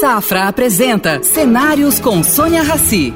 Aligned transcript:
Safra 0.00 0.46
apresenta 0.46 1.24
Cenários 1.24 1.98
com 1.98 2.22
Sônia 2.22 2.62
Rassi. 2.62 3.12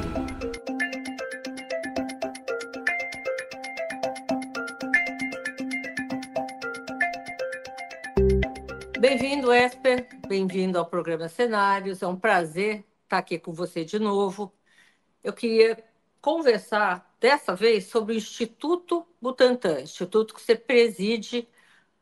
Bem-vindo, 8.98 9.52
Esper. 9.52 10.08
Bem-vindo 10.26 10.76
ao 10.76 10.84
programa 10.84 11.28
Cenários. 11.28 12.02
É 12.02 12.06
um 12.08 12.16
prazer 12.16 12.84
estar 13.04 13.18
aqui 13.18 13.38
com 13.38 13.52
você 13.52 13.84
de 13.84 14.00
novo. 14.00 14.52
Eu 15.22 15.32
queria 15.32 15.78
conversar 16.20 17.14
dessa 17.20 17.54
vez 17.54 17.84
sobre 17.86 18.12
o 18.12 18.16
Instituto 18.16 19.06
Butantan, 19.20 19.82
instituto 19.82 20.34
que 20.34 20.42
você 20.42 20.56
preside 20.56 21.48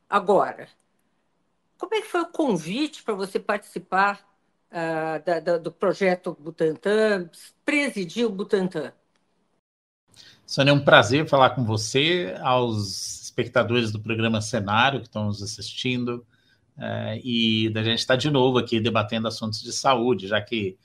agora. 0.09 0.71
Como 1.77 1.95
é 1.95 2.01
que 2.01 2.09
foi 2.09 2.23
o 2.23 2.33
convite 2.33 3.03
para 3.03 3.13
você 3.13 3.39
participar 3.39 4.30
uh, 4.71 5.25
da, 5.25 5.41
da, 5.41 5.59
do 5.59 5.73
projeto 5.73 6.37
Butantan, 6.39 7.29
presidir 7.65 8.27
o 8.27 8.31
Butantan? 8.31 8.93
Sônia, 10.47 10.73
é 10.73 10.75
um 10.75 10.85
prazer 10.85 11.29
falar 11.29 11.51
com 11.51 11.65
você, 11.65 12.35
aos 12.41 13.23
espectadores 13.23 13.93
do 13.93 14.01
programa 14.01 14.41
Cenário 14.41 15.01
que 15.01 15.07
estão 15.07 15.27
nos 15.27 15.43
assistindo, 15.43 16.27
uh, 16.77 17.21
e 17.23 17.71
da 17.71 17.83
gente 17.83 18.01
estar 18.01 18.15
tá 18.15 18.19
de 18.19 18.31
novo 18.31 18.59
aqui 18.59 18.81
debatendo 18.81 19.29
assuntos 19.29 19.63
de 19.63 19.73
saúde, 19.73 20.27
já 20.27 20.41
que 20.41 20.77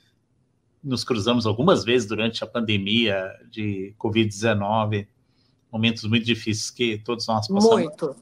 nos 0.82 1.02
cruzamos 1.02 1.46
algumas 1.46 1.84
vezes 1.84 2.06
durante 2.06 2.44
a 2.44 2.46
pandemia 2.46 3.28
de 3.50 3.92
Covid-19, 3.98 5.08
momentos 5.70 6.04
muito 6.04 6.24
difíceis 6.24 6.70
que 6.70 6.98
todos 6.98 7.26
nós 7.26 7.48
passamos. 7.48 7.84
Muito. 7.84 8.16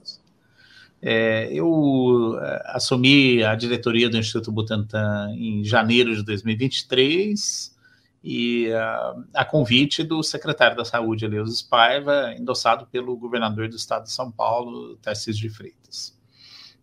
É, 1.06 1.52
eu 1.52 2.38
é, 2.40 2.62
assumi 2.68 3.44
a 3.44 3.54
diretoria 3.54 4.08
do 4.08 4.16
Instituto 4.16 4.50
Butantan 4.50 5.34
em 5.36 5.62
janeiro 5.62 6.16
de 6.16 6.24
2023 6.24 7.76
e 8.22 8.72
a, 8.72 9.14
a 9.34 9.44
convite 9.44 10.02
do 10.02 10.22
secretário 10.22 10.74
da 10.74 10.84
Saúde, 10.84 11.26
Eleusis 11.26 11.60
Paiva, 11.60 12.32
endossado 12.32 12.86
pelo 12.86 13.14
governador 13.18 13.68
do 13.68 13.76
estado 13.76 14.04
de 14.04 14.12
São 14.12 14.32
Paulo, 14.32 14.96
Tarcísio 14.96 15.42
de 15.42 15.50
Freitas. 15.50 16.18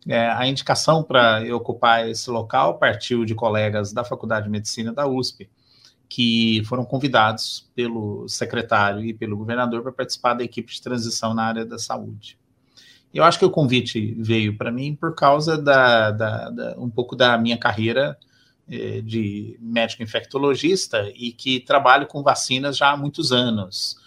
É, 0.08 0.30
a 0.30 0.46
indicação 0.46 1.02
para 1.02 1.44
eu 1.44 1.58
ocupar 1.58 2.08
esse 2.08 2.30
local 2.30 2.78
partiu 2.78 3.26
de 3.26 3.34
colegas 3.34 3.92
da 3.92 4.04
Faculdade 4.04 4.46
de 4.46 4.52
Medicina 4.52 4.94
da 4.94 5.08
USP, 5.08 5.50
que 6.08 6.62
foram 6.66 6.86
convidados 6.86 7.72
pelo 7.74 8.28
secretário 8.28 9.04
e 9.04 9.16
pelo 9.16 9.36
governador 9.36 9.82
para 9.82 9.92
participar 9.92 10.36
da 10.36 10.44
equipe 10.44 10.72
de 10.72 10.80
transição 10.80 11.34
na 11.34 11.46
área 11.46 11.66
da 11.66 11.80
saúde. 11.80 12.40
Eu 13.14 13.24
acho 13.24 13.38
que 13.38 13.46
o 13.46 13.52
convite 13.52 14.16
veio 14.18 14.58
para 14.58 14.72
mim 14.72 14.96
por 14.96 15.14
causa 15.14 15.58
da, 15.58 16.12
da, 16.12 16.50
da, 16.50 16.76
um 16.78 16.90
pouco 16.90 17.16
da 17.16 17.38
minha 17.38 17.58
carreira 17.58 18.18
eh, 18.70 19.02
de 19.02 19.58
médico 19.60 20.02
infectologista 20.02 21.12
e 21.14 21.32
que 21.32 21.60
trabalho 21.60 22.08
com 22.08 22.24
vacinas 22.24 22.78
já 22.78 22.92
há 22.92 22.98
muitos 22.98 23.32
anos. 23.34 23.98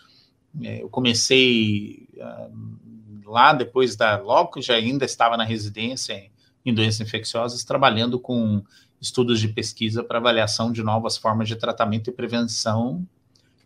Eh, 0.62 0.82
eu 0.82 0.88
comecei 0.88 2.08
uh, 2.16 3.30
lá 3.30 3.52
depois 3.52 3.96
da 3.96 4.16
logo 4.16 4.52
que 4.52 4.62
já 4.62 4.74
ainda 4.74 5.04
estava 5.04 5.36
na 5.36 5.44
residência 5.44 6.30
em 6.64 6.72
doenças 6.72 7.06
infecciosas, 7.06 7.64
trabalhando 7.64 8.18
com 8.18 8.62
estudos 9.00 9.38
de 9.38 9.48
pesquisa 9.48 10.02
para 10.02 10.18
avaliação 10.18 10.72
de 10.72 10.82
novas 10.82 11.16
formas 11.16 11.46
de 11.46 11.56
tratamento 11.56 12.08
e 12.08 12.12
prevenção 12.12 13.06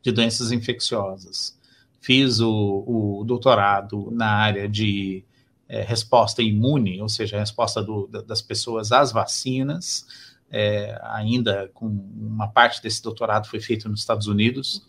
de 0.03 0.11
doenças 0.11 0.50
infecciosas. 0.50 1.58
Fiz 2.01 2.41
o, 2.41 2.85
o 3.21 3.25
doutorado 3.25 4.11
na 4.11 4.31
área 4.31 4.69
de 4.69 5.25
é, 5.69 5.83
resposta 5.83 6.43
imune, 6.43 7.01
ou 7.01 7.09
seja, 7.09 7.37
a 7.37 7.41
resposta 7.41 7.83
do, 7.83 8.07
das 8.07 8.41
pessoas 8.41 8.93
às 8.93 9.13
vacinas, 9.13 10.07
é, 10.51 10.99
ainda 11.03 11.71
com 11.75 11.87
uma 11.87 12.49
parte 12.49 12.83
desse 12.83 13.03
doutorado 13.03 13.49
foi 13.49 13.61
feito 13.61 13.89
nos 13.89 14.01
Estados 14.01 14.27
Unidos. 14.27 14.87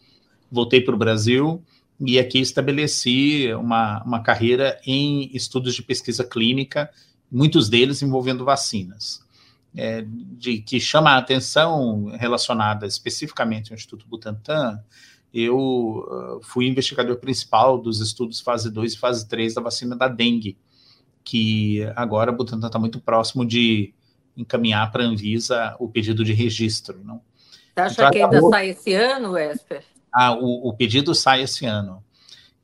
Voltei 0.52 0.82
para 0.82 0.96
o 0.96 0.98
Brasil 0.98 1.64
e 2.00 2.18
aqui 2.18 2.40
estabeleci 2.40 3.54
uma, 3.54 4.02
uma 4.04 4.22
carreira 4.22 4.80
em 4.86 5.30
estudos 5.34 5.76
de 5.76 5.84
pesquisa 5.84 6.24
clínica, 6.24 6.90
muitos 7.30 7.68
deles 7.68 8.02
envolvendo 8.02 8.46
vacinas 8.46 9.28
é, 9.76 10.04
de 10.06 10.60
que 10.60 10.80
chama 10.80 11.12
a 11.12 11.18
atenção 11.18 12.06
relacionada 12.18 12.86
especificamente 12.86 13.72
ao 13.72 13.76
Instituto 13.76 14.08
Butantan, 14.08 14.82
eu 15.34 15.58
uh, 15.58 16.42
fui 16.42 16.68
investigador 16.68 17.18
principal 17.18 17.78
dos 17.78 18.00
estudos 18.00 18.40
fase 18.40 18.70
2 18.72 18.94
e 18.94 18.98
fase 18.98 19.28
3 19.28 19.54
da 19.54 19.62
vacina 19.62 19.96
da 19.96 20.08
dengue, 20.08 20.58
que 21.24 21.84
agora 21.96 22.32
o 22.32 22.36
Butantan 22.36 22.68
está 22.68 22.80
muito 22.80 23.00
próximo 23.00 23.46
de 23.46 23.94
encaminhar 24.36 24.92
para 24.92 25.04
a 25.04 25.08
Anvisa 25.08 25.76
o 25.80 25.88
pedido 25.88 26.24
de 26.24 26.34
registro. 26.34 27.00
Não? 27.04 27.22
Você 27.74 27.82
acha 27.82 27.94
então, 27.94 28.12
que 28.12 28.18
ainda 28.18 28.30
acabou... 28.30 28.50
sai 28.50 28.70
esse 28.70 28.94
ano, 28.94 29.38
Esper? 29.38 29.84
Ah, 30.12 30.34
o, 30.34 30.70
o 30.70 30.74
pedido 30.74 31.14
sai 31.14 31.44
esse 31.44 31.66
ano. 31.66 32.04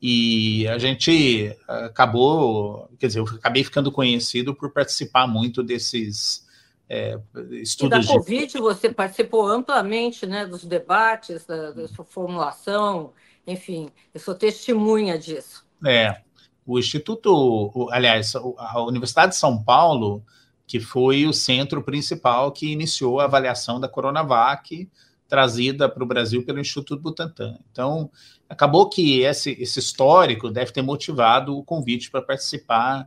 E 0.01 0.67
a 0.67 0.77
gente 0.77 1.55
acabou, 1.67 2.89
quer 2.99 3.07
dizer, 3.07 3.19
eu 3.19 3.25
acabei 3.25 3.63
ficando 3.63 3.91
conhecido 3.91 4.53
por 4.53 4.71
participar 4.71 5.25
muito 5.25 5.63
desses 5.63 6.44
é, 6.89 7.19
estudos. 7.51 8.05
E 8.05 8.07
da 8.07 8.13
Covid 8.13 8.47
de... 8.47 8.59
você 8.59 8.89
participou 8.89 9.47
amplamente 9.47 10.25
né, 10.25 10.45
dos 10.45 10.63
debates, 10.63 11.45
da, 11.45 11.71
da 11.71 11.87
sua 11.87 12.05
formulação, 12.05 13.13
enfim, 13.45 13.89
eu 14.13 14.19
sou 14.19 14.35
testemunha 14.35 15.17
disso. 15.17 15.65
É, 15.85 16.21
o 16.65 16.79
Instituto, 16.79 17.89
aliás, 17.91 18.33
a 18.35 18.81
Universidade 18.83 19.33
de 19.33 19.37
São 19.37 19.61
Paulo, 19.63 20.23
que 20.65 20.79
foi 20.79 21.25
o 21.25 21.33
centro 21.33 21.83
principal 21.83 22.51
que 22.51 22.71
iniciou 22.71 23.19
a 23.19 23.25
avaliação 23.25 23.79
da 23.79 23.87
Coronavac, 23.87 24.89
trazida 25.27 25.89
para 25.89 26.03
o 26.03 26.07
Brasil 26.07 26.43
pelo 26.43 26.59
Instituto 26.59 27.01
Butantan. 27.01 27.57
Então, 27.71 28.09
acabou 28.49 28.89
que 28.89 29.21
esse, 29.21 29.51
esse 29.59 29.79
histórico 29.79 30.49
deve 30.49 30.71
ter 30.71 30.81
motivado 30.81 31.57
o 31.57 31.63
convite 31.63 32.09
para 32.09 32.21
participar 32.21 33.05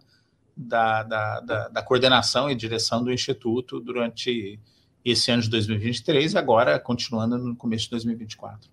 da, 0.58 1.04
da, 1.04 1.40
da, 1.40 1.68
da, 1.68 1.82
coordenação 1.82 2.50
e 2.50 2.54
direção 2.54 3.04
do 3.04 3.12
Instituto 3.12 3.78
durante 3.78 4.58
esse 5.04 5.30
ano 5.30 5.40
de 5.40 5.48
2023 5.50 6.32
e 6.32 6.38
agora 6.38 6.80
continuando 6.80 7.38
no 7.38 7.54
começo 7.54 7.84
de 7.84 7.90
2024. 7.90 8.68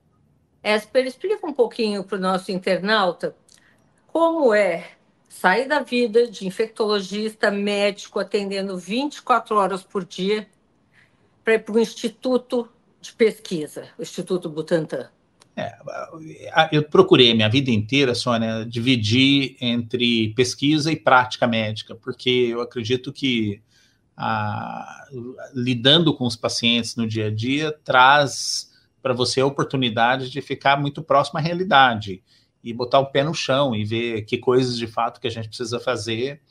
Esper, 0.64 1.06
explica 1.06 1.46
um 1.46 1.54
pouquinho 1.54 2.04
para 2.04 2.18
o 2.18 2.20
nosso 2.20 2.52
internauta 2.52 3.36
como 4.08 4.52
é 4.52 4.94
sair 5.30 5.68
da 5.68 5.82
vida 5.82 6.28
de 6.28 6.48
infectologista, 6.48 7.52
médico, 7.52 8.20
atendendo 8.20 8.76
24 8.76 9.56
horas 9.56 9.84
por 9.84 10.04
dia, 10.04 10.48
para 11.44 11.54
ir 11.54 11.60
para 11.60 11.76
o 11.76 11.80
Instituto 11.80 12.68
de 13.00 13.14
Pesquisa, 13.14 13.90
o 14.00 14.02
Instituto 14.02 14.50
Butantan. 14.50 15.12
É, 15.56 15.78
eu 16.72 16.84
procurei 16.84 17.34
minha 17.34 17.50
vida 17.50 17.72
inteira, 17.72 18.14
Sônia, 18.14 18.66
dividir 18.66 19.56
entre 19.62 20.34
pesquisa 20.34 20.92
e 20.92 20.98
prática 20.98 21.48
médica, 21.48 21.96
porque 21.96 22.30
eu 22.30 22.60
acredito 22.60 23.14
que 23.14 23.62
a, 24.18 25.08
lidando 25.54 26.14
com 26.14 26.26
os 26.26 26.36
pacientes 26.36 26.96
no 26.98 27.08
dia 27.08 27.28
a 27.28 27.32
dia 27.32 27.72
traz 27.84 28.70
para 29.02 29.14
você 29.14 29.40
a 29.40 29.46
oportunidade 29.46 30.30
de 30.30 30.42
ficar 30.42 30.80
muito 30.80 31.02
próximo 31.02 31.40
à 31.40 31.42
realidade 31.42 32.22
e 32.64 32.74
botar 32.74 33.00
o 33.00 33.06
pé 33.06 33.24
no 33.24 33.34
chão 33.34 33.76
e 33.76 33.86
ver 33.86 34.24
que 34.24 34.38
coisas 34.38 34.78
de 34.78 34.88
fato 34.88 35.22
que 35.22 35.28
a 35.28 35.32
gente 35.32 35.48
precisa 35.48 35.80
fazer 35.80 36.42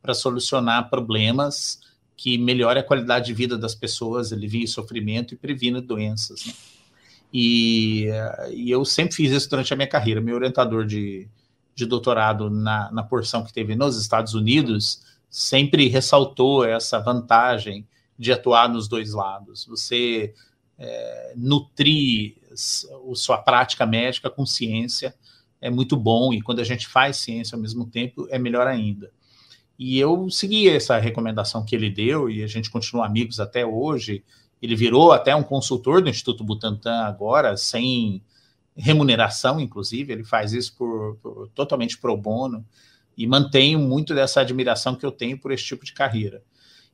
para 0.00 0.14
solucionar 0.14 0.90
problemas 0.90 1.80
que 2.16 2.36
melhore 2.38 2.78
a 2.78 2.84
qualidade 2.84 3.26
de 3.26 3.34
vida 3.34 3.56
das 3.56 3.74
pessoas, 3.74 4.32
alivie 4.32 4.68
sofrimento 4.68 5.34
e 5.34 5.36
previna 5.36 5.80
doenças. 5.80 6.44
Né? 6.46 6.52
E, 7.32 8.06
e, 8.52 8.70
eu 8.70 8.84
sempre 8.84 9.16
fiz 9.16 9.32
isso 9.32 9.48
durante 9.48 9.72
a 9.72 9.76
minha 9.76 9.88
carreira. 9.88 10.20
Meu 10.20 10.34
orientador 10.34 10.84
de, 10.84 11.28
de 11.74 11.86
doutorado 11.86 12.50
na, 12.50 12.90
na 12.92 13.02
porção 13.02 13.44
que 13.44 13.52
teve 13.52 13.74
nos 13.74 13.98
Estados 13.98 14.34
Unidos 14.34 15.02
sempre 15.30 15.88
ressaltou 15.88 16.64
essa 16.64 16.98
vantagem 16.98 17.86
de 18.18 18.32
atuar 18.32 18.68
nos 18.68 18.86
dois 18.86 19.14
lados. 19.14 19.64
Você 19.66 20.34
é, 20.78 21.32
nutrir 21.36 22.36
sua 22.54 23.38
prática 23.38 23.86
médica 23.86 24.28
com 24.28 24.44
ciência 24.44 25.14
é 25.60 25.70
muito 25.70 25.96
bom, 25.96 26.34
e 26.34 26.42
quando 26.42 26.58
a 26.60 26.64
gente 26.64 26.88
faz 26.88 27.18
ciência 27.18 27.54
ao 27.54 27.62
mesmo 27.62 27.86
tempo, 27.86 28.26
é 28.30 28.38
melhor 28.38 28.66
ainda. 28.66 29.12
E 29.78 29.98
eu 29.98 30.28
segui 30.28 30.68
essa 30.68 30.98
recomendação 30.98 31.64
que 31.64 31.74
ele 31.74 31.88
deu, 31.88 32.28
e 32.28 32.42
a 32.42 32.48
gente 32.48 32.68
continua 32.68 33.06
amigos 33.06 33.38
até 33.38 33.64
hoje. 33.64 34.24
Ele 34.62 34.76
virou 34.76 35.10
até 35.10 35.34
um 35.34 35.42
consultor 35.42 36.00
do 36.00 36.08
Instituto 36.08 36.44
Butantan 36.44 37.02
agora, 37.02 37.56
sem 37.56 38.22
remuneração, 38.76 39.60
inclusive. 39.60 40.12
Ele 40.12 40.22
faz 40.22 40.52
isso 40.52 40.76
por, 40.76 41.16
por 41.16 41.48
totalmente 41.48 41.98
pro 41.98 42.16
bono 42.16 42.64
e 43.18 43.26
mantenho 43.26 43.80
muito 43.80 44.14
dessa 44.14 44.40
admiração 44.40 44.94
que 44.94 45.04
eu 45.04 45.10
tenho 45.10 45.36
por 45.36 45.50
esse 45.50 45.64
tipo 45.64 45.84
de 45.84 45.92
carreira. 45.92 46.42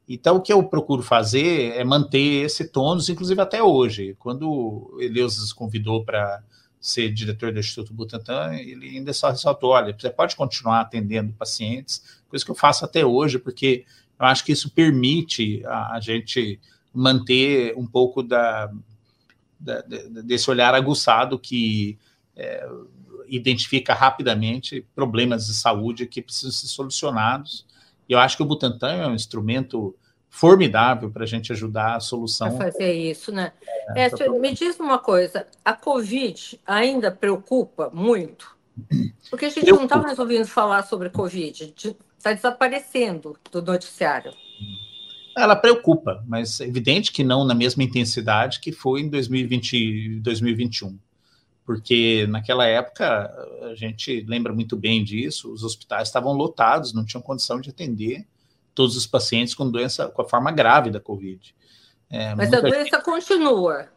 Então, 0.08 0.36
o 0.36 0.40
que 0.40 0.50
eu 0.50 0.62
procuro 0.62 1.02
fazer 1.02 1.76
é 1.76 1.84
manter 1.84 2.46
esse 2.46 2.66
tônus, 2.68 3.10
inclusive 3.10 3.40
até 3.40 3.62
hoje. 3.62 4.16
Quando 4.18 4.96
Eleusis 4.98 5.52
convidou 5.52 6.02
para 6.02 6.42
ser 6.80 7.12
diretor 7.12 7.52
do 7.52 7.60
Instituto 7.60 7.92
Butantan, 7.92 8.54
ele 8.54 8.96
ainda 8.96 9.12
só 9.12 9.28
ressaltou: 9.28 9.70
olha, 9.70 9.94
você 9.96 10.08
pode 10.08 10.34
continuar 10.34 10.80
atendendo 10.80 11.34
pacientes, 11.34 12.02
coisa 12.26 12.42
que 12.42 12.50
eu 12.50 12.54
faço 12.54 12.86
até 12.86 13.04
hoje, 13.04 13.38
porque 13.38 13.84
eu 14.18 14.26
acho 14.26 14.42
que 14.42 14.52
isso 14.52 14.70
permite 14.70 15.62
a, 15.66 15.96
a 15.96 16.00
gente 16.00 16.58
manter 16.98 17.74
um 17.76 17.86
pouco 17.86 18.22
da, 18.22 18.70
da 19.58 19.82
desse 20.22 20.50
olhar 20.50 20.74
aguçado 20.74 21.38
que 21.38 21.96
é, 22.36 22.68
identifica 23.28 23.94
rapidamente 23.94 24.84
problemas 24.94 25.46
de 25.46 25.54
saúde 25.54 26.06
que 26.06 26.20
precisam 26.20 26.50
ser 26.50 26.66
solucionados. 26.66 27.64
E 28.08 28.12
eu 28.12 28.18
acho 28.18 28.36
que 28.36 28.42
o 28.42 28.46
Butantan 28.46 28.94
é 28.94 29.06
um 29.06 29.14
instrumento 29.14 29.94
formidável 30.28 31.10
para 31.10 31.22
a 31.22 31.26
gente 31.26 31.52
ajudar 31.52 31.96
a 31.96 32.00
solução. 32.00 32.56
Para 32.56 32.72
fazer 32.72 32.92
isso, 32.92 33.30
né? 33.30 33.52
É, 33.94 34.06
é, 34.06 34.28
me 34.28 34.52
diz 34.52 34.80
uma 34.80 34.98
coisa: 34.98 35.46
a 35.64 35.72
Covid 35.74 36.60
ainda 36.66 37.12
preocupa 37.12 37.90
muito? 37.94 38.56
Porque 39.30 39.46
a 39.46 39.50
gente 39.50 39.64
preocupa. 39.64 39.76
não 39.76 39.84
está 39.84 39.96
mais 39.98 40.18
ouvindo 40.18 40.46
falar 40.46 40.82
sobre 40.82 41.10
Covid, 41.10 41.74
está 42.16 42.32
desaparecendo 42.32 43.36
do 43.52 43.62
noticiário. 43.62 44.32
Ela 45.42 45.56
preocupa, 45.56 46.22
mas 46.26 46.60
é 46.60 46.64
evidente 46.64 47.12
que 47.12 47.22
não 47.24 47.44
na 47.44 47.54
mesma 47.54 47.82
intensidade 47.82 48.60
que 48.60 48.72
foi 48.72 49.02
em 49.02 49.08
2020, 49.08 50.20
2021 50.20 50.98
porque 51.68 52.26
naquela 52.30 52.64
época 52.64 53.30
a 53.70 53.74
gente 53.74 54.24
lembra 54.26 54.54
muito 54.54 54.74
bem 54.74 55.04
disso, 55.04 55.52
os 55.52 55.62
hospitais 55.62 56.08
estavam 56.08 56.32
lotados, 56.32 56.94
não 56.94 57.04
tinham 57.04 57.20
condição 57.20 57.60
de 57.60 57.68
atender 57.68 58.26
todos 58.74 58.96
os 58.96 59.06
pacientes 59.06 59.54
com 59.54 59.70
doença, 59.70 60.08
com 60.08 60.22
a 60.22 60.24
forma 60.26 60.50
grave 60.50 60.88
da 60.88 60.98
Covid. 60.98 61.54
É, 62.08 62.34
mas 62.34 62.50
a 62.54 62.60
doença 62.62 62.84
gente... 62.84 63.02
continua. 63.02 63.88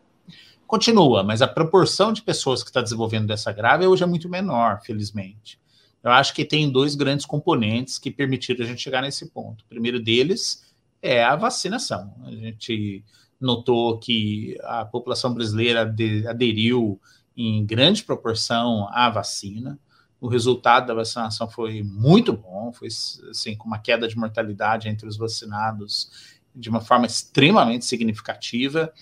Continua, 0.68 1.24
mas 1.24 1.42
a 1.42 1.48
proporção 1.48 2.12
de 2.12 2.22
pessoas 2.22 2.62
que 2.62 2.70
está 2.70 2.82
desenvolvendo 2.82 3.28
dessa 3.28 3.54
grave 3.54 3.88
hoje 3.88 4.04
é 4.04 4.06
muito 4.06 4.28
menor, 4.28 4.82
felizmente. 4.82 5.58
Eu 6.04 6.12
acho 6.12 6.34
que 6.34 6.44
tem 6.44 6.70
dois 6.70 6.94
grandes 6.94 7.26
componentes 7.26 7.98
que 7.98 8.12
permitiram 8.12 8.66
a 8.66 8.68
gente 8.68 8.82
chegar 8.82 9.02
nesse 9.02 9.30
ponto. 9.30 9.62
O 9.62 9.68
primeiro 9.70 9.98
deles 10.04 10.62
é 11.02 11.24
a 11.24 11.36
vacinação. 11.36 12.14
A 12.24 12.32
gente 12.32 13.04
notou 13.40 13.98
que 13.98 14.58
a 14.64 14.86
população 14.86 15.34
brasileira 15.34 15.82
aderiu 16.30 17.00
em 17.36 17.66
grande 17.66 18.04
proporção 18.04 18.88
à 18.92 19.10
vacina. 19.10 19.80
O 20.20 20.28
resultado 20.28 20.88
da 20.88 20.94
vacinação 20.94 21.50
foi 21.50 21.82
muito 21.82 22.32
bom, 22.34 22.72
foi 22.72 22.90
assim, 23.32 23.56
com 23.56 23.68
uma 23.68 23.80
queda 23.80 24.08
de 24.08 24.16
mortalidade 24.16 24.88
entre 24.88 25.08
os 25.08 25.18
vacinados 25.18 26.40
de 26.56 26.70
uma 26.70 26.82
forma 26.82 27.06
extremamente 27.06 27.86
significativa. 27.86 28.94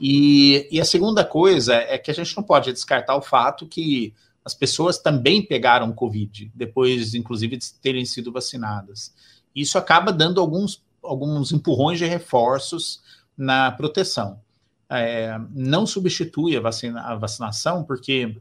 E, 0.00 0.68
e, 0.70 0.80
a 0.80 0.84
segunda 0.84 1.24
coisa 1.24 1.74
é 1.74 1.96
que 1.98 2.10
a 2.10 2.14
gente 2.14 2.36
não 2.36 2.42
pode 2.42 2.72
descartar 2.72 3.16
o 3.16 3.22
fato 3.22 3.66
que 3.66 4.14
as 4.44 4.54
pessoas 4.54 4.98
também 4.98 5.42
pegaram 5.44 5.92
Covid, 5.92 6.50
depois, 6.54 7.14
inclusive, 7.14 7.56
de 7.56 7.72
terem 7.74 8.04
sido 8.04 8.30
vacinadas. 8.30 9.12
Isso 9.54 9.76
acaba 9.76 10.12
dando 10.12 10.40
alguns, 10.40 10.82
alguns 11.08 11.52
empurrões 11.52 11.98
de 11.98 12.04
reforços 12.04 13.00
na 13.36 13.72
proteção 13.72 14.40
é, 14.90 15.38
não 15.50 15.86
substitui 15.86 16.56
a, 16.56 16.60
vacina, 16.60 17.02
a 17.02 17.14
vacinação, 17.14 17.84
porque 17.84 18.36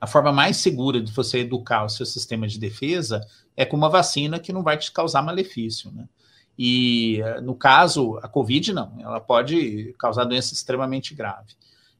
a 0.00 0.06
forma 0.06 0.32
mais 0.32 0.58
segura 0.58 1.00
de 1.00 1.10
você 1.12 1.40
educar 1.40 1.84
o 1.84 1.88
seu 1.88 2.06
sistema 2.06 2.46
de 2.46 2.58
defesa 2.58 3.26
é 3.56 3.64
com 3.64 3.76
uma 3.76 3.88
vacina 3.88 4.38
que 4.38 4.52
não 4.52 4.62
vai 4.62 4.76
te 4.76 4.92
causar 4.92 5.22
malefício, 5.22 5.90
né? 5.92 6.08
E 6.56 7.18
no 7.42 7.56
caso, 7.56 8.16
a 8.22 8.28
Covid 8.28 8.72
não, 8.72 8.92
ela 9.00 9.18
pode 9.18 9.92
causar 9.98 10.24
doença 10.24 10.54
extremamente 10.54 11.12
grave. 11.12 11.54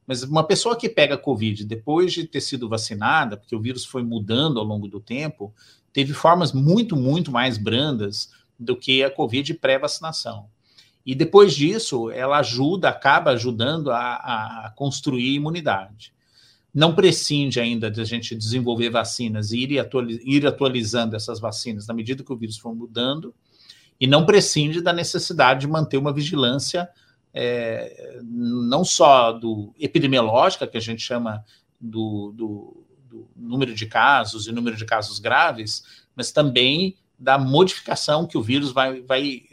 Mas 0.06 0.22
uma 0.22 0.44
pessoa 0.44 0.76
que 0.76 0.88
pega 0.88 1.18
Covid 1.18 1.64
depois 1.64 2.12
de 2.12 2.24
ter 2.24 2.40
sido 2.40 2.68
vacinada, 2.68 3.36
porque 3.36 3.56
o 3.56 3.60
vírus 3.60 3.84
foi 3.84 4.04
mudando 4.04 4.60
ao 4.60 4.64
longo 4.64 4.86
do 4.86 5.00
tempo, 5.00 5.52
teve 5.92 6.12
formas 6.12 6.52
muito, 6.52 6.94
muito 6.94 7.32
mais 7.32 7.58
brandas 7.58 8.30
do 8.58 8.76
que 8.76 9.02
a 9.02 9.10
Covid 9.10 9.54
pré-vacinação. 9.54 10.46
E 11.04 11.14
depois 11.14 11.54
disso, 11.54 12.10
ela 12.10 12.38
ajuda, 12.38 12.88
acaba 12.88 13.30
ajudando 13.32 13.90
a, 13.90 14.66
a 14.66 14.72
construir 14.74 15.34
imunidade. 15.34 16.14
Não 16.72 16.94
prescinde 16.94 17.60
ainda 17.60 17.90
de 17.90 18.00
a 18.00 18.04
gente 18.04 18.34
desenvolver 18.34 18.90
vacinas 18.90 19.52
e 19.52 19.60
ir, 19.60 19.78
atualiz, 19.78 20.20
ir 20.24 20.46
atualizando 20.46 21.14
essas 21.14 21.38
vacinas 21.38 21.86
na 21.86 21.94
medida 21.94 22.24
que 22.24 22.32
o 22.32 22.36
vírus 22.36 22.56
for 22.56 22.74
mudando, 22.74 23.34
e 24.00 24.06
não 24.06 24.26
prescinde 24.26 24.80
da 24.80 24.92
necessidade 24.92 25.60
de 25.60 25.68
manter 25.68 25.98
uma 25.98 26.12
vigilância 26.12 26.88
é, 27.34 28.20
não 28.22 28.84
só 28.84 29.32
do 29.32 29.74
epidemiológica, 29.78 30.66
que 30.66 30.76
a 30.76 30.80
gente 30.80 31.02
chama 31.02 31.44
do, 31.80 32.32
do, 32.32 32.84
do, 33.10 33.28
número 33.36 33.74
de 33.74 33.86
casos 33.86 34.46
e 34.46 34.52
número 34.52 34.76
de 34.76 34.84
casos 34.84 35.18
graves, 35.18 36.04
mas 36.14 36.30
também 36.30 36.96
da 37.18 37.38
modificação 37.38 38.26
que 38.26 38.36
o 38.36 38.42
vírus 38.42 38.72
vai, 38.72 39.00
vai 39.00 39.44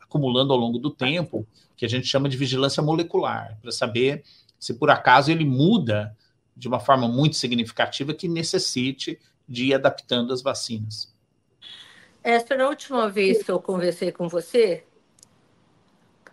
acumulando 0.00 0.52
ao 0.52 0.58
longo 0.58 0.78
do 0.78 0.90
tempo, 0.90 1.46
que 1.76 1.84
a 1.84 1.88
gente 1.88 2.06
chama 2.06 2.28
de 2.28 2.36
vigilância 2.36 2.82
molecular, 2.82 3.58
para 3.60 3.72
saber 3.72 4.22
se 4.58 4.74
por 4.74 4.90
acaso 4.90 5.30
ele 5.30 5.44
muda 5.44 6.16
de 6.56 6.68
uma 6.68 6.78
forma 6.78 7.08
muito 7.08 7.36
significativa 7.36 8.14
que 8.14 8.28
necessite 8.28 9.18
de 9.46 9.66
ir 9.66 9.74
adaptando 9.74 10.32
as 10.32 10.40
vacinas. 10.40 11.12
Essa 12.22 12.56
na 12.56 12.68
última 12.68 13.08
vez 13.08 13.42
que 13.42 13.50
eu 13.50 13.60
conversei 13.60 14.10
com 14.10 14.28
você, 14.28 14.84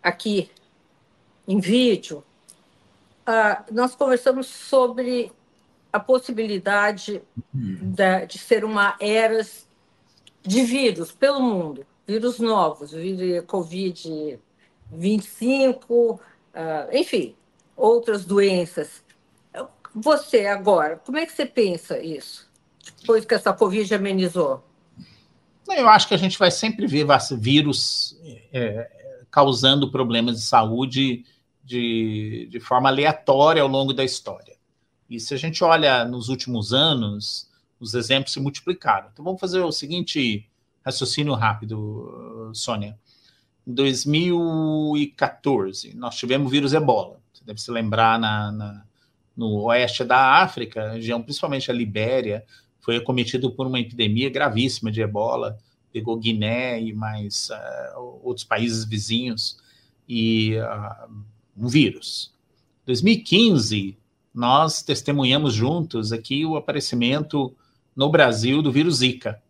aqui 0.01 0.49
em 1.47 1.59
vídeo, 1.59 2.23
uh, 3.27 3.73
nós 3.73 3.95
conversamos 3.95 4.47
sobre 4.47 5.31
a 5.91 5.99
possibilidade 5.99 7.21
uhum. 7.53 7.79
da, 7.81 8.23
de 8.23 8.37
ser 8.37 8.63
uma 8.63 8.95
era 8.99 9.45
de 10.43 10.63
vírus 10.63 11.11
pelo 11.11 11.41
mundo 11.41 11.85
vírus 12.11 12.39
novos, 12.39 12.91
vírus 12.91 13.45
Covid-25, 13.45 14.39
uh, 15.89 16.19
ah, 16.53 16.89
enfim, 16.91 17.35
outras 17.75 18.25
doenças. 18.25 19.01
Você 19.93 20.45
agora, 20.45 20.97
como 21.05 21.17
é 21.17 21.25
que 21.25 21.31
você 21.31 21.45
pensa 21.45 21.99
isso? 21.99 22.49
Depois 22.99 23.23
que 23.25 23.33
essa 23.33 23.53
Covid 23.53 23.93
amenizou? 23.93 24.63
Eu 25.69 25.87
acho 25.87 26.07
que 26.07 26.13
a 26.13 26.17
gente 26.17 26.37
vai 26.37 26.51
sempre 26.51 26.85
ver 26.87 27.05
vírus 27.37 28.17
é, 28.51 28.89
causando 29.29 29.91
problemas 29.91 30.37
de 30.37 30.43
saúde 30.43 31.25
de, 31.63 32.47
de 32.49 32.59
forma 32.59 32.89
aleatória 32.89 33.61
ao 33.61 33.67
longo 33.67 33.93
da 33.93 34.03
história. 34.03 34.55
E 35.09 35.19
se 35.19 35.33
a 35.33 35.37
gente 35.37 35.63
olha 35.63 36.03
nos 36.05 36.29
últimos 36.29 36.73
anos, 36.73 37.49
os 37.81 37.93
exemplos 37.95 38.31
se 38.31 38.39
multiplicaram. 38.39 39.09
Então 39.11 39.25
vamos 39.25 39.41
fazer 39.41 39.61
o 39.61 39.71
seguinte 39.71 40.47
raciocínio 40.85 41.33
rápido, 41.33 42.51
Sônia. 42.53 42.95
Em 43.65 43.73
2014, 43.73 45.95
nós 45.95 46.15
tivemos 46.15 46.47
o 46.47 46.51
vírus 46.51 46.73
ebola. 46.73 47.19
Você 47.33 47.43
deve 47.43 47.59
se 47.59 47.71
lembrar 47.71 48.19
na, 48.19 48.51
na, 48.51 48.85
no 49.35 49.63
oeste 49.63 50.03
da 50.03 50.41
África, 50.41 50.91
região 50.91 51.19
principalmente 51.21 51.71
a 51.71 51.73
Libéria, 51.73 52.45
foi 52.79 52.97
acometido 52.97 53.51
por 53.51 53.67
uma 53.67 53.79
epidemia 53.79 54.29
gravíssima 54.29 54.91
de 54.91 55.01
ebola, 55.01 55.57
pegou 55.91 56.17
Guiné 56.17 56.81
e 56.81 56.93
mais 56.93 57.49
uh, 57.49 58.21
outros 58.23 58.43
países 58.43 58.85
vizinhos, 58.85 59.57
e 60.07 60.55
uh, 60.57 61.11
um 61.57 61.67
vírus. 61.67 62.33
Em 62.83 62.87
2015, 62.87 63.97
nós 64.33 64.81
testemunhamos 64.81 65.53
juntos 65.53 66.11
aqui 66.11 66.45
o 66.45 66.55
aparecimento 66.55 67.55
no 67.95 68.09
Brasil 68.09 68.61
do 68.61 68.71
vírus 68.71 68.97
Zika. 68.97 69.41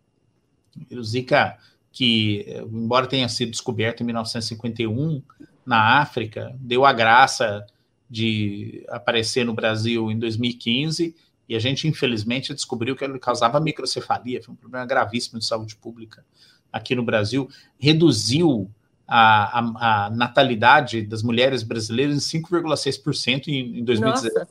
O 0.76 0.88
vírus 0.88 1.10
Zika, 1.10 1.58
que, 1.90 2.46
embora 2.72 3.06
tenha 3.06 3.28
sido 3.28 3.50
descoberto 3.50 4.02
em 4.02 4.04
1951 4.06 5.22
na 5.64 6.00
África, 6.00 6.54
deu 6.58 6.84
a 6.84 6.92
graça 6.92 7.66
de 8.08 8.84
aparecer 8.88 9.44
no 9.44 9.54
Brasil 9.54 10.10
em 10.10 10.18
2015 10.18 11.14
e 11.48 11.56
a 11.56 11.58
gente, 11.58 11.88
infelizmente, 11.88 12.54
descobriu 12.54 12.96
que 12.96 13.04
ele 13.04 13.18
causava 13.18 13.60
microcefalia, 13.60 14.42
foi 14.42 14.54
um 14.54 14.56
problema 14.56 14.86
gravíssimo 14.86 15.38
de 15.38 15.44
saúde 15.44 15.76
pública 15.76 16.24
aqui 16.72 16.94
no 16.94 17.02
Brasil, 17.02 17.48
reduziu 17.78 18.70
a, 19.06 19.58
a, 19.58 20.06
a 20.06 20.10
natalidade 20.10 21.02
das 21.02 21.22
mulheres 21.22 21.62
brasileiras 21.62 22.34
em 22.34 22.40
5,6% 22.40 23.48
em, 23.48 23.80
em 23.80 23.84
2017. 23.84 24.50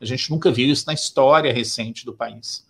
A 0.00 0.04
gente 0.04 0.30
nunca 0.30 0.50
viu 0.50 0.68
isso 0.68 0.86
na 0.86 0.94
história 0.94 1.52
recente 1.52 2.06
do 2.06 2.14
país. 2.14 2.66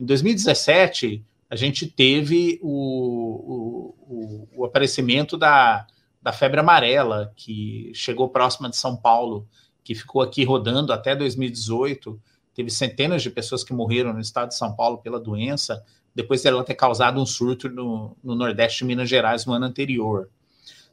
Em 0.00 0.04
2017, 0.06 1.22
a 1.50 1.54
gente 1.54 1.86
teve 1.86 2.58
o, 2.62 3.94
o, 4.08 4.48
o 4.56 4.64
aparecimento 4.64 5.36
da, 5.36 5.86
da 6.22 6.32
febre 6.32 6.58
amarela, 6.58 7.30
que 7.36 7.92
chegou 7.94 8.30
próxima 8.30 8.70
de 8.70 8.78
São 8.78 8.96
Paulo, 8.96 9.46
que 9.84 9.94
ficou 9.94 10.22
aqui 10.22 10.42
rodando 10.42 10.90
até 10.90 11.14
2018. 11.14 12.18
Teve 12.54 12.70
centenas 12.70 13.22
de 13.22 13.28
pessoas 13.28 13.62
que 13.62 13.74
morreram 13.74 14.14
no 14.14 14.20
estado 14.20 14.48
de 14.48 14.56
São 14.56 14.74
Paulo 14.74 14.96
pela 14.98 15.20
doença, 15.20 15.84
depois 16.14 16.42
dela 16.42 16.64
ter 16.64 16.76
causado 16.76 17.20
um 17.20 17.26
surto 17.26 17.68
no, 17.68 18.16
no 18.24 18.34
Nordeste 18.34 18.78
de 18.78 18.86
Minas 18.86 19.06
Gerais 19.08 19.44
no 19.44 19.52
ano 19.52 19.66
anterior. 19.66 20.30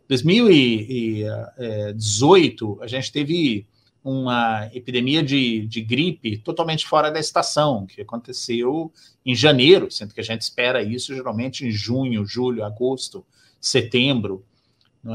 2018, 0.10 2.80
a 2.82 2.88
gente 2.88 3.12
teve 3.12 3.66
uma 4.08 4.70
epidemia 4.74 5.22
de, 5.22 5.68
de 5.68 5.82
gripe 5.82 6.38
totalmente 6.38 6.88
fora 6.88 7.12
da 7.12 7.20
estação, 7.20 7.86
que 7.86 8.02
aconteceu 8.02 8.90
em 9.26 9.36
janeiro, 9.36 9.92
sendo 9.92 10.14
que 10.14 10.22
a 10.22 10.24
gente 10.24 10.42
espera 10.42 10.82
isso 10.82 11.14
geralmente 11.14 11.66
em 11.66 11.72
junho, 11.72 12.26
julho, 12.26 12.64
agosto, 12.64 13.26
setembro. 13.60 14.46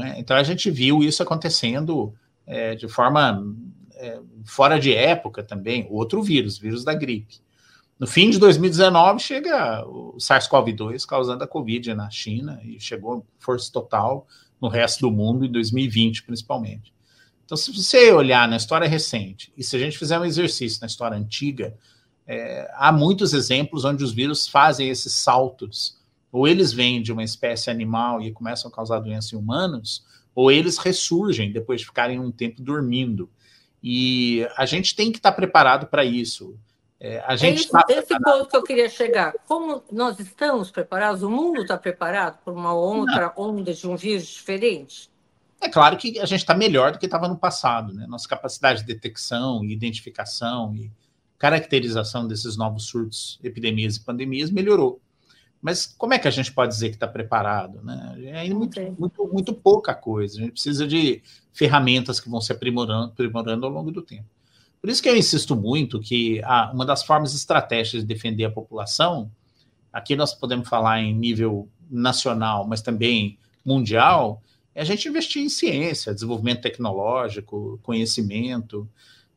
É? 0.03 0.19
Então 0.19 0.37
a 0.37 0.43
gente 0.43 0.69
viu 0.69 1.03
isso 1.03 1.23
acontecendo 1.23 2.13
é, 2.45 2.75
de 2.75 2.87
forma 2.87 3.43
é, 3.95 4.19
fora 4.45 4.79
de 4.79 4.93
época 4.93 5.41
também, 5.41 5.87
outro 5.89 6.21
vírus, 6.21 6.59
vírus 6.59 6.83
da 6.83 6.93
gripe. 6.93 7.41
No 7.99 8.05
fim 8.05 8.29
de 8.29 8.37
2019 8.37 9.19
chega 9.19 9.83
o 9.87 10.17
SARS-CoV-2 10.17 11.03
causando 11.03 11.43
a 11.43 11.47
Covid 11.47 11.95
na 11.95 12.11
China 12.11 12.59
e 12.63 12.79
chegou 12.79 13.25
força 13.39 13.71
total 13.71 14.27
no 14.61 14.67
resto 14.67 15.01
do 15.01 15.09
mundo 15.09 15.45
em 15.45 15.51
2020 15.51 16.23
principalmente. 16.25 16.93
Então, 17.45 17.57
se 17.57 17.71
você 17.71 18.11
olhar 18.11 18.47
na 18.47 18.55
história 18.55 18.87
recente 18.87 19.51
e 19.57 19.63
se 19.63 19.75
a 19.75 19.79
gente 19.79 19.97
fizer 19.97 20.17
um 20.19 20.25
exercício 20.25 20.79
na 20.81 20.87
história 20.87 21.17
antiga, 21.17 21.75
é, 22.25 22.71
há 22.75 22.91
muitos 22.91 23.33
exemplos 23.33 23.83
onde 23.85 24.03
os 24.03 24.13
vírus 24.13 24.47
fazem 24.47 24.89
esses 24.89 25.13
saltos. 25.13 25.97
Ou 26.31 26.47
eles 26.47 26.73
vêm 26.73 27.01
de 27.01 27.11
uma 27.11 27.23
espécie 27.23 27.69
animal 27.69 28.21
e 28.21 28.31
começam 28.31 28.69
a 28.69 28.73
causar 28.73 28.99
doença 28.99 29.35
em 29.35 29.37
humanos, 29.37 30.03
ou 30.33 30.51
eles 30.51 30.77
ressurgem 30.79 31.51
depois 31.51 31.81
de 31.81 31.87
ficarem 31.87 32.19
um 32.19 32.31
tempo 32.31 32.61
dormindo. 32.61 33.29
E 33.83 34.47
a 34.57 34.65
gente 34.65 34.95
tem 34.95 35.11
que 35.11 35.19
estar 35.19 35.33
preparado 35.33 35.87
para 35.87 36.03
isso. 36.03 36.57
É, 36.99 37.21
a 37.27 37.35
gente 37.35 37.51
é 37.51 37.55
isso, 37.55 37.69
tá 37.69 37.85
esse 37.89 38.17
ponto 38.17 38.47
que 38.47 38.55
eu 38.55 38.63
queria 38.63 38.89
chegar. 38.89 39.33
Como 39.45 39.83
nós 39.91 40.17
estamos 40.19 40.71
preparados? 40.71 41.21
O 41.21 41.29
mundo 41.29 41.61
está 41.61 41.77
preparado 41.77 42.41
para 42.43 42.53
uma 42.53 42.73
outra 42.73 43.33
Não. 43.35 43.49
onda 43.49 43.73
de 43.73 43.85
um 43.85 43.97
vírus 43.97 44.25
diferente? 44.25 45.11
É 45.63 45.69
claro 45.69 45.95
que 45.95 46.19
a 46.19 46.25
gente 46.25 46.41
está 46.41 46.53
melhor 46.53 46.91
do 46.91 46.99
que 46.99 47.05
estava 47.05 47.27
no 47.29 47.37
passado. 47.37 47.93
Né? 47.93 48.05
Nossa 48.05 48.27
capacidade 48.27 48.81
de 48.81 48.85
detecção, 48.85 49.63
identificação 49.63 50.75
e 50.75 50.91
caracterização 51.39 52.27
desses 52.27 52.57
novos 52.57 52.87
surtos, 52.87 53.39
epidemias 53.41 53.95
e 53.95 54.01
pandemias 54.01 54.51
melhorou. 54.51 55.01
Mas 55.61 55.85
como 55.85 56.13
é 56.13 56.19
que 56.19 56.27
a 56.27 56.31
gente 56.31 56.51
pode 56.51 56.73
dizer 56.73 56.89
que 56.89 56.95
está 56.95 57.07
preparado? 57.07 57.81
Né? 57.81 58.15
É 58.25 58.53
muito, 58.53 58.77
muito, 58.99 59.27
muito 59.31 59.53
pouca 59.53 59.95
coisa. 59.95 60.37
A 60.37 60.41
gente 60.41 60.51
precisa 60.51 60.85
de 60.85 61.23
ferramentas 61.53 62.19
que 62.19 62.29
vão 62.29 62.41
se 62.41 62.51
aprimorando, 62.51 63.13
aprimorando 63.13 63.65
ao 63.65 63.71
longo 63.71 63.89
do 63.89 64.01
tempo. 64.01 64.25
Por 64.81 64.89
isso 64.89 65.01
que 65.01 65.07
eu 65.07 65.15
insisto 65.15 65.55
muito 65.55 66.01
que 66.01 66.41
ah, 66.43 66.69
uma 66.73 66.85
das 66.85 67.03
formas 67.03 67.33
estratégicas 67.33 68.01
de 68.01 68.07
defender 68.07 68.43
a 68.43 68.51
população, 68.51 69.31
aqui 69.93 70.13
nós 70.13 70.33
podemos 70.33 70.67
falar 70.67 70.99
em 70.99 71.15
nível 71.15 71.69
nacional, 71.89 72.67
mas 72.67 72.81
também 72.81 73.37
mundial, 73.65 74.41
é 74.75 74.81
a 74.81 74.85
gente 74.85 75.07
investir 75.07 75.41
em 75.41 75.49
ciência, 75.49 76.13
desenvolvimento 76.13 76.61
tecnológico, 76.61 77.79
conhecimento. 77.83 78.89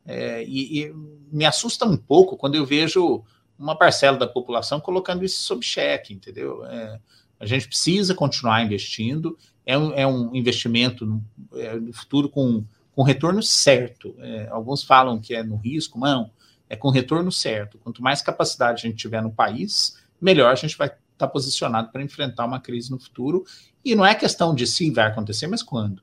É, 0.05 0.43
e, 0.43 0.81
e, 0.81 0.93
me 1.31 1.45
assusta 1.45 1.85
um 1.85 1.97
pouco 1.97 2.37
quando 2.37 2.55
eu 2.55 2.65
vejo 2.65 3.23
uma 3.57 3.75
parcela 3.75 4.17
da 4.17 4.27
população 4.27 4.79
colocando 4.79 5.25
isso 5.25 5.41
sob 5.41 5.65
cheque, 5.65 6.13
entendeu? 6.13 6.65
É, 6.65 6.99
a 7.39 7.45
gente 7.45 7.67
precisa 7.67 8.15
continuar 8.15 8.63
investindo, 8.63 9.37
é 9.65 9.77
um, 9.77 9.93
é 9.93 10.07
um 10.07 10.35
investimento 10.35 11.05
no, 11.05 11.23
é, 11.53 11.75
no 11.75 11.93
futuro 11.93 12.29
com 12.29 12.63
com 12.97 13.03
retorno 13.03 13.43
certo. 13.43 14.15
É, 14.17 14.47
alguns 14.49 14.83
falam 14.83 15.21
que 15.21 15.35
é 15.35 15.43
no 15.43 15.55
risco, 15.55 15.99
não, 15.99 16.31
é 16.67 16.75
com 16.75 16.89
retorno 16.89 17.31
certo. 17.31 17.77
Quanto 17.77 18.01
mais 18.01 18.23
capacidade 18.23 18.79
a 18.79 18.89
gente 18.89 18.97
tiver 18.97 19.21
no 19.21 19.31
país, 19.31 20.01
melhor 20.19 20.51
a 20.51 20.55
gente 20.55 20.75
vai 20.75 20.91
estar 21.17 21.27
tá 21.27 21.33
posicionado 21.33 21.91
para 21.91 22.03
enfrentar 22.03 22.45
uma 22.45 22.59
crise 22.59 22.91
no 22.91 22.99
futuro. 22.99 23.45
E 23.83 23.95
não 23.95 24.05
é 24.05 24.13
questão 24.15 24.53
de 24.53 24.65
se 24.67 24.89
vai 24.91 25.07
acontecer, 25.07 25.47
mas 25.47 25.63
quando. 25.63 26.01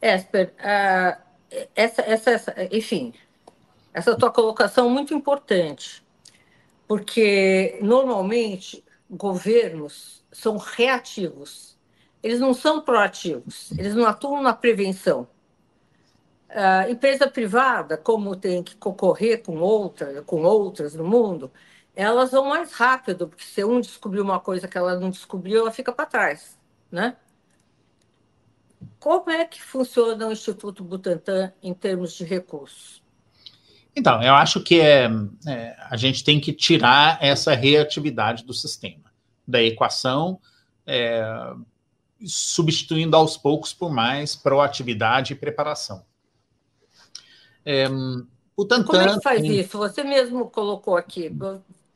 Esper, 0.00 0.54
uh, 0.58 1.20
essa, 1.74 2.02
essa, 2.02 2.30
essa, 2.30 2.54
enfim, 2.70 3.12
essa 3.92 4.16
tua 4.16 4.30
colocação 4.30 4.86
é 4.88 4.90
muito 4.90 5.12
importante, 5.12 6.02
porque 6.88 7.78
normalmente 7.82 8.84
governos 9.10 10.24
são 10.32 10.56
reativos 10.56 11.70
eles 12.22 12.38
não 12.38 12.52
são 12.52 12.80
proativos, 12.80 13.72
eles 13.72 13.94
não 13.94 14.06
atuam 14.06 14.42
na 14.42 14.52
prevenção. 14.52 15.26
Empresa 16.90 17.28
privada, 17.28 17.96
como 17.96 18.34
tem 18.36 18.62
que 18.62 18.76
concorrer 18.76 19.42
com 19.42 19.58
outra, 19.58 20.22
com 20.22 20.42
outras 20.42 20.94
no 20.94 21.04
mundo, 21.04 21.50
elas 22.00 22.30
vão 22.30 22.46
mais 22.46 22.72
rápido, 22.72 23.28
porque 23.28 23.44
se 23.44 23.62
um 23.64 23.80
descobrir 23.80 24.20
uma 24.20 24.40
coisa 24.40 24.66
que 24.66 24.78
ela 24.78 24.98
não 24.98 25.10
descobriu, 25.10 25.60
ela 25.60 25.70
fica 25.70 25.92
para 25.92 26.06
trás, 26.06 26.58
né? 26.90 27.16
Como 28.98 29.30
é 29.30 29.44
que 29.44 29.62
funciona 29.62 30.26
o 30.26 30.32
Instituto 30.32 30.82
Butantan 30.82 31.52
em 31.62 31.74
termos 31.74 32.14
de 32.14 32.24
recursos? 32.24 33.02
Então, 33.94 34.22
eu 34.22 34.34
acho 34.34 34.62
que 34.62 34.80
é, 34.80 35.10
é, 35.46 35.76
a 35.90 35.96
gente 35.96 36.24
tem 36.24 36.40
que 36.40 36.52
tirar 36.52 37.18
essa 37.20 37.54
reatividade 37.54 38.44
do 38.44 38.54
sistema, 38.54 39.12
da 39.46 39.62
equação, 39.62 40.40
é, 40.86 41.22
substituindo 42.24 43.16
aos 43.16 43.36
poucos 43.36 43.74
por 43.74 43.92
mais 43.92 44.34
proatividade 44.34 45.32
e 45.32 45.36
preparação. 45.36 46.04
É, 47.64 47.88
o 48.56 48.64
Tantan, 48.64 48.84
Como 48.84 49.02
é 49.02 49.14
que 49.14 49.22
faz 49.22 49.44
isso? 49.44 49.76
Você 49.76 50.02
mesmo 50.02 50.48
colocou 50.48 50.96
aqui, 50.96 51.28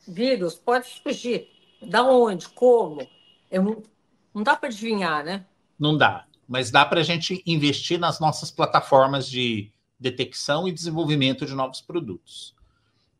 vírus 0.06 0.54
pode 0.54 0.87
surgir. 0.87 1.49
Da 1.82 2.02
onde? 2.02 2.49
Como? 2.49 3.06
Eu, 3.50 3.82
não 4.34 4.42
dá 4.42 4.56
para 4.56 4.68
adivinhar, 4.68 5.25
né? 5.25 5.44
Não 5.78 5.96
dá, 5.96 6.26
mas 6.49 6.70
dá 6.70 6.84
para 6.84 7.00
a 7.00 7.04
gente 7.04 7.42
investir 7.46 7.99
nas 7.99 8.20
nossas 8.20 8.50
plataformas 8.50 9.28
de 9.28 9.70
detecção 9.99 10.68
e 10.68 10.73
desenvolvimento 10.73 11.46
de 11.46 11.54
novos 11.54 11.80
produtos. 11.80 12.54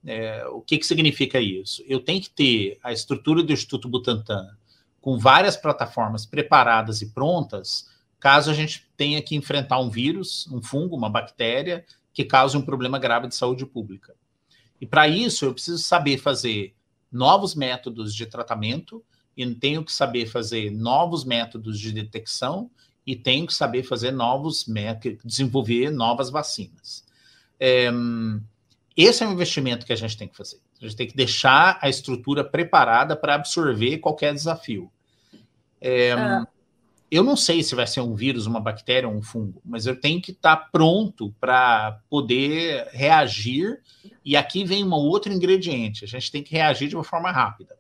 É, 0.06 0.46
o 0.48 0.60
que, 0.60 0.78
que 0.78 0.86
significa 0.86 1.40
isso? 1.40 1.82
Eu 1.86 2.00
tenho 2.00 2.20
que 2.20 2.30
ter 2.30 2.78
a 2.82 2.92
estrutura 2.92 3.42
do 3.42 3.52
Instituto 3.52 3.88
Butantan 3.88 4.46
com 5.00 5.18
várias 5.18 5.56
plataformas 5.56 6.26
preparadas 6.26 7.00
e 7.00 7.10
prontas, 7.10 7.88
caso 8.18 8.50
a 8.50 8.54
gente 8.54 8.86
tenha 8.96 9.20
que 9.22 9.34
enfrentar 9.34 9.78
um 9.78 9.90
vírus, 9.90 10.46
um 10.50 10.62
fungo, 10.62 10.96
uma 10.96 11.10
bactéria 11.10 11.84
que 12.12 12.24
cause 12.24 12.56
um 12.56 12.62
problema 12.62 12.98
grave 12.98 13.28
de 13.28 13.34
saúde 13.34 13.66
pública. 13.66 14.14
E 14.81 14.87
para 14.87 15.09
isso 15.09 15.45
eu 15.45 15.52
preciso 15.52 15.78
saber 15.78 16.19
fazer 16.19 16.75
novos 17.11 17.54
métodos 17.54 18.14
de 18.14 18.26
tratamento 18.26 19.04
e 19.37 19.47
tenho 19.54 19.85
que 19.85 19.93
saber 19.93 20.26
fazer 20.26 20.71
novos 20.71 21.25
métodos 21.25 21.78
de 21.78 21.93
detecção 21.93 22.71
e 23.07 23.14
tenho 23.14 23.47
que 23.47 23.54
saber 23.54 23.83
fazer 23.83 24.11
novos 24.11 24.66
métodos, 24.66 25.19
desenvolver 25.25 25.90
novas 25.90 26.31
vacinas. 26.31 27.04
É, 27.59 27.90
esse 28.97 29.23
é 29.23 29.28
um 29.28 29.33
investimento 29.33 29.85
que 29.85 29.93
a 29.93 29.97
gente 29.97 30.16
tem 30.16 30.28
que 30.28 30.37
fazer. 30.37 30.61
A 30.81 30.85
gente 30.85 30.97
tem 30.97 31.07
que 31.07 31.16
deixar 31.16 31.78
a 31.81 31.88
estrutura 31.88 32.45
preparada 32.45 33.16
para 33.16 33.35
absorver 33.35 33.99
qualquer 33.99 34.33
desafio. 34.33 34.90
É, 35.81 36.12
ah. 36.12 36.47
Eu 37.14 37.23
não 37.23 37.37
sei 37.37 37.62
se 37.62 37.76
vai 37.76 37.87
ser 37.87 38.00
um 38.00 38.16
vírus, 38.16 38.44
uma 38.44 38.59
bactéria 38.59 39.09
ou 39.09 39.14
um 39.14 39.23
fungo, 39.23 39.62
mas 39.64 39.87
eu 39.87 39.94
tenho 39.94 40.21
que 40.21 40.33
estar 40.33 40.56
tá 40.56 40.68
pronto 40.73 41.33
para 41.38 42.00
poder 42.11 42.88
reagir. 42.90 43.80
E 44.25 44.37
aqui 44.37 44.64
vem 44.64 44.83
um 44.83 44.92
outro 44.92 45.33
ingrediente: 45.33 46.04
a 46.04 46.09
gente 46.09 46.33
tem 46.33 46.42
que 46.42 46.56
reagir 46.56 46.88
de 46.88 46.97
uma 46.97 47.04
forma 47.04 47.30
rápida. 47.30 47.78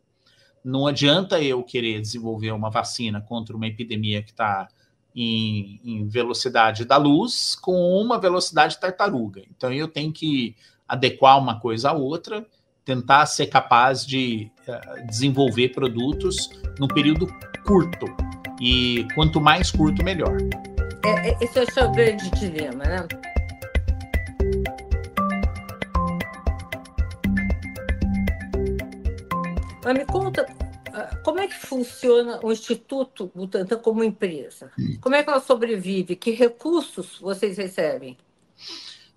Não 0.64 0.86
adianta 0.86 1.42
eu 1.42 1.64
querer 1.64 2.00
desenvolver 2.00 2.52
uma 2.52 2.70
vacina 2.70 3.20
contra 3.20 3.56
uma 3.56 3.66
epidemia 3.66 4.22
que 4.22 4.30
está 4.30 4.68
em, 5.12 5.80
em, 5.84 6.06
velocidade 6.06 6.84
da 6.84 6.96
luz 6.96 7.56
com 7.56 7.74
uma 8.00 8.20
velocidade 8.20 8.78
tartaruga. 8.78 9.42
Então 9.50 9.72
eu 9.72 9.88
tenho 9.88 10.12
que 10.12 10.54
adequar 10.86 11.40
uma 11.40 11.58
coisa 11.58 11.90
à 11.90 11.92
outra, 11.92 12.46
tentar 12.84 13.26
ser 13.26 13.46
capaz 13.46 14.06
de 14.06 14.50
uh, 14.68 15.06
desenvolver 15.06 15.70
produtos 15.70 16.50
num 16.78 16.88
período 16.88 17.26
curto. 17.64 18.06
E 18.60 19.06
quanto 19.14 19.40
mais 19.40 19.70
curto, 19.70 20.04
melhor. 20.04 20.36
É, 21.04 21.30
é 21.30 21.38
esse 21.40 21.58
é 21.58 21.62
o 21.62 21.72
seu 21.72 21.90
grande 21.90 22.30
dilema, 22.30 22.84
né? 22.84 23.06
Mas 29.84 29.98
me 29.98 30.04
conta, 30.06 30.46
ah, 30.94 31.16
como 31.22 31.40
é 31.40 31.46
que 31.46 31.54
funciona 31.54 32.40
o 32.42 32.50
Instituto 32.50 33.30
Butantan 33.34 33.76
como 33.78 34.02
empresa? 34.02 34.70
Como 35.00 35.14
é 35.14 35.22
que 35.22 35.28
ela 35.28 35.40
sobrevive? 35.40 36.16
Que 36.16 36.30
recursos 36.30 37.18
vocês 37.20 37.58
recebem? 37.58 38.16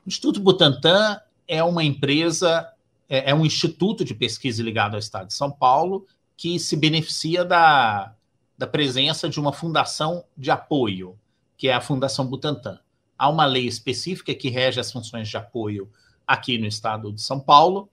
O 0.06 0.10
Instituto 0.10 0.42
Butantan 0.42 1.22
é 1.48 1.64
uma 1.64 1.86
empresa, 1.86 2.68
é, 3.10 3.32
é 3.32 3.36
um 3.36 3.46
instituto 3.46 4.04
de 4.04 4.14
pesquisa 4.14 4.62
ligado 4.64 4.94
ao 4.94 5.00
Estado 5.00 5.28
de 5.28 5.34
São 5.34 5.52
Paulo 5.52 6.06
que 6.36 6.60
se 6.60 6.76
beneficia 6.76 7.44
da 7.44 8.14
da 8.58 8.66
presença 8.66 9.30
de 9.30 9.40
uma 9.40 9.54
fundação 9.54 10.26
de 10.36 10.50
apoio, 10.50 11.18
que 11.56 11.68
é 11.68 11.74
a 11.74 11.82
Fundação 11.82 12.26
Butantan. 12.26 12.80
Há 13.18 13.30
uma 13.30 13.46
lei 13.46 13.68
específica 13.68 14.34
que 14.34 14.50
rege 14.50 14.80
as 14.80 14.92
funções 14.92 15.30
de 15.30 15.38
apoio 15.38 15.90
aqui 16.26 16.58
no 16.58 16.66
estado 16.66 17.12
de 17.12 17.22
São 17.22 17.40
Paulo. 17.40 17.88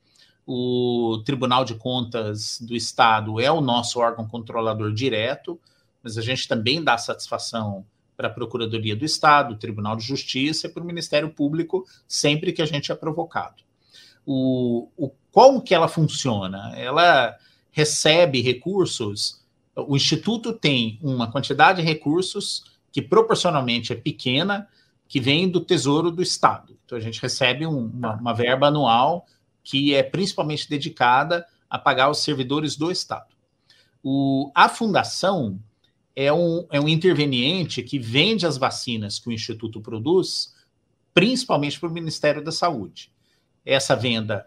O 0.47 1.23
Tribunal 1.25 1.65
de 1.65 1.75
Contas 1.75 2.59
do 2.61 2.75
Estado 2.75 3.41
é 3.41 3.51
o 3.51 3.61
nosso 3.61 4.01
órgão 4.01 4.27
controlador 4.27 4.93
direto, 4.93 5.61
mas 6.03 6.17
a 6.19 6.23
gente 6.23 6.49
também 6.49 6.83
dá 6.83 6.97
satisfação 6.97 7.85
para 8.17 8.29
a 8.29 8.31
Procuradoria 8.31 8.95
do 8.95 9.05
Estado, 9.05 9.57
Tribunal 9.57 9.97
de 9.97 10.05
Justiça 10.05 10.67
e 10.67 10.71
para 10.71 10.83
o 10.83 10.87
Ministério 10.87 11.31
Público 11.31 11.87
sempre 12.07 12.53
que 12.53 12.63
a 12.63 12.67
gente 12.67 12.93
é 12.93 12.95
provocado. 12.95 13.63
O, 14.27 14.89
o, 14.97 15.11
como 15.31 15.63
que 15.63 15.75
ela 15.75 15.89
funciona? 15.89 16.73
Ela 16.77 17.37
recebe 17.71 18.41
recursos 18.41 19.45
o 19.77 19.97
Instituto 19.97 20.53
tem 20.53 20.99
uma 21.03 21.31
quantidade 21.31 21.83
de 21.83 21.89
recursos 21.89 22.65
que 22.93 23.03
proporcionalmente 23.03 23.93
é 23.93 23.97
pequena, 23.97 24.69
que 25.09 25.21
vem 25.21 25.49
do 25.49 25.61
Tesouro 25.61 26.11
do 26.11 26.23
Estado. 26.23 26.77
Então, 26.85 26.97
a 26.97 27.01
gente 27.01 27.21
recebe 27.21 27.67
um, 27.67 27.87
uma, 27.87 28.15
uma 28.15 28.33
verba 28.33 28.69
anual 28.69 29.27
que 29.63 29.95
é 29.95 30.03
principalmente 30.03 30.69
dedicada 30.69 31.45
a 31.69 31.79
pagar 31.79 32.11
os 32.11 32.19
servidores 32.19 32.77
do 32.77 32.91
Estado. 32.91 33.35
O, 34.03 34.51
a 34.55 34.69
fundação 34.69 35.59
é 36.15 36.33
um, 36.33 36.67
é 36.71 36.81
um 36.81 36.89
interveniente 36.89 37.83
que 37.83 37.99
vende 37.99 38.47
as 38.47 38.57
vacinas 38.57 39.19
que 39.19 39.29
o 39.29 39.33
Instituto 39.33 39.81
produz, 39.81 40.55
principalmente 41.13 41.81
para 41.81 41.89
o 41.89 41.93
Ministério 41.93 42.45
da 42.45 42.53
Saúde. 42.53 43.11
Essa 43.65 43.97
venda 43.97 44.47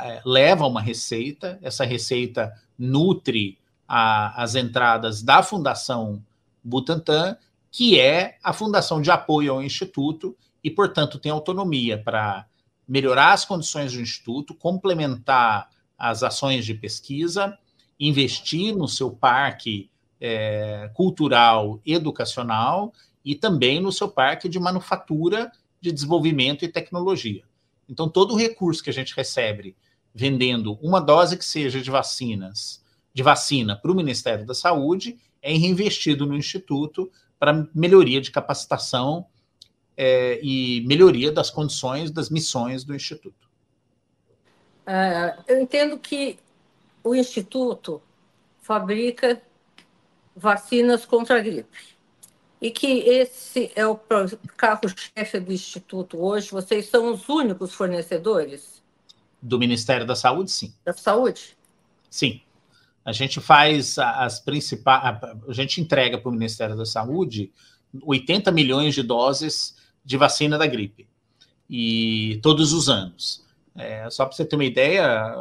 é, 0.00 0.20
leva 0.24 0.66
uma 0.66 0.80
receita, 0.80 1.58
essa 1.62 1.84
receita 1.84 2.52
nutre 2.78 3.58
a, 3.86 4.42
as 4.42 4.54
entradas 4.54 5.22
da 5.22 5.42
Fundação 5.42 6.24
Butantan, 6.62 7.36
que 7.70 7.98
é 7.98 8.38
a 8.42 8.52
fundação 8.52 9.02
de 9.02 9.10
apoio 9.10 9.52
ao 9.52 9.62
Instituto 9.62 10.36
e, 10.62 10.70
portanto, 10.70 11.18
tem 11.18 11.30
autonomia 11.30 11.98
para 11.98 12.46
melhorar 12.86 13.32
as 13.32 13.44
condições 13.44 13.92
do 13.92 14.00
Instituto, 14.00 14.54
complementar 14.54 15.68
as 15.98 16.22
ações 16.22 16.64
de 16.64 16.74
pesquisa, 16.74 17.58
investir 17.98 18.74
no 18.74 18.88
seu 18.88 19.10
parque 19.10 19.90
é, 20.20 20.90
cultural 20.94 21.80
educacional 21.84 22.92
e 23.24 23.34
também 23.34 23.80
no 23.80 23.92
seu 23.92 24.08
parque 24.08 24.48
de 24.48 24.58
manufatura, 24.58 25.50
de 25.80 25.92
desenvolvimento 25.92 26.64
e 26.64 26.68
tecnologia. 26.68 27.44
Então, 27.88 28.08
todo 28.08 28.34
o 28.34 28.36
recurso 28.36 28.82
que 28.82 28.90
a 28.90 28.92
gente 28.92 29.14
recebe 29.14 29.76
vendendo 30.14 30.78
uma 30.80 31.00
dose 31.00 31.36
que 31.36 31.44
seja 31.44 31.80
de 31.80 31.90
vacinas, 31.90 32.82
de 33.12 33.22
vacina 33.22 33.76
para 33.76 33.90
o 33.90 33.94
Ministério 33.94 34.46
da 34.46 34.54
Saúde, 34.54 35.18
é 35.42 35.52
reinvestido 35.52 36.24
no 36.24 36.36
Instituto 36.36 37.10
para 37.38 37.66
melhoria 37.74 38.20
de 38.20 38.30
capacitação 38.30 39.26
é, 39.96 40.40
e 40.42 40.84
melhoria 40.86 41.30
das 41.30 41.50
condições 41.50 42.10
das 42.10 42.30
missões 42.30 42.84
do 42.84 42.94
Instituto. 42.94 43.48
Uh, 44.86 45.42
eu 45.46 45.60
entendo 45.60 45.98
que 45.98 46.38
o 47.02 47.14
Instituto 47.14 48.02
fabrica 48.60 49.42
vacinas 50.36 51.04
contra 51.04 51.38
a 51.38 51.40
gripe 51.40 51.93
e 52.64 52.70
que 52.70 52.86
esse 52.86 53.70
é 53.76 53.86
o 53.86 53.94
carro-chefe 54.56 55.38
do 55.38 55.52
Instituto 55.52 56.16
hoje. 56.18 56.50
Vocês 56.50 56.86
são 56.88 57.12
os 57.12 57.28
únicos 57.28 57.74
fornecedores? 57.74 58.82
Do 59.42 59.58
Ministério 59.58 60.06
da 60.06 60.16
Saúde, 60.16 60.50
sim. 60.50 60.72
Da 60.82 60.94
Saúde? 60.94 61.58
Sim. 62.08 62.40
A 63.04 63.12
gente 63.12 63.38
faz 63.38 63.98
as 63.98 64.40
principais. 64.40 65.22
A 65.46 65.52
gente 65.52 65.78
entrega 65.78 66.16
para 66.16 66.30
o 66.30 66.32
Ministério 66.32 66.74
da 66.74 66.86
Saúde 66.86 67.52
80 68.02 68.50
milhões 68.50 68.94
de 68.94 69.02
doses 69.02 69.76
de 70.02 70.16
vacina 70.16 70.56
da 70.56 70.66
gripe. 70.66 71.06
E 71.68 72.40
todos 72.42 72.72
os 72.72 72.88
anos. 72.88 73.44
É, 73.76 74.08
só 74.08 74.24
para 74.24 74.34
você 74.34 74.42
ter 74.42 74.56
uma 74.56 74.64
ideia, 74.64 75.34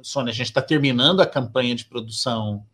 Sônia, 0.00 0.30
a 0.30 0.34
gente 0.34 0.46
está 0.46 0.62
terminando 0.62 1.22
a 1.22 1.26
campanha 1.26 1.74
de 1.74 1.86
produção 1.86 2.64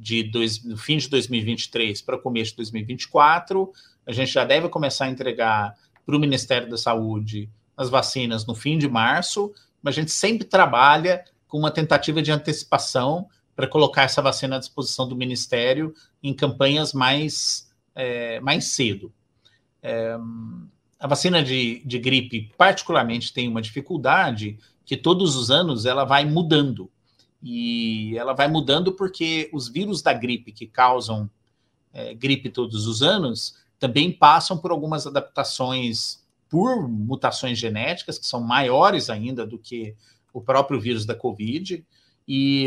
de 0.00 0.22
dois, 0.22 0.58
fim 0.78 0.96
de 0.96 1.08
2023 1.08 2.00
para 2.00 2.18
começo 2.18 2.52
de 2.52 2.56
2024. 2.58 3.70
A 4.06 4.12
gente 4.12 4.32
já 4.32 4.44
deve 4.44 4.68
começar 4.68 5.04
a 5.04 5.10
entregar 5.10 5.74
para 6.06 6.16
o 6.16 6.18
Ministério 6.18 6.68
da 6.68 6.78
Saúde 6.78 7.50
as 7.76 7.90
vacinas 7.90 8.46
no 8.46 8.54
fim 8.54 8.78
de 8.78 8.88
março, 8.88 9.52
mas 9.82 9.94
a 9.94 10.00
gente 10.00 10.10
sempre 10.10 10.44
trabalha 10.44 11.24
com 11.46 11.58
uma 11.58 11.70
tentativa 11.70 12.22
de 12.22 12.32
antecipação 12.32 13.28
para 13.54 13.66
colocar 13.66 14.02
essa 14.02 14.22
vacina 14.22 14.56
à 14.56 14.58
disposição 14.58 15.06
do 15.06 15.14
Ministério 15.14 15.92
em 16.22 16.32
campanhas 16.32 16.92
mais, 16.92 17.70
é, 17.94 18.40
mais 18.40 18.66
cedo. 18.66 19.12
É, 19.82 20.16
a 20.98 21.06
vacina 21.06 21.42
de, 21.42 21.82
de 21.84 21.98
gripe, 21.98 22.52
particularmente, 22.56 23.32
tem 23.32 23.48
uma 23.48 23.62
dificuldade 23.62 24.58
que 24.84 24.96
todos 24.96 25.36
os 25.36 25.50
anos 25.50 25.86
ela 25.86 26.04
vai 26.04 26.24
mudando. 26.24 26.90
E 27.42 28.16
ela 28.18 28.32
vai 28.32 28.48
mudando 28.48 28.92
porque 28.92 29.48
os 29.52 29.68
vírus 29.68 30.02
da 30.02 30.12
gripe 30.12 30.52
que 30.52 30.66
causam 30.66 31.30
é, 31.92 32.14
gripe 32.14 32.50
todos 32.50 32.86
os 32.86 33.02
anos 33.02 33.54
também 33.78 34.12
passam 34.12 34.58
por 34.58 34.70
algumas 34.70 35.06
adaptações 35.06 36.20
por 36.48 36.88
mutações 36.88 37.58
genéticas 37.58 38.18
que 38.18 38.26
são 38.26 38.40
maiores 38.40 39.08
ainda 39.08 39.46
do 39.46 39.56
que 39.56 39.94
o 40.32 40.40
próprio 40.40 40.80
vírus 40.80 41.06
da 41.06 41.14
Covid. 41.14 41.86
E, 42.26 42.66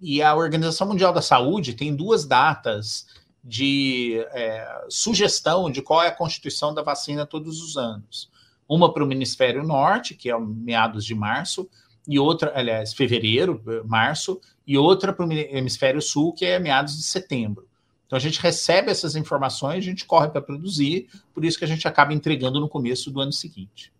e 0.00 0.20
a 0.20 0.34
Organização 0.34 0.88
Mundial 0.88 1.12
da 1.12 1.22
Saúde 1.22 1.74
tem 1.74 1.94
duas 1.94 2.26
datas 2.26 3.06
de 3.42 4.18
é, 4.32 4.86
sugestão 4.88 5.70
de 5.70 5.80
qual 5.80 6.02
é 6.02 6.08
a 6.08 6.14
constituição 6.14 6.74
da 6.74 6.82
vacina 6.82 7.24
todos 7.24 7.62
os 7.62 7.76
anos. 7.76 8.30
Uma 8.68 8.92
para 8.92 9.04
o 9.04 9.10
Hemisfério 9.10 9.62
Norte, 9.62 10.14
que 10.14 10.30
é 10.30 10.38
meados 10.38 11.04
de 11.04 11.14
março, 11.14 11.68
e 12.10 12.18
outra, 12.18 12.52
aliás, 12.54 12.92
fevereiro, 12.92 13.62
março, 13.86 14.40
e 14.66 14.76
outra 14.76 15.12
para 15.12 15.24
o 15.24 15.32
Hemisfério 15.32 16.02
Sul, 16.02 16.32
que 16.32 16.44
é 16.44 16.58
meados 16.58 16.96
de 16.96 17.04
setembro. 17.04 17.68
Então 18.06 18.16
a 18.16 18.20
gente 18.20 18.40
recebe 18.40 18.90
essas 18.90 19.14
informações, 19.14 19.78
a 19.78 19.86
gente 19.86 20.04
corre 20.04 20.28
para 20.28 20.42
produzir, 20.42 21.08
por 21.32 21.44
isso 21.44 21.56
que 21.56 21.64
a 21.64 21.68
gente 21.68 21.86
acaba 21.86 22.12
entregando 22.12 22.58
no 22.58 22.68
começo 22.68 23.08
do 23.08 23.20
ano 23.20 23.32
seguinte. 23.32 23.92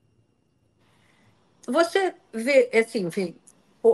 Você 1.64 2.12
vê, 2.33 2.68
assim, 2.75 3.09
vê, 3.09 3.33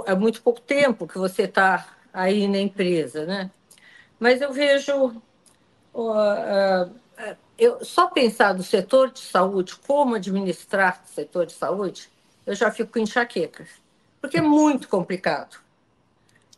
é 0.06 0.14
muito 0.14 0.40
pouco 0.40 0.62
tempo 0.62 1.06
que 1.06 1.18
você 1.18 1.42
está 1.42 1.98
aí 2.10 2.48
na 2.48 2.58
empresa, 2.58 3.26
né? 3.26 3.50
Mas 4.18 4.40
eu 4.40 4.50
vejo 4.50 5.22
uh, 5.92 6.00
uh, 6.00 7.36
eu, 7.58 7.84
só 7.84 8.08
pensar 8.08 8.54
no 8.54 8.62
setor 8.62 9.10
de 9.10 9.20
saúde, 9.20 9.76
como 9.76 10.14
administrar 10.14 11.02
o 11.04 11.08
setor 11.08 11.44
de 11.44 11.52
saúde, 11.52 12.08
eu 12.46 12.54
já 12.54 12.70
fico 12.70 12.92
com 12.92 12.98
enxaquecas, 12.98 13.68
porque 14.20 14.38
é 14.38 14.42
muito 14.42 14.88
complicado. 14.88 15.58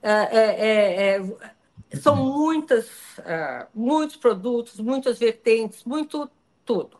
É, 0.02 0.12
é, 0.12 0.66
é, 0.66 1.16
é 1.16 1.96
são 1.96 2.16
muitas, 2.16 2.86
uh, 3.18 3.66
muitos 3.74 4.16
produtos, 4.16 4.78
muitas 4.78 5.18
vertentes, 5.18 5.84
muito 5.84 6.30
tudo. 6.64 6.98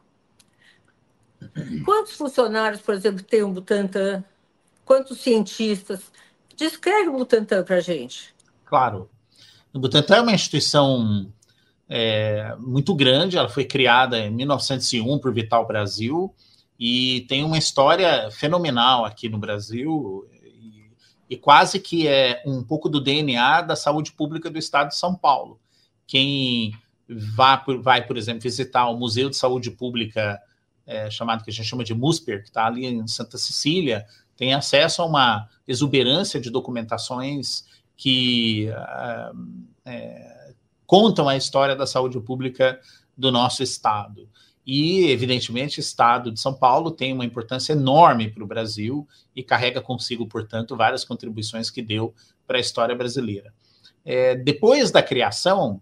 Quantos 1.85 2.15
funcionários, 2.15 2.81
por 2.81 2.95
exemplo, 2.95 3.23
tem 3.23 3.43
o 3.43 3.49
Butantan? 3.49 4.25
Quantos 4.85 5.21
cientistas? 5.21 6.11
Descreve 6.57 7.11
o 7.11 7.19
Butantan 7.19 7.63
para 7.63 7.77
a 7.77 7.81
gente. 7.81 8.35
Claro. 8.65 9.09
O 9.73 9.79
Butantan 9.79 10.17
é 10.17 10.21
uma 10.23 10.33
instituição 10.33 11.31
é, 11.89 12.55
muito 12.59 12.95
grande, 12.95 13.37
ela 13.37 13.49
foi 13.49 13.65
criada 13.65 14.19
em 14.19 14.31
1901 14.31 15.19
por 15.19 15.33
Vital 15.33 15.67
Brasil 15.67 16.35
e 16.79 17.27
tem 17.29 17.45
uma 17.45 17.59
história 17.59 18.31
fenomenal 18.31 19.05
aqui 19.05 19.29
no 19.29 19.39
Brasil 19.39 20.29
e, 21.29 21.37
quase 21.37 21.79
que 21.81 22.07
é 22.07 22.43
um 22.47 22.63
pouco 22.63 22.89
do 22.89 23.01
DNA 23.01 23.63
da 23.63 23.77
saúde 23.77 24.13
pública 24.13 24.51
do 24.51 24.59
estado 24.59 24.89
de 24.89 24.97
São 24.97 25.15
Paulo. 25.15 25.61
Quem 26.07 26.73
vá, 27.09 27.63
vai, 27.81 28.07
por 28.07 28.17
exemplo, 28.17 28.43
visitar 28.43 28.89
o 28.89 28.97
Museu 28.97 29.29
de 29.31 29.37
Saúde 29.37 29.71
Pública, 29.71 30.41
é, 30.87 31.11
chamado 31.11 31.45
que 31.45 31.51
a 31.51 31.53
gente 31.53 31.67
chama 31.67 31.85
de 31.85 31.95
MUSPER, 31.95 32.43
que 32.43 32.49
está 32.49 32.67
ali 32.67 32.87
em 32.87 33.07
Santa 33.07 33.37
Cecília, 33.39 34.07
tem 34.37 34.55
acesso 34.55 35.03
a 35.03 35.07
uma 35.07 35.49
exuberância 35.67 36.41
de 36.41 36.51
documentações 36.51 37.65
que 37.97 38.69
uh, 38.71 39.69
é, 39.85 40.53
contam 40.87 41.29
a 41.29 41.37
história 41.37 41.75
da 41.75 41.87
saúde 41.87 42.21
pública 42.21 42.81
do 43.17 43.33
nosso 43.33 43.63
estado. 43.63 44.29
E, 44.71 45.11
evidentemente, 45.11 45.79
o 45.79 45.81
estado 45.81 46.31
de 46.31 46.39
São 46.39 46.53
Paulo 46.53 46.91
tem 46.91 47.11
uma 47.15 47.25
importância 47.25 47.73
enorme 47.73 48.31
para 48.31 48.45
o 48.45 48.47
Brasil 48.47 49.09
e 49.35 49.43
carrega 49.43 49.81
consigo, 49.81 50.27
portanto, 50.27 50.77
várias 50.77 51.07
contribuições 51.07 51.71
que 51.71 51.81
deu 51.81 52.15
para 52.47 52.59
a 52.59 52.61
história 52.61 52.95
brasileira. 52.95 53.51
É, 54.05 54.35
depois 54.35 54.91
da 54.91 55.03
criação, 55.03 55.81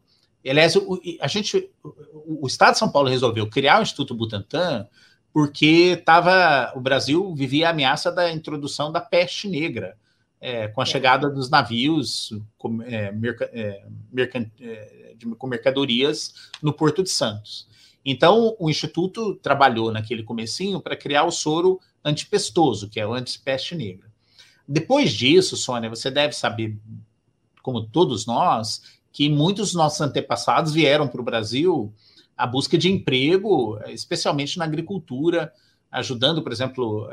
aliás, 0.49 0.77
o, 0.77 1.01
a 1.20 1.27
gente, 1.27 1.68
o, 1.83 2.46
Estado 2.46 2.75
de 2.75 2.79
São 2.79 2.88
Paulo 2.88 3.09
resolveu 3.09 3.51
criar 3.51 3.81
o 3.81 3.83
Instituto 3.83 4.14
Butantan 4.14 4.87
porque 5.33 6.01
tava, 6.05 6.72
o 6.77 6.81
Brasil 6.81 7.35
vivia 7.35 7.66
a 7.66 7.70
ameaça 7.70 8.12
da 8.12 8.31
introdução 8.31 8.92
da 8.92 9.01
peste 9.01 9.49
negra 9.49 9.96
é, 10.40 10.68
com 10.68 10.81
a 10.81 10.85
é. 10.85 10.87
chegada 10.87 11.29
dos 11.29 11.51
navios 11.51 12.33
com, 12.57 12.81
é, 12.83 13.11
merca, 13.11 13.51
é, 13.53 13.85
mercan, 14.12 14.46
é, 14.61 15.14
de, 15.16 15.27
com 15.27 15.49
mercadorias 15.49 16.51
no 16.62 16.72
Porto 16.72 17.03
de 17.03 17.11
Santos. 17.11 17.66
Então, 18.08 18.54
o 18.60 18.70
Instituto 18.70 19.34
trabalhou 19.34 19.90
naquele 19.90 20.22
comecinho 20.22 20.80
para 20.80 20.96
criar 20.96 21.24
o 21.24 21.32
soro 21.32 21.80
antipestoso, 22.04 22.88
que 22.88 23.00
é 23.00 23.06
o 23.06 23.12
antipeste 23.12 23.74
negra. 23.74 24.08
Depois 24.66 25.12
disso, 25.12 25.56
Sônia, 25.56 25.90
você 25.90 26.08
deve 26.08 26.32
saber, 26.32 26.78
como 27.60 27.82
todos 27.82 28.24
nós, 28.24 28.80
que 29.12 29.28
muitos 29.28 29.68
dos 29.70 29.74
nossos 29.74 30.00
antepassados 30.00 30.72
vieram 30.72 31.08
para 31.08 31.20
o 31.20 31.24
Brasil 31.24 31.92
à 32.36 32.46
busca 32.46 32.78
de 32.78 32.88
emprego, 32.88 33.76
especialmente 33.88 34.56
na 34.56 34.64
agricultura, 34.64 35.52
ajudando, 35.90 36.42
por 36.42 36.52
exemplo, 36.52 37.08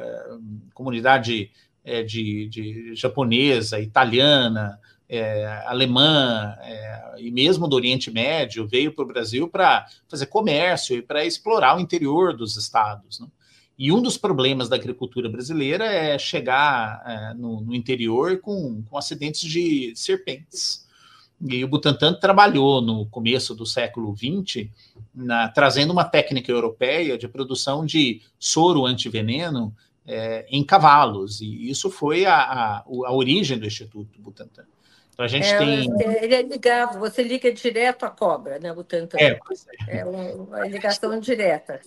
comunidade 0.75 1.49
é, 1.83 2.03
de, 2.03 2.47
de, 2.49 2.95
japonesa, 2.95 3.79
italiana, 3.79 4.79
é, 5.15 5.63
alemã 5.67 6.55
é, 6.61 7.15
e 7.19 7.29
mesmo 7.29 7.67
do 7.67 7.75
Oriente 7.75 8.09
Médio 8.09 8.67
veio 8.67 8.91
para 8.91 9.03
o 9.03 9.07
Brasil 9.07 9.47
para 9.47 9.85
fazer 10.07 10.25
comércio 10.25 10.97
e 10.97 11.03
para 11.03 11.23
explorar 11.23 11.77
o 11.77 11.79
interior 11.79 12.35
dos 12.35 12.57
estados. 12.57 13.19
Né? 13.19 13.27
E 13.77 13.91
um 13.91 14.01
dos 14.01 14.17
problemas 14.17 14.67
da 14.69 14.75
agricultura 14.75 15.29
brasileira 15.29 15.85
é 15.85 16.17
chegar 16.17 17.03
é, 17.05 17.33
no, 17.35 17.61
no, 17.61 17.75
interior 17.75 18.39
com, 18.39 18.81
com 18.89 18.97
acidentes 18.97 19.41
de 19.41 19.93
serpentes. 19.95 20.87
E 21.39 21.63
o 21.63 21.67
Butantan 21.67 22.13
trabalhou 22.13 22.81
no 22.81 23.05
começo 23.05 23.53
do 23.53 23.67
século 23.67 24.15
XX, 24.15 24.67
na, 25.13 25.47
trazendo 25.47 25.93
uma 25.93 26.05
técnica 26.05 26.51
europeia 26.51 27.19
de 27.19 27.27
produção 27.27 27.85
de 27.85 28.19
soro 28.39 28.85
antiveneno 28.85 29.75
é, 30.07 30.47
em 30.49 30.63
cavalos. 30.63 31.39
E 31.39 31.69
isso 31.69 31.91
foi 31.91 32.25
a, 32.25 32.35
a, 32.35 32.77
a 32.79 33.13
origem 33.13 33.59
do 33.59 33.67
Instituto 33.67 34.19
Butantan. 34.19 34.63
A 35.17 35.27
gente 35.27 35.47
é, 35.47 35.57
tem. 35.57 35.89
Ele 36.21 36.35
é 36.35 36.41
ligado, 36.41 36.99
você 36.99 37.21
liga 37.21 37.51
direto 37.53 38.03
à 38.03 38.09
cobra, 38.09 38.59
né, 38.59 38.73
Butantan? 38.73 39.17
É, 39.19 39.39
é. 39.87 39.97
é 39.99 40.05
uma 40.05 40.67
ligação 40.67 41.19
direta. 41.19 41.81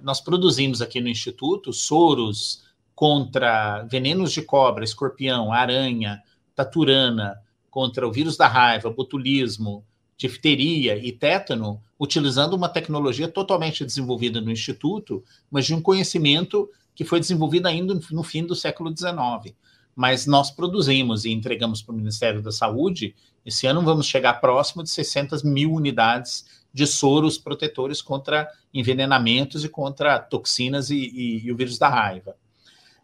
Nós 0.00 0.20
produzimos 0.20 0.82
aqui 0.82 1.00
no 1.00 1.08
Instituto 1.08 1.72
soros 1.72 2.64
contra 2.94 3.82
venenos 3.84 4.32
de 4.32 4.42
cobra, 4.42 4.84
escorpião, 4.84 5.52
aranha, 5.52 6.22
taturana, 6.54 7.40
contra 7.70 8.06
o 8.06 8.12
vírus 8.12 8.36
da 8.36 8.48
raiva, 8.48 8.90
botulismo, 8.90 9.84
difteria 10.16 10.96
e 10.96 11.12
tétano, 11.12 11.80
utilizando 11.98 12.54
uma 12.54 12.68
tecnologia 12.68 13.28
totalmente 13.28 13.84
desenvolvida 13.84 14.40
no 14.40 14.50
Instituto, 14.50 15.22
mas 15.48 15.66
de 15.66 15.74
um 15.74 15.80
conhecimento 15.80 16.68
que 16.92 17.04
foi 17.04 17.20
desenvolvido 17.20 17.66
ainda 17.66 17.98
no 18.10 18.22
fim 18.24 18.44
do 18.44 18.56
século 18.56 18.92
XIX. 18.96 19.54
Mas 19.98 20.28
nós 20.28 20.48
produzimos 20.48 21.24
e 21.24 21.32
entregamos 21.32 21.82
para 21.82 21.92
o 21.92 21.96
Ministério 21.96 22.40
da 22.40 22.52
Saúde. 22.52 23.16
Esse 23.44 23.66
ano 23.66 23.82
vamos 23.82 24.06
chegar 24.06 24.34
próximo 24.34 24.84
de 24.84 24.90
600 24.90 25.42
mil 25.42 25.72
unidades 25.72 26.46
de 26.72 26.86
soros 26.86 27.36
protetores 27.36 28.00
contra 28.00 28.48
envenenamentos 28.72 29.64
e 29.64 29.68
contra 29.68 30.20
toxinas 30.20 30.90
e, 30.90 30.94
e, 30.94 31.44
e 31.44 31.50
o 31.50 31.56
vírus 31.56 31.78
da 31.78 31.88
raiva. 31.88 32.36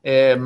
É, 0.05 0.39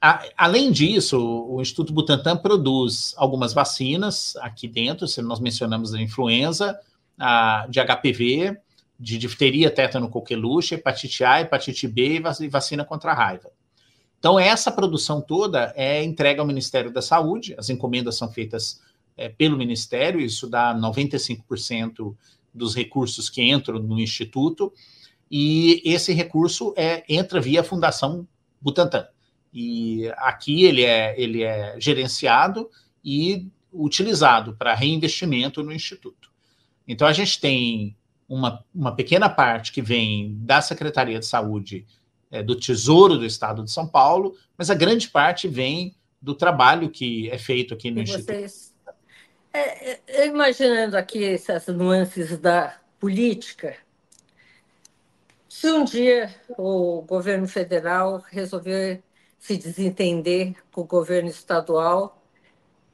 a, 0.00 0.24
além 0.34 0.72
disso, 0.72 1.20
o 1.20 1.60
Instituto 1.60 1.92
Butantan 1.92 2.38
produz 2.38 3.12
algumas 3.18 3.52
vacinas 3.52 4.36
aqui 4.36 4.66
dentro, 4.66 5.06
nós 5.24 5.40
mencionamos 5.40 5.92
a 5.92 6.00
influenza, 6.00 6.80
a, 7.18 7.66
de 7.68 7.80
HPV, 7.80 8.56
de 8.98 9.18
difteria, 9.18 9.70
tétano, 9.70 10.08
coqueluche, 10.08 10.76
hepatite 10.76 11.22
A, 11.22 11.42
hepatite 11.42 11.86
B 11.86 12.22
e 12.40 12.48
vacina 12.48 12.82
contra 12.82 13.10
a 13.10 13.14
raiva. 13.14 13.50
Então, 14.24 14.38
essa 14.38 14.72
produção 14.72 15.20
toda 15.20 15.70
é 15.76 16.02
entregue 16.02 16.40
ao 16.40 16.46
Ministério 16.46 16.90
da 16.90 17.02
Saúde, 17.02 17.54
as 17.58 17.68
encomendas 17.68 18.16
são 18.16 18.32
feitas 18.32 18.80
é, 19.18 19.28
pelo 19.28 19.54
Ministério, 19.54 20.18
isso 20.18 20.48
dá 20.48 20.74
95% 20.74 22.16
dos 22.54 22.74
recursos 22.74 23.28
que 23.28 23.42
entram 23.42 23.78
no 23.78 24.00
Instituto, 24.00 24.72
e 25.30 25.82
esse 25.84 26.14
recurso 26.14 26.72
é, 26.74 27.04
entra 27.06 27.38
via 27.38 27.62
Fundação 27.62 28.26
Butantan. 28.62 29.06
E 29.52 30.10
aqui 30.16 30.64
ele 30.64 30.84
é, 30.84 31.14
ele 31.20 31.42
é 31.42 31.78
gerenciado 31.78 32.70
e 33.04 33.46
utilizado 33.70 34.56
para 34.56 34.74
reinvestimento 34.74 35.62
no 35.62 35.70
Instituto. 35.70 36.30
Então, 36.88 37.06
a 37.06 37.12
gente 37.12 37.38
tem 37.38 37.94
uma, 38.26 38.64
uma 38.74 38.96
pequena 38.96 39.28
parte 39.28 39.70
que 39.70 39.82
vem 39.82 40.34
da 40.38 40.62
Secretaria 40.62 41.18
de 41.18 41.26
Saúde 41.26 41.84
é, 42.34 42.42
do 42.42 42.56
Tesouro 42.56 43.16
do 43.16 43.24
Estado 43.24 43.62
de 43.62 43.70
São 43.70 43.86
Paulo, 43.86 44.36
mas 44.58 44.68
a 44.68 44.74
grande 44.74 45.08
parte 45.08 45.46
vem 45.46 45.94
do 46.20 46.34
trabalho 46.34 46.90
que 46.90 47.30
é 47.30 47.38
feito 47.38 47.72
aqui 47.72 47.92
no 47.92 48.00
e 48.00 48.02
Instituto. 48.02 48.26
Vocês 48.26 48.74
é, 49.52 50.00
é, 50.08 50.26
imaginando 50.26 50.96
aqui 50.96 51.22
essas 51.24 51.68
nuances 51.68 52.36
da 52.38 52.76
política, 52.98 53.76
se 55.48 55.70
um 55.70 55.84
dia 55.84 56.34
o 56.58 57.02
governo 57.02 57.46
federal 57.46 58.24
resolver 58.30 59.00
se 59.38 59.56
desentender 59.56 60.56
com 60.72 60.80
o 60.80 60.84
governo 60.84 61.28
estadual 61.28 62.20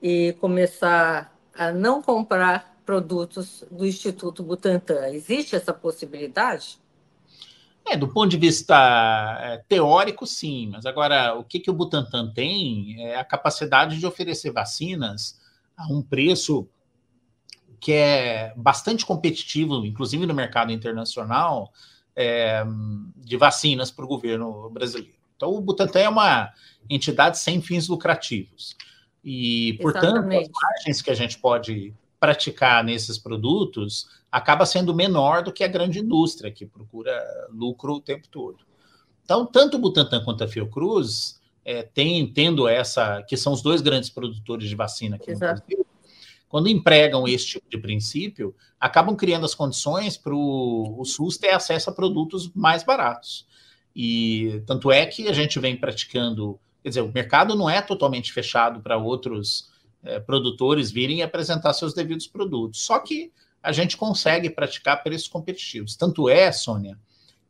e 0.03 0.35
começar 0.39 1.35
a 1.55 1.73
não 1.73 2.03
comprar 2.03 2.79
produtos 2.85 3.65
do 3.71 3.87
Instituto 3.87 4.43
Butantan, 4.43 5.09
existe 5.09 5.57
essa 5.57 5.73
possibilidade? 5.73 6.79
É, 7.91 7.97
do 7.97 8.07
ponto 8.07 8.29
de 8.29 8.37
vista 8.37 9.37
é, 9.41 9.59
teórico, 9.69 10.25
sim, 10.25 10.69
mas 10.69 10.87
agora 10.87 11.35
o 11.35 11.43
que, 11.43 11.59
que 11.59 11.69
o 11.69 11.75
Butantan 11.75 12.31
tem 12.33 13.03
é 13.05 13.17
a 13.17 13.25
capacidade 13.25 13.99
de 13.99 14.07
oferecer 14.07 14.53
vacinas 14.53 15.41
a 15.77 15.93
um 15.93 16.01
preço 16.01 16.69
que 17.81 17.93
é 17.93 18.53
bastante 18.57 19.05
competitivo, 19.05 19.85
inclusive 19.85 20.25
no 20.25 20.35
mercado 20.35 20.71
internacional, 20.71 21.73
é, 22.15 22.63
de 23.17 23.37
vacinas 23.37 23.91
para 23.91 24.05
o 24.05 24.09
governo 24.09 24.71
brasileiro. 24.71 25.17
Então, 25.35 25.53
o 25.53 25.61
Butantan 25.61 26.01
é 26.01 26.09
uma 26.09 26.53
entidade 26.89 27.39
sem 27.39 27.61
fins 27.61 27.89
lucrativos. 27.89 28.77
E, 29.25 29.77
portanto, 29.83 30.19
Exatamente. 30.19 30.45
as 30.45 30.51
margens 30.63 31.03
que 31.03 31.11
a 31.11 31.15
gente 31.15 31.39
pode 31.39 31.93
praticar 32.21 32.85
nesses 32.85 33.19
produtos 33.19 34.07
acaba 34.31 34.65
sendo 34.65 34.95
menor 34.95 35.43
do 35.43 35.53
que 35.53 35.65
a 35.65 35.69
grande 35.69 35.99
indústria, 35.99 36.51
que 36.51 36.67
procura 36.67 37.21
lucro 37.51 37.95
o 37.95 38.01
tempo 38.01 38.29
todo. 38.29 38.65
Então, 39.25 39.47
tanto 39.47 39.77
o 39.77 39.81
Butantan 39.81 40.25
quanto 40.25 40.45
a 40.45 40.49
Fiocruz 40.49 41.41
é, 41.65 41.83
tem, 41.83 42.27
tendo 42.33 42.67
essa, 42.69 43.23
que 43.23 43.37
são 43.37 43.53
os 43.53 43.63
dois 43.63 43.81
grandes 43.81 44.11
produtores 44.11 44.69
de 44.69 44.75
vacina 44.75 45.17
aqui 45.17 45.31
Exato. 45.31 45.61
no 45.61 45.67
Brasil, 45.67 45.87
quando 46.49 46.69
empregam 46.69 47.29
esse 47.29 47.47
tipo 47.47 47.71
de 47.71 47.79
princípio, 47.79 48.55
acabam 48.79 49.15
criando 49.15 49.47
as 49.47 49.55
condições 49.55 50.17
para 50.17 50.35
o 50.35 51.03
SUS 51.05 51.39
ter 51.39 51.51
acesso 51.51 51.91
a 51.91 51.93
produtos 51.93 52.53
mais 52.53 52.83
baratos. 52.83 53.47
E 53.95 54.63
tanto 54.67 54.91
é 54.91 55.07
que 55.07 55.29
a 55.29 55.33
gente 55.33 55.61
vem 55.61 55.77
praticando, 55.77 56.59
quer 56.83 56.89
dizer, 56.89 57.03
o 57.03 57.13
mercado 57.13 57.55
não 57.55 57.71
é 57.71 57.81
totalmente 57.81 58.33
fechado 58.33 58.81
para 58.81 58.97
outros 58.97 59.71
é, 60.03 60.19
produtores 60.19 60.91
virem 60.91 61.19
e 61.19 61.23
apresentar 61.23 61.73
seus 61.73 61.95
devidos 61.95 62.27
produtos. 62.27 62.81
Só 62.85 62.99
que 62.99 63.33
a 63.63 63.73
gente 63.73 63.97
consegue 63.97 64.49
praticar 64.49 65.03
preços 65.03 65.29
competitivos. 65.29 65.97
Tanto 65.97 66.29
é, 66.29 66.51
Sônia, 66.51 66.99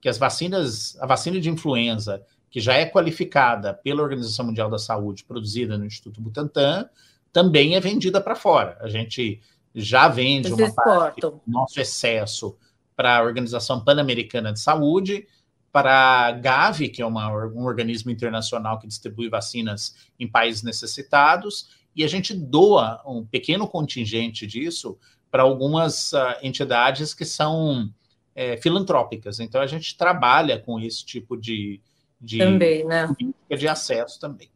que 0.01 0.09
as 0.09 0.18
vacinas, 0.18 0.96
a 1.01 1.07
vacina 1.07 1.40
de 1.40 1.49
influenza 1.49 2.25
que 2.51 2.61
já 2.61 2.75
é 2.75 2.85
qualificada 2.85 3.73
pela 3.73 4.03
Organização 4.03 4.46
Mundial 4.46 4.68
da 4.68 4.79
Saúde, 4.79 5.25
produzida 5.25 5.79
no 5.79 5.85
Instituto 5.85 6.20
Butantan, 6.20 6.88
também 7.33 7.77
é 7.77 7.81
vendida 7.81 8.20
para 8.20 8.35
fora. 8.35 8.77
A 8.81 8.88
gente 8.88 9.40
já 9.73 10.09
vende 10.09 10.49
Eles 10.49 10.59
uma 10.59 10.75
parte 10.75 11.20
do 11.20 11.40
nosso 11.46 11.81
excesso 11.81 12.57
para 12.96 13.18
a 13.18 13.23
Organização 13.23 13.85
Pan-Americana 13.85 14.53
de 14.53 14.59
Saúde, 14.59 15.29
para 15.70 16.27
a 16.27 16.33
Gavi, 16.33 16.88
que 16.88 17.01
é 17.01 17.07
uma, 17.07 17.31
um 17.46 17.64
organismo 17.64 18.11
internacional 18.11 18.81
que 18.81 18.88
distribui 18.88 19.29
vacinas 19.29 19.94
em 20.18 20.27
países 20.27 20.64
necessitados, 20.64 21.68
e 21.94 22.03
a 22.03 22.09
gente 22.09 22.35
doa 22.35 23.01
um 23.07 23.25
pequeno 23.25 23.68
contingente 23.68 24.44
disso 24.46 24.99
para 25.31 25.43
algumas 25.43 26.12
uh, 26.12 26.37
entidades 26.43 27.14
que 27.14 27.25
são 27.25 27.88
é, 28.35 28.57
filantrópicas. 28.57 29.40
Então, 29.40 29.61
a 29.61 29.66
gente 29.66 29.97
trabalha 29.97 30.59
com 30.59 30.81
esse 30.81 31.05
tipo 31.05 31.37
de, 31.37 31.81
de, 32.21 32.38
também, 32.38 32.85
né? 32.85 33.09
de 33.49 33.69
acesso 33.69 34.19
também. 34.19 34.51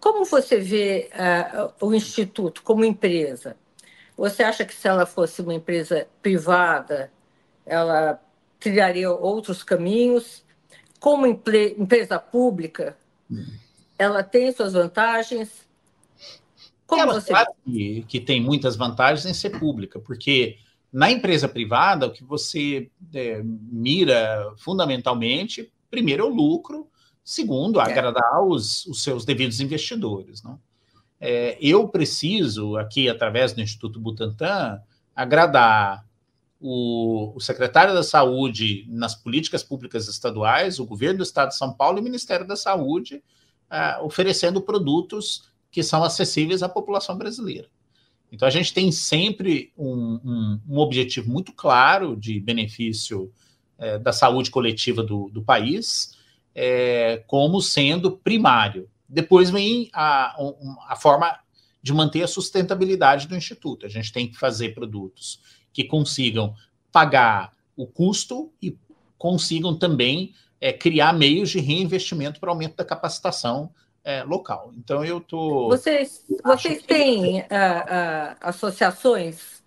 Como 0.00 0.24
você 0.24 0.58
vê 0.58 1.10
uh, 1.14 1.86
o 1.86 1.94
Instituto 1.94 2.62
como 2.62 2.84
empresa? 2.84 3.56
Você 4.16 4.42
acha 4.42 4.64
que 4.64 4.74
se 4.74 4.86
ela 4.86 5.06
fosse 5.06 5.42
uma 5.42 5.54
empresa 5.54 6.06
privada, 6.22 7.10
ela 7.66 8.20
trilharia 8.60 9.10
outros 9.10 9.62
caminhos? 9.62 10.44
Como 11.00 11.26
empresa 11.26 12.18
pública, 12.18 12.96
ela 13.98 14.22
tem 14.22 14.52
suas 14.52 14.72
vantagens? 14.72 15.66
Como 16.86 17.00
ela 17.00 17.20
você... 17.20 17.32
sabe 17.32 17.50
que, 17.64 18.04
que 18.08 18.20
tem 18.20 18.40
muitas 18.40 18.76
vantagens 18.76 19.26
em 19.26 19.34
ser 19.34 19.58
pública, 19.58 19.98
porque 19.98 20.58
na 20.92 21.10
empresa 21.10 21.48
privada, 21.48 22.06
o 22.06 22.12
que 22.12 22.22
você 22.22 22.90
é, 23.12 23.42
mira 23.42 24.52
fundamentalmente, 24.56 25.72
primeiro 25.90 26.24
é 26.24 26.26
o 26.26 26.34
lucro, 26.34 26.88
segundo, 27.24 27.80
é. 27.80 27.82
agradar 27.82 28.42
os, 28.44 28.86
os 28.86 29.02
seus 29.02 29.24
devidos 29.24 29.60
investidores. 29.60 30.42
Não? 30.42 30.60
É, 31.20 31.56
eu 31.60 31.88
preciso, 31.88 32.76
aqui 32.76 33.08
através 33.08 33.52
do 33.52 33.60
Instituto 33.60 33.98
Butantan, 33.98 34.80
agradar 35.16 36.06
o, 36.60 37.32
o, 37.34 37.40
secretário 37.40 37.94
da 37.94 38.02
Saúde 38.02 38.84
nas 38.88 39.14
políticas 39.14 39.62
públicas 39.62 40.06
estaduais, 40.06 40.78
o 40.78 40.86
governo 40.86 41.18
do 41.18 41.24
Estado 41.24 41.48
de 41.48 41.56
São 41.56 41.72
Paulo 41.72 41.98
e 41.98 42.00
o 42.00 42.04
Ministério 42.04 42.46
da 42.46 42.56
Saúde, 42.56 43.22
uh, 43.70 44.04
oferecendo 44.04 44.60
produtos 44.60 45.50
que 45.74 45.82
são 45.82 46.04
acessíveis 46.04 46.62
à 46.62 46.68
população 46.68 47.18
brasileira. 47.18 47.68
Então, 48.30 48.46
a 48.46 48.50
gente 48.50 48.72
tem 48.72 48.92
sempre 48.92 49.72
um, 49.76 50.20
um, 50.24 50.60
um 50.68 50.78
objetivo 50.78 51.28
muito 51.28 51.52
claro 51.52 52.16
de 52.16 52.38
benefício 52.38 53.32
é, 53.76 53.98
da 53.98 54.12
saúde 54.12 54.52
coletiva 54.52 55.02
do, 55.02 55.28
do 55.30 55.42
país, 55.42 56.16
é, 56.54 57.24
como 57.26 57.60
sendo 57.60 58.12
primário. 58.12 58.88
depois 59.08 59.50
vem 59.50 59.90
a, 59.92 60.36
a 60.88 60.94
forma 60.94 61.40
de 61.82 61.92
manter 61.92 62.22
a 62.22 62.28
sustentabilidade 62.28 63.26
do 63.26 63.34
instituto. 63.34 63.84
A 63.84 63.88
gente 63.88 64.12
tem 64.12 64.28
que 64.28 64.38
fazer 64.38 64.74
produtos 64.74 65.40
que 65.72 65.82
consigam 65.82 66.54
pagar 66.92 67.52
o 67.76 67.84
custo 67.84 68.52
e 68.62 68.78
consigam 69.18 69.76
também 69.76 70.34
é, 70.60 70.72
criar 70.72 71.12
meios 71.12 71.50
de 71.50 71.58
reinvestimento 71.58 72.38
para 72.38 72.52
aumento 72.52 72.76
da 72.76 72.84
capacitação 72.84 73.72
é, 74.04 74.22
local. 74.22 74.72
Então 74.76 75.04
eu 75.04 75.20
tô. 75.20 75.68
Vocês, 75.68 76.24
vocês 76.44 76.82
têm 76.82 77.40
uh, 77.40 77.42
uh, 77.42 78.36
associações 78.42 79.62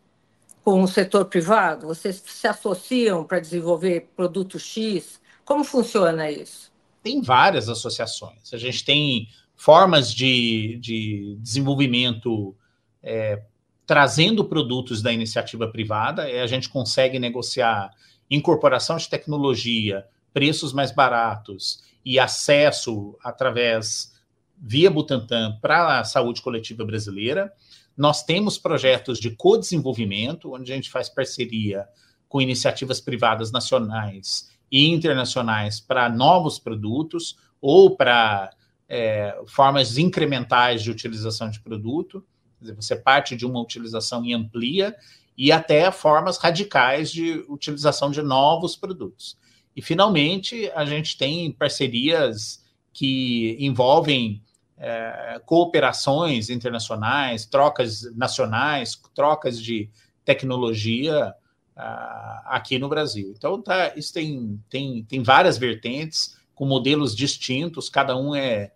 com 0.63 0.83
o 0.83 0.87
setor 0.87 1.25
privado? 1.25 1.87
Vocês 1.87 2.23
se 2.25 2.47
associam 2.47 3.23
para 3.23 3.39
desenvolver 3.39 4.09
produto 4.15 4.59
X? 4.59 5.19
Como 5.43 5.63
funciona 5.63 6.29
isso? 6.29 6.71
Tem 7.01 7.21
várias 7.21 7.67
associações. 7.67 8.53
A 8.53 8.57
gente 8.57 8.85
tem 8.85 9.27
formas 9.55 10.13
de, 10.13 10.77
de 10.79 11.37
desenvolvimento 11.39 12.55
é, 13.01 13.41
trazendo 13.87 14.43
produtos 14.43 15.01
da 15.01 15.11
iniciativa 15.11 15.67
privada, 15.67 16.23
a 16.23 16.45
gente 16.45 16.67
consegue 16.67 17.17
negociar 17.17 17.91
incorporação 18.29 18.97
de 18.97 19.09
tecnologia, 19.09 20.05
preços 20.33 20.73
mais 20.73 20.91
baratos 20.91 21.81
e 22.05 22.19
acesso 22.19 23.17
através 23.23 24.16
via 24.59 24.89
Butantan 24.89 25.57
para 25.61 25.99
a 25.99 26.03
saúde 26.03 26.41
coletiva 26.41 26.83
brasileira. 26.85 27.51
Nós 27.95 28.23
temos 28.23 28.57
projetos 28.57 29.19
de 29.19 29.31
co-desenvolvimento, 29.31 30.53
onde 30.53 30.71
a 30.71 30.75
gente 30.75 30.89
faz 30.89 31.09
parceria 31.09 31.87
com 32.27 32.41
iniciativas 32.41 32.99
privadas 32.99 33.51
nacionais 33.51 34.51
e 34.71 34.87
internacionais 34.87 35.79
para 35.79 36.09
novos 36.09 36.59
produtos 36.59 37.37
ou 37.61 37.95
para 37.95 38.51
é, 38.87 39.39
formas 39.47 39.97
incrementais 39.97 40.83
de 40.83 40.91
utilização 40.91 41.49
de 41.49 41.59
produto. 41.59 42.25
Dizer, 42.59 42.75
você 42.75 42.95
parte 42.95 43.35
de 43.35 43.45
uma 43.45 43.61
utilização 43.61 44.25
e 44.25 44.33
amplia, 44.33 44.95
e 45.37 45.51
até 45.51 45.91
formas 45.91 46.37
radicais 46.37 47.11
de 47.11 47.45
utilização 47.47 48.09
de 48.09 48.23
novos 48.23 48.75
produtos. 48.75 49.37
E, 49.75 49.81
finalmente, 49.81 50.71
a 50.73 50.83
gente 50.83 51.15
tem 51.15 51.51
parcerias 51.51 52.65
que 52.91 53.55
envolvem 53.59 54.41
é, 54.77 55.41
cooperações 55.45 56.49
internacionais, 56.49 57.45
trocas 57.45 58.03
nacionais, 58.15 58.99
trocas 59.15 59.61
de 59.61 59.89
tecnologia 60.23 61.33
uh, 61.75 62.41
aqui 62.45 62.77
no 62.77 62.89
Brasil. 62.89 63.33
Então, 63.35 63.61
tá, 63.61 63.93
isso 63.95 64.13
tem, 64.13 64.61
tem, 64.69 65.03
tem 65.03 65.23
várias 65.23 65.57
vertentes, 65.57 66.37
com 66.53 66.65
modelos 66.65 67.15
distintos, 67.15 67.89
cada 67.89 68.17
um 68.17 68.35
é, 68.35 68.71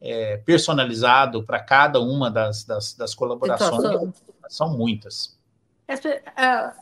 é 0.00 0.36
personalizado 0.38 1.42
para 1.44 1.60
cada 1.60 2.00
uma 2.00 2.30
das, 2.30 2.64
das, 2.64 2.94
das 2.94 3.14
colaborações. 3.14 4.14
São 4.48 4.76
muitas. 4.76 5.36
Essa, 5.88 6.20
a, 6.36 6.74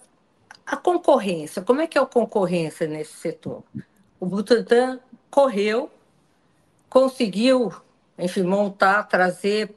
a, 0.66 0.76
concorrência, 0.76 1.62
como 1.62 1.80
é 1.80 1.86
que 1.86 1.96
é 1.96 2.00
a 2.00 2.06
concorrência 2.06 2.86
nesse 2.86 3.12
setor? 3.14 3.62
O 4.18 4.26
Butantan 4.26 4.98
correu, 5.30 5.90
conseguiu, 6.88 7.72
enfim, 8.20 8.42
montar, 8.42 9.04
trazer 9.04 9.74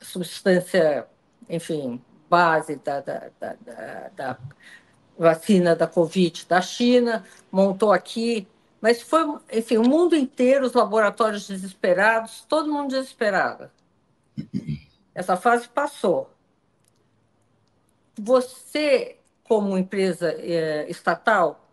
substância, 0.00 1.06
enfim, 1.48 2.00
base 2.28 2.76
da, 2.76 3.00
da, 3.00 3.30
da, 3.40 3.56
da 4.14 4.38
vacina 5.18 5.74
da 5.74 5.86
Covid 5.86 6.46
da 6.46 6.60
China, 6.60 7.24
montou 7.50 7.92
aqui, 7.92 8.46
mas 8.80 9.02
foi, 9.02 9.24
enfim, 9.52 9.78
o 9.78 9.88
mundo 9.88 10.14
inteiro, 10.14 10.66
os 10.66 10.74
laboratórios 10.74 11.48
desesperados, 11.48 12.44
todo 12.48 12.72
mundo 12.72 12.90
desesperado. 12.90 13.70
Essa 15.14 15.36
fase 15.36 15.66
passou. 15.68 16.30
Você, 18.18 19.16
como 19.44 19.78
empresa 19.78 20.30
é, 20.38 20.88
estatal, 20.90 21.66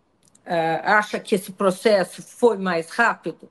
é, 0.46 0.82
acha 0.84 1.20
que 1.20 1.36
esse 1.36 1.52
processo 1.52 2.22
foi 2.22 2.58
mais 2.58 2.90
rápido? 2.90 3.50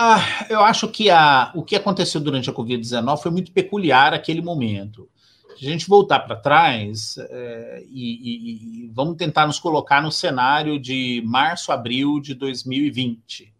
Ah, 0.00 0.46
eu 0.48 0.60
acho 0.60 0.86
que 0.88 1.10
a, 1.10 1.50
o 1.56 1.64
que 1.64 1.74
aconteceu 1.74 2.20
durante 2.20 2.48
a 2.48 2.52
Covid-19 2.52 3.18
foi 3.20 3.32
muito 3.32 3.50
peculiar 3.50 4.14
aquele 4.14 4.40
momento 4.40 5.08
a 5.66 5.70
gente 5.70 5.88
voltar 5.88 6.20
para 6.20 6.36
trás 6.36 7.16
é, 7.18 7.84
e, 7.90 8.84
e, 8.84 8.90
vamos 8.94 9.16
tentar 9.16 9.46
nos 9.46 9.58
colocar 9.58 10.00
no 10.00 10.12
cenário 10.12 10.78
de 10.78 11.22
março, 11.26 11.72
abril 11.72 12.20
de 12.20 12.34
2020. 12.34 13.52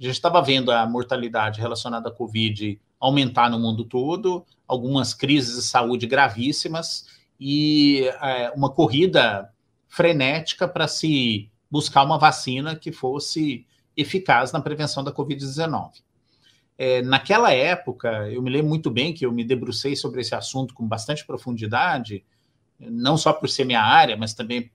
A 0.00 0.02
gente 0.02 0.14
estava 0.14 0.42
vendo 0.42 0.72
a 0.72 0.84
mortalidade 0.86 1.60
relacionada 1.60 2.08
à 2.08 2.12
Covid 2.12 2.80
aumentar 2.98 3.48
no 3.48 3.58
mundo 3.58 3.84
todo, 3.84 4.44
algumas 4.66 5.14
crises 5.14 5.56
de 5.56 5.62
saúde 5.62 6.06
gravíssimas 6.06 7.06
e 7.38 8.02
é, 8.20 8.50
uma 8.50 8.70
corrida 8.70 9.48
frenética 9.86 10.66
para 10.66 10.88
se 10.88 11.48
buscar 11.70 12.02
uma 12.02 12.18
vacina 12.18 12.74
que 12.74 12.90
fosse 12.90 13.64
eficaz 13.98 14.52
na 14.52 14.60
prevenção 14.60 15.02
da 15.02 15.12
Covid-19. 15.12 16.02
É, 16.78 17.02
naquela 17.02 17.52
época, 17.52 18.30
eu 18.30 18.40
me 18.40 18.48
lembro 18.48 18.68
muito 18.68 18.88
bem 18.88 19.12
que 19.12 19.26
eu 19.26 19.32
me 19.32 19.42
debrucei 19.42 19.96
sobre 19.96 20.20
esse 20.20 20.34
assunto 20.34 20.72
com 20.72 20.86
bastante 20.86 21.26
profundidade, 21.26 22.24
não 22.78 23.16
só 23.16 23.32
por 23.32 23.48
ser 23.48 23.64
minha 23.64 23.82
área, 23.82 24.16
mas 24.16 24.32
também 24.32 24.70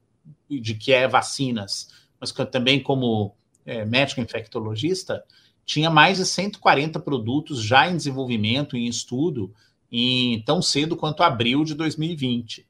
de 0.50 0.74
que 0.74 0.92
é 0.92 1.08
vacinas, 1.08 1.88
mas 2.20 2.32
também 2.52 2.82
como 2.82 3.34
é, 3.66 3.86
médico 3.86 4.20
infectologista, 4.20 5.24
tinha 5.66 5.90
mais 5.90 6.18
de 6.18 6.26
140 6.26 7.00
produtos 7.00 7.64
já 7.64 7.90
em 7.90 7.96
desenvolvimento, 7.96 8.76
em 8.76 8.86
estudo, 8.86 9.54
em 9.90 10.42
tão 10.42 10.62
cedo 10.62 10.98
quanto 10.98 11.24
abril 11.24 11.64
de 11.64 11.74
2020. 11.74 12.68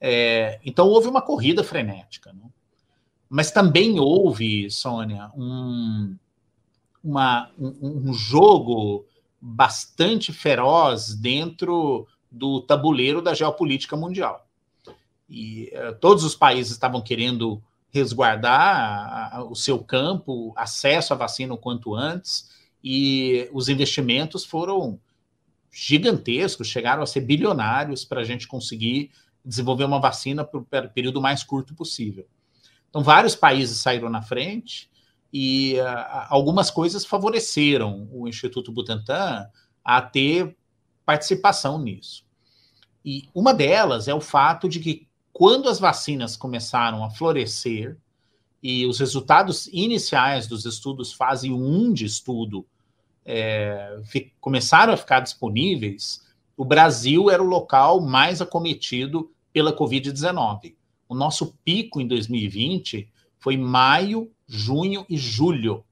É, 0.00 0.58
então 0.64 0.88
houve 0.88 1.06
uma 1.06 1.22
corrida 1.22 1.62
frenética, 1.62 2.32
né? 2.32 2.50
Mas 3.28 3.50
também 3.50 4.00
houve, 4.00 4.70
Sônia, 4.70 5.30
um, 5.36 6.16
uma, 7.02 7.50
um, 7.58 8.08
um 8.08 8.14
jogo 8.14 9.04
bastante 9.40 10.32
feroz 10.32 11.14
dentro 11.14 12.06
do 12.30 12.60
tabuleiro 12.60 13.22
da 13.22 13.34
geopolítica 13.34 13.96
mundial. 13.96 14.46
E 15.28 15.72
uh, 15.74 15.94
todos 16.00 16.24
os 16.24 16.34
países 16.34 16.72
estavam 16.72 17.00
querendo 17.00 17.62
resguardar 17.90 19.46
o 19.50 19.54
seu 19.54 19.78
campo, 19.78 20.52
acesso 20.56 21.12
à 21.12 21.16
vacina 21.16 21.54
o 21.54 21.58
quanto 21.58 21.94
antes, 21.94 22.50
e 22.82 23.48
os 23.52 23.68
investimentos 23.68 24.44
foram 24.44 25.00
gigantescos, 25.70 26.68
chegaram 26.68 27.02
a 27.02 27.06
ser 27.06 27.20
bilionários 27.20 28.04
para 28.04 28.20
a 28.20 28.24
gente 28.24 28.46
conseguir 28.46 29.10
desenvolver 29.44 29.84
uma 29.84 30.00
vacina 30.00 30.44
para 30.44 30.86
o 30.86 30.90
período 30.90 31.20
mais 31.20 31.42
curto 31.42 31.74
possível. 31.74 32.26
Então, 32.88 33.02
vários 33.02 33.34
países 33.34 33.78
saíram 33.78 34.08
na 34.08 34.22
frente, 34.22 34.88
e 35.32 35.74
uh, 35.74 36.26
algumas 36.28 36.70
coisas 36.70 37.04
favoreceram 37.04 38.08
o 38.10 38.26
Instituto 38.26 38.72
Butantan 38.72 39.46
a 39.84 40.00
ter 40.00 40.56
participação 41.04 41.78
nisso. 41.78 42.24
E 43.04 43.28
uma 43.34 43.54
delas 43.54 44.08
é 44.08 44.14
o 44.14 44.20
fato 44.20 44.68
de 44.68 44.80
que 44.80 45.06
quando 45.32 45.68
as 45.68 45.78
vacinas 45.78 46.36
começaram 46.36 47.04
a 47.04 47.10
florescer 47.10 47.96
e 48.62 48.84
os 48.86 48.98
resultados 48.98 49.68
iniciais 49.68 50.46
dos 50.46 50.64
estudos 50.64 51.12
fase 51.12 51.50
1 51.50 51.92
de 51.92 52.06
estudo 52.06 52.66
é, 53.24 54.00
começaram 54.40 54.92
a 54.92 54.96
ficar 54.96 55.20
disponíveis, 55.20 56.26
o 56.56 56.64
Brasil 56.64 57.30
era 57.30 57.42
o 57.42 57.46
local 57.46 58.00
mais 58.00 58.42
acometido 58.42 59.30
pela 59.52 59.76
Covid-19. 59.76 60.74
O 61.08 61.14
nosso 61.14 61.54
pico 61.64 62.00
em 62.00 62.06
2020 62.06 63.10
foi 63.38 63.56
maio 63.56 64.30
junho 64.46 65.06
e 65.08 65.16
julho. 65.16 65.84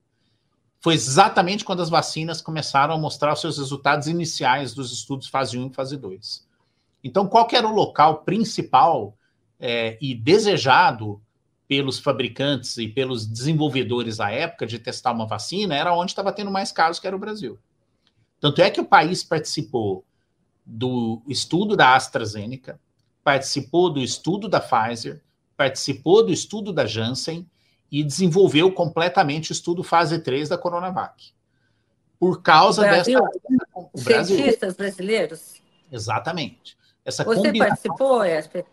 Foi 0.80 0.94
exatamente 0.94 1.64
quando 1.64 1.82
as 1.82 1.88
vacinas 1.88 2.40
começaram 2.40 2.94
a 2.94 2.98
mostrar 2.98 3.32
os 3.32 3.40
seus 3.40 3.58
resultados 3.58 4.06
iniciais 4.06 4.74
dos 4.74 4.92
estudos 4.92 5.28
fase 5.28 5.58
1 5.58 5.68
e 5.68 5.74
fase 5.74 5.96
2. 5.96 6.46
Então, 7.02 7.26
qual 7.26 7.48
era 7.52 7.66
o 7.66 7.74
local 7.74 8.22
principal 8.22 9.16
é, 9.58 9.96
e 10.00 10.14
desejado 10.14 11.20
pelos 11.68 11.98
fabricantes 11.98 12.76
e 12.78 12.88
pelos 12.88 13.26
desenvolvedores 13.26 14.20
à 14.20 14.30
época 14.30 14.66
de 14.66 14.78
testar 14.78 15.12
uma 15.12 15.26
vacina 15.26 15.74
era 15.74 15.94
onde 15.94 16.12
estava 16.12 16.32
tendo 16.32 16.50
mais 16.50 16.70
casos, 16.70 17.00
que 17.00 17.06
era 17.06 17.16
o 17.16 17.18
Brasil. 17.18 17.58
Tanto 18.40 18.60
é 18.62 18.70
que 18.70 18.80
o 18.80 18.84
país 18.84 19.24
participou 19.24 20.04
do 20.64 21.22
estudo 21.26 21.76
da 21.76 21.94
AstraZeneca, 21.94 22.78
participou 23.26 23.92
do 23.92 23.98
estudo 23.98 24.48
da 24.48 24.60
Pfizer, 24.60 25.20
participou 25.56 26.24
do 26.24 26.32
estudo 26.32 26.72
da 26.72 26.86
Janssen 26.86 27.44
e 27.90 28.04
desenvolveu 28.04 28.70
completamente 28.70 29.50
o 29.50 29.52
estudo 29.52 29.82
fase 29.82 30.20
3 30.20 30.48
da 30.48 30.56
Coronavac. 30.56 31.32
Por 32.20 32.40
causa 32.40 32.82
Brasil, 32.82 33.18
dessa. 33.18 34.26
Cientistas 34.28 34.76
brasileiros? 34.76 35.60
Exatamente. 35.90 36.78
Essa 37.04 37.24
Você 37.24 37.34
combinação... 37.34 37.68
participou, 37.68 38.24
Esper? 38.24 38.64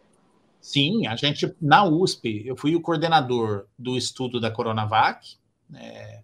Sim, 0.61 1.07
a 1.07 1.15
gente, 1.15 1.51
na 1.59 1.83
USP, 1.85 2.43
eu 2.45 2.55
fui 2.55 2.75
o 2.75 2.81
coordenador 2.81 3.65
do 3.77 3.97
estudo 3.97 4.39
da 4.39 4.51
Coronavac, 4.51 5.35
né, 5.67 6.21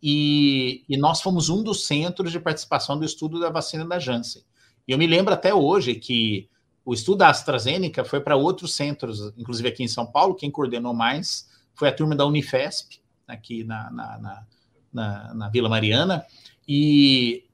e, 0.00 0.84
e, 0.88 0.96
nós 0.96 1.20
fomos 1.20 1.48
um 1.48 1.64
dos 1.64 1.84
centros 1.84 2.30
de 2.30 2.38
participação 2.38 2.96
do 2.96 3.04
estudo 3.04 3.40
da 3.40 3.50
vacina 3.50 3.84
da 3.84 3.98
Janssen. 3.98 4.44
E 4.86 4.92
eu 4.92 4.98
me 4.98 5.06
lembro 5.06 5.34
até 5.34 5.52
hoje 5.52 5.96
que 5.96 6.48
o 6.84 6.92
estudo 6.92 7.18
da 7.18 7.28
AstraZeneca 7.28 8.04
foi 8.04 8.20
para 8.20 8.36
outros 8.36 8.74
centros, 8.74 9.32
inclusive 9.36 9.68
aqui 9.68 9.82
em 9.82 9.88
São 9.88 10.06
Paulo, 10.06 10.34
quem 10.34 10.50
coordenou 10.50 10.92
mais 10.92 11.48
foi 11.74 11.88
a 11.88 11.92
turma 11.92 12.14
da 12.14 12.26
Unifesp, 12.26 13.00
aqui 13.26 13.64
na, 13.64 13.90
na, 13.90 14.46
na, 14.92 15.34
na, 15.34 15.48
Vila 15.48 15.68
Mariana, 15.68 16.24
e, 16.66 17.44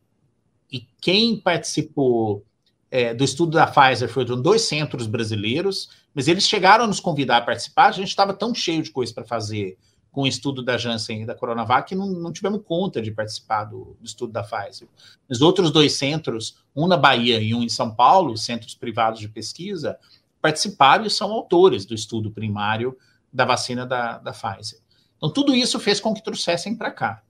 e 0.71 0.81
quem 1.01 1.39
participou 1.39 2.45
é, 2.91 3.15
do 3.15 3.23
estudo 3.23 3.53
da 3.53 3.67
Pfizer 3.67 4.09
foram 4.09 4.41
dois 4.41 4.63
centros 4.63 5.07
brasileiros, 5.07 5.91
mas 6.15 6.27
eles 6.27 6.49
chegaram 6.49 6.85
a 6.85 6.87
nos 6.87 7.01
convidar 7.01 7.39
a 7.39 7.43
participar, 7.43 7.89
a 7.89 7.93
gente 7.93 8.09
estava 8.09 8.33
tão 8.33 8.55
cheio 8.55 8.83
de 8.83 8.91
coisa 8.91 9.13
para 9.13 9.25
fazer 9.25 9.77
com 10.11 10.23
o 10.23 10.27
estudo 10.27 10.63
da 10.63 10.77
Janssen 10.77 11.23
e 11.23 11.27
da 11.27 11.35
Coronavac, 11.35 11.95
não, 11.95 12.07
não 12.07 12.33
tivemos 12.33 12.63
conta 12.65 13.01
de 13.01 13.11
participar 13.11 13.65
do, 13.65 13.97
do, 14.01 14.05
estudo 14.05 14.33
da 14.33 14.43
Pfizer. 14.43 14.89
Os 15.29 15.41
outros 15.41 15.71
dois 15.71 15.93
centros, 15.95 16.57
um 16.75 16.87
na 16.87 16.97
Bahia 16.97 17.41
e 17.41 17.55
um 17.55 17.63
em 17.63 17.69
São 17.69 17.95
Paulo, 17.95 18.37
centros 18.37 18.75
privados 18.75 19.21
de 19.21 19.29
pesquisa, 19.29 19.99
participaram 20.41 21.05
e 21.05 21.11
são 21.11 21.31
autores 21.33 21.85
do 21.85 21.95
estudo 21.95 22.31
primário 22.31 22.97
da 23.33 23.45
vacina 23.45 23.87
da, 23.87 24.19
da 24.19 24.33
Pfizer. 24.33 24.81
Então, 25.17 25.31
tudo 25.31 25.55
isso 25.55 25.79
fez 25.79 26.01
com 26.01 26.15
que 26.15 26.23
trouxessem 26.23 26.75
para 26.75 26.91
cá. 26.91 27.23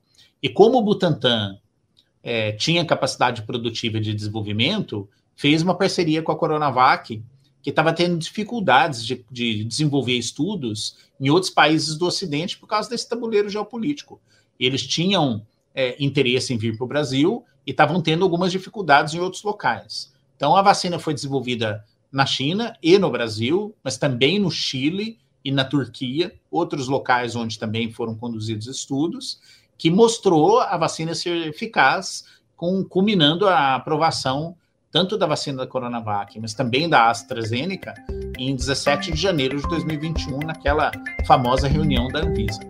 E 0.42 0.48
como 0.48 0.78
o 0.78 0.82
Butantan 0.82 1.58
é, 2.22 2.52
tinha 2.52 2.84
capacidade 2.84 3.42
produtiva 3.42 4.00
de 4.00 4.14
desenvolvimento, 4.14 5.08
fez 5.34 5.62
uma 5.62 5.74
parceria 5.74 6.22
com 6.22 6.30
a 6.30 6.36
Coronavac 6.36 7.22
que 7.62 7.70
estava 7.70 7.92
tendo 7.92 8.18
dificuldades 8.18 9.04
de, 9.04 9.24
de, 9.30 9.64
desenvolver 9.64 10.16
estudos 10.16 10.96
em 11.20 11.28
outros 11.30 11.50
países 11.50 11.96
do 11.96 12.06
Ocidente 12.06 12.58
por 12.58 12.66
causa 12.66 12.88
desse 12.88 13.08
tabuleiro 13.08 13.48
geopolítico. 13.48 14.20
Eles 14.58 14.86
tinham 14.86 15.44
é, 15.74 15.96
interesse 16.02 16.52
em 16.52 16.58
vir 16.58 16.76
para 16.76 16.84
o 16.84 16.88
Brasil 16.88 17.44
e 17.66 17.70
estavam 17.70 18.00
tendo 18.00 18.24
algumas 18.24 18.52
dificuldades 18.52 19.14
em 19.14 19.20
outros 19.20 19.42
locais. 19.42 20.12
Então, 20.36 20.56
a 20.56 20.62
vacina 20.62 20.98
foi 20.98 21.14
desenvolvida 21.14 21.84
na 22.10 22.24
China 22.24 22.76
e 22.82 22.98
no 22.98 23.10
Brasil, 23.10 23.74
mas 23.82 23.96
também 23.96 24.38
no 24.38 24.50
Chile 24.50 25.18
e 25.44 25.50
na 25.50 25.64
Turquia, 25.64 26.34
outros 26.50 26.88
locais 26.88 27.36
onde 27.36 27.58
também 27.58 27.90
foram 27.90 28.14
conduzidos 28.14 28.66
estudos, 28.66 29.40
que 29.76 29.90
mostrou 29.90 30.60
a 30.60 30.76
vacina 30.76 31.14
ser 31.14 31.46
eficaz, 31.46 32.24
com, 32.56 32.84
culminando 32.84 33.46
a 33.46 33.76
aprovação 33.76 34.56
tanto 34.90 35.18
da 35.18 35.26
vacina 35.26 35.58
da 35.58 35.66
Coronavac, 35.66 36.38
mas 36.40 36.54
também 36.54 36.88
da 36.88 37.10
AstraZeneca, 37.10 37.94
em 38.38 38.54
17 38.56 39.12
de 39.12 39.20
janeiro 39.20 39.60
de 39.60 39.68
2021, 39.68 40.38
naquela 40.38 40.90
famosa 41.26 41.68
reunião 41.68 42.08
da 42.08 42.20
Anvisa. 42.20 42.60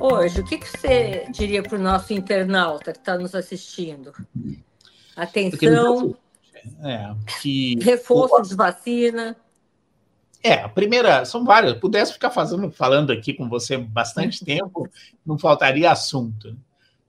Hoje, 0.00 0.40
o 0.40 0.44
que, 0.44 0.58
que 0.58 0.68
você 0.68 1.26
diria 1.30 1.62
para 1.62 1.78
o 1.78 1.80
nosso 1.80 2.12
internauta 2.12 2.92
que 2.92 2.98
está 2.98 3.16
nos 3.16 3.34
assistindo? 3.34 4.12
Atenção, 5.14 6.16
é, 6.82 7.14
que... 7.40 7.78
reforço 7.82 8.42
de 8.42 8.56
vacina. 8.56 9.36
É, 10.42 10.54
a 10.54 10.68
primeira, 10.68 11.24
são 11.24 11.44
várias. 11.44 11.74
Pudesse 11.74 12.12
ficar 12.12 12.30
fazendo, 12.30 12.70
falando 12.70 13.12
aqui 13.12 13.34
com 13.34 13.48
você 13.48 13.76
bastante 13.76 14.42
tempo, 14.44 14.88
não 15.24 15.38
faltaria 15.38 15.90
assunto. 15.90 16.56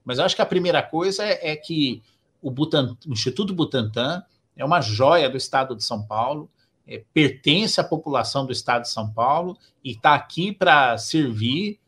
Mas 0.04 0.18
eu 0.18 0.24
acho 0.24 0.36
que 0.36 0.42
a 0.42 0.46
primeira 0.46 0.82
coisa 0.82 1.24
é, 1.24 1.52
é 1.52 1.56
que 1.56 2.02
o, 2.40 2.50
Butantan, 2.50 2.96
o, 3.06 3.12
Instituto 3.12 3.54
Butantan 3.54 4.22
é 4.56 4.64
uma 4.64 4.80
joia 4.80 5.30
do 5.30 5.36
estado 5.36 5.74
de 5.74 5.82
São 5.82 6.02
Paulo, 6.02 6.50
é, 6.86 7.02
pertence 7.14 7.80
à 7.80 7.84
população 7.84 8.44
do 8.44 8.52
estado 8.52 8.82
de 8.82 8.90
São 8.90 9.08
Paulo 9.10 9.56
e 9.82 9.92
está 9.92 10.14
aqui 10.14 10.52
para 10.52 10.98
servir 10.98 11.78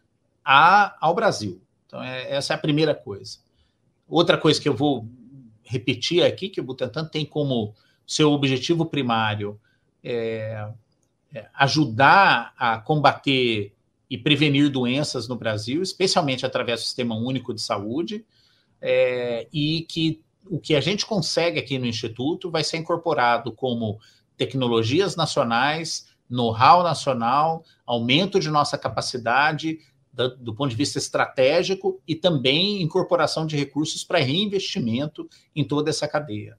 a, 0.45 0.97
ao 1.01 1.15
Brasil. 1.15 1.61
Então, 1.87 2.03
é, 2.03 2.31
essa 2.33 2.55
é 2.55 2.57
a 2.57 2.61
primeira 2.61 2.95
coisa. 2.95 3.39
Outra 4.09 4.39
coisa 4.39 4.61
que 4.61 4.69
eu 4.69 4.75
vou 4.75 5.07
repetir 5.65 6.25
aqui, 6.25 6.49
que 6.49 6.61
o 6.61 6.65
Butantan 6.65 7.07
tem 7.07 7.27
como 7.27 7.75
seu 8.07 8.33
objetivo 8.33 8.87
primário 8.87 9.59
é, 10.03 10.13
é, 10.13 10.69
ajudar 11.55 12.53
a 12.57 12.79
combater 12.79 13.73
e 14.09 14.19
prevenir 14.19 14.71
doenças 14.71 15.27
no 15.27 15.37
Brasil, 15.37 15.83
especialmente 15.83 16.47
através 16.47 16.81
do 16.81 16.85
Sistema 16.85 17.15
Único 17.17 17.55
de 17.55 17.61
Saúde, 17.61 18.25
é, 18.81 19.49
e 19.53 19.83
que 19.89 20.23
o 20.49 20.59
que 20.59 20.75
a 20.75 20.81
gente 20.81 21.07
consegue 21.07 21.59
aqui 21.59 21.79
no 21.79 21.87
Instituto 21.87 22.51
vai 22.51 22.63
ser 22.63 22.77
incorporado 22.77 23.51
como 23.51 23.99
tecnologias 24.37 25.17
nacionais, 25.17 26.09
know-how 26.29 26.83
nacional, 26.83 27.65
aumento 27.87 28.39
de 28.39 28.51
nossa 28.51 28.77
capacidade 28.77 29.79
do, 30.13 30.37
do, 30.37 30.55
ponto 30.55 30.71
de 30.71 30.77
vista 30.77 30.99
estratégico 30.99 32.01
e 32.07 32.15
também 32.15 32.83
incorporação 32.83 33.47
de 33.47 33.57
recursos 33.57 34.05
para 34.05 34.19
reinvestimento 34.19 35.29
em 35.55 35.65
toda 35.65 35.91
essa 35.91 36.07
cadeia. 36.07 36.59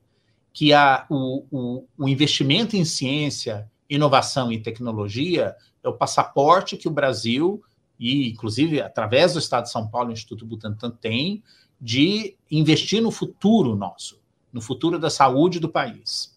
Que 0.51 0.73
a, 0.73 1.05
o, 1.09 1.45
o, 1.51 1.87
o 1.97 2.09
investimento 2.09 2.75
em 2.75 2.85
ciência 2.85 3.69
inovação 3.89 4.51
e 4.51 4.61
tecnologia 4.61 5.55
é 5.83 5.89
o 5.89 5.93
passaporte 5.93 6.77
que 6.77 6.87
o 6.87 6.91
Brasil, 6.91 7.63
e 7.99 8.29
inclusive 8.29 8.81
através 8.81 9.33
do 9.33 9.39
Estado 9.39 9.63
de 9.63 9.71
São 9.71 9.87
Paulo, 9.87 10.09
o 10.09 10.13
Instituto 10.13 10.45
Butantan 10.45 10.91
tem, 10.91 11.43
de 11.79 12.35
investir 12.49 13.01
no 13.01 13.11
futuro 13.11 13.75
nosso, 13.75 14.19
no 14.51 14.61
futuro 14.61 14.97
da 14.97 15.09
saúde 15.09 15.59
do 15.59 15.69
país. 15.69 16.35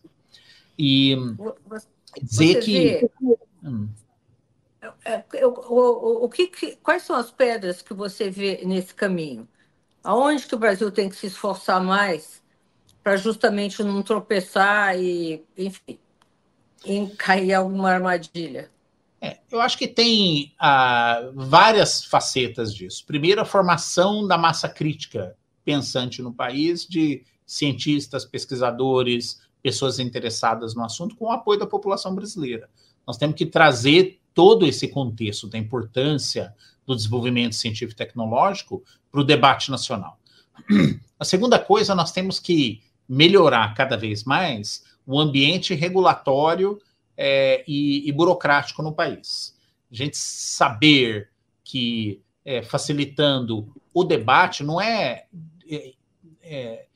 E 0.79 1.17
dizer 2.23 2.61
que. 2.63 3.11
Hum. 3.63 3.89
É, 5.05 5.25
é, 5.35 5.47
o, 5.47 5.51
o, 5.51 6.25
o 6.25 6.29
que, 6.29 6.77
quais 6.83 7.03
são 7.03 7.17
as 7.17 7.31
pedras 7.31 7.83
que 7.83 7.93
você 7.93 8.31
vê 8.31 8.63
nesse 8.65 8.95
caminho? 8.95 9.49
Aonde 10.05 10.47
que 10.47 10.55
o 10.55 10.59
Brasil 10.59 10.91
tem 10.91 11.09
que 11.09 11.17
se 11.17 11.27
esforçar 11.27 11.83
mais 11.83 12.43
para 13.03 13.17
justamente 13.17 13.83
não 13.83 14.03
tropeçar 14.03 14.99
e, 14.99 15.45
enfim, 15.57 15.99
em 16.85 17.07
cair 17.09 17.55
alguma 17.55 17.91
armadilha? 17.91 18.71
É, 19.21 19.39
eu 19.51 19.61
acho 19.61 19.77
que 19.77 19.89
tem 19.89 20.53
ah, 20.59 21.31
várias 21.35 22.05
facetas 22.05 22.75
disso. 22.75 23.05
Primeiro, 23.07 23.41
a 23.41 23.45
formação 23.45 24.27
da 24.27 24.39
massa 24.39 24.69
crítica 24.69 25.37
pensante 25.65 26.23
no 26.23 26.33
país, 26.33 26.87
de 26.87 27.25
cientistas, 27.45 28.25
pesquisadores, 28.25 29.41
pessoas 29.63 29.99
interessadas 29.99 30.75
no 30.75 30.85
assunto, 30.85 31.17
com 31.17 31.27
o 31.27 31.33
apoio 31.33 31.59
da 31.59 31.67
população 31.67 32.15
brasileira. 32.15 32.69
Nós 33.07 33.17
temos 33.17 33.37
que 33.37 33.47
trazer 33.47 34.21
todo 34.33 34.67
esse 34.67 34.87
contexto 34.89 35.49
da 35.49 35.59
importância 35.59 36.55
do 36.87 36.95
desenvolvimento 36.95 37.55
científico 37.55 37.93
e 37.93 38.07
tecnológico 38.07 38.85
para 39.11 39.21
o 39.21 39.25
debate 39.25 39.71
nacional. 39.71 40.19
A 41.19 41.25
segunda 41.25 41.59
coisa, 41.59 41.95
nós 41.95 42.13
temos 42.13 42.39
que 42.39 42.81
melhorar 43.09 43.75
cada 43.75 43.97
vez 43.97 44.23
mais 44.23 44.85
o 45.09 45.19
ambiente 45.19 45.75
regulatório 45.75 46.79
é, 47.17 47.65
e, 47.67 48.07
e, 48.07 48.13
burocrático 48.13 48.83
no 48.83 48.93
país. 48.93 49.57
A 49.91 49.95
gente 49.95 50.19
saber 50.19 51.31
que 51.65 52.21
é, 52.45 52.63
facilitando 52.63 53.75
o 53.95 54.05
debate 54.05 54.63
não 54.63 54.79
é, 54.79 55.25
é, 55.67 55.95
é 56.43 56.87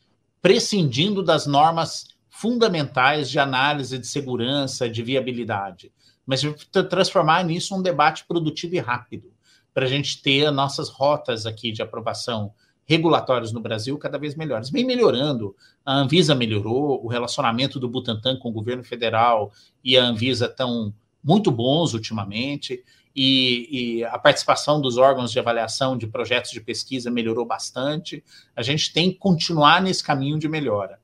prescindindo 0.42 1.22
das 1.22 1.46
normas 1.46 2.08
fundamentais 2.28 3.30
de 3.30 3.38
análise 3.38 3.98
de 3.98 4.06
segurança, 4.06 4.90
de 4.90 5.02
viabilidade, 5.02 5.90
mas 6.26 6.42
transformar 6.90 7.42
nisso 7.44 7.74
um 7.74 7.80
debate 7.80 8.26
produtivo 8.26 8.74
e 8.74 8.78
rápido, 8.78 9.32
para 9.72 9.86
a 9.86 9.88
gente 9.88 10.20
ter 10.20 10.50
nossas 10.50 10.90
rotas 10.90 11.46
aqui 11.46 11.72
de 11.72 11.80
aprovação 11.80 12.52
regulatórios 12.84 13.52
no 13.52 13.60
Brasil 13.60 13.96
cada 13.98 14.18
vez 14.18 14.34
melhores. 14.34 14.70
Vem 14.70 14.84
melhorando. 14.84 15.54
A 15.84 15.94
Anvisa 15.94 16.34
melhorou, 16.34 17.04
o 17.04 17.08
relacionamento 17.08 17.78
do 17.78 17.88
Butantan 17.88 18.36
com 18.36 18.48
o 18.48 18.52
governo 18.52 18.84
federal 18.84 19.52
e 19.84 19.96
a 19.96 20.04
Anvisa 20.04 20.46
estão 20.46 20.92
muito 21.22 21.50
bons 21.50 21.94
ultimamente, 21.94 22.82
e, 23.14 23.98
e, 23.98 24.04
a 24.04 24.18
participação 24.18 24.80
dos 24.80 24.96
órgãos 24.96 25.30
de 25.30 25.38
avaliação 25.38 25.98
de 25.98 26.06
projetos 26.06 26.50
de 26.50 26.60
pesquisa 26.60 27.10
melhorou 27.10 27.44
bastante. 27.44 28.24
A 28.56 28.62
gente 28.62 28.90
tem 28.92 29.12
que 29.12 29.18
continuar 29.18 29.82
nesse 29.82 30.02
caminho 30.02 30.38
de 30.38 30.48
melhora. 30.48 30.98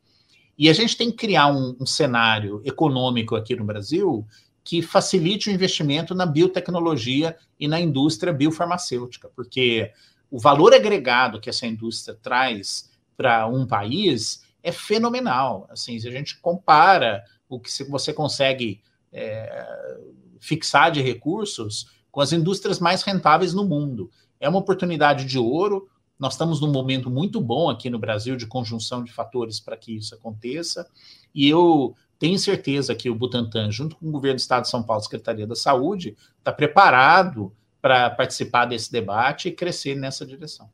E 0.57 0.69
a 0.69 0.73
gente 0.73 0.97
tem 0.97 1.11
que 1.11 1.19
criar 1.19 1.49
um, 1.49 1.77
um 1.79 1.87
cenário 1.87 2.63
econômico 2.65 3.37
aqui 3.37 3.55
no 3.55 3.65
Brasil 3.65 4.27
que 4.65 4.83
facilite 4.83 5.49
o 5.49 5.53
investimento 5.53 6.15
na 6.15 6.27
biotecnologia 6.27 7.37
e 7.59 7.69
na 7.69 7.81
indústria 7.81 8.33
biofarmacêutica, 8.33 9.31
porque 9.35 9.91
o 10.31 10.39
valor 10.39 10.75
agregado 10.75 11.41
que 11.41 11.49
essa 11.49 11.67
indústria 11.67 12.17
traz 12.21 12.91
para 13.17 13.47
um 13.47 13.67
país 13.67 14.43
é 14.63 14.73
fenomenal. 14.73 15.67
Assim, 15.71 15.99
se 15.99 16.09
a 16.09 16.11
gente 16.11 16.39
compara 16.39 17.25
o 17.49 17.59
que 17.59 17.71
você 17.85 18.13
consegue 18.13 18.83
é, 19.13 19.99
fixar 20.41 20.91
de 20.91 21.01
recursos 21.01 21.91
com 22.11 22.21
as 22.21 22.33
indústrias 22.33 22.79
mais 22.79 23.03
rentáveis 23.03 23.55
no 23.55 23.65
mundo. 23.65 24.11
É 24.41 24.49
uma 24.49 24.59
oportunidade 24.59 25.25
de 25.25 25.39
ouro. 25.39 25.89
Nós 26.19 26.35
estamos 26.35 26.61
num 26.61 26.71
momento 26.71 27.11
muito 27.11 27.41
bom 27.41 27.71
aqui 27.71 27.89
no 27.89 27.99
Brasil 27.99 28.37
de 28.37 28.47
conjunção 28.47 29.05
de 29.05 29.13
fatores 29.13 29.61
para 29.61 29.77
que 29.77 29.97
isso 29.97 30.15
aconteça. 30.15 30.89
E 31.35 31.49
eu 31.49 31.95
tenho 32.19 32.39
certeza 32.39 32.95
que 32.95 33.09
o 33.09 33.15
Butantan, 33.15 33.71
junto 33.71 33.97
com 33.97 34.09
o 34.09 34.11
governo 34.11 34.37
do 34.37 34.41
Estado 34.41 34.63
de 34.63 34.71
São 34.71 34.83
Paulo, 34.83 35.03
Secretaria 35.03 35.47
da 35.47 35.55
Saúde, 35.55 36.17
está 36.39 36.53
preparado 36.53 37.53
para 37.81 38.11
participar 38.11 38.67
desse 38.67 38.91
debate 38.91 39.49
e 39.49 39.53
crescer 39.53 39.95
nessa 39.95 40.27
direção. 40.27 40.69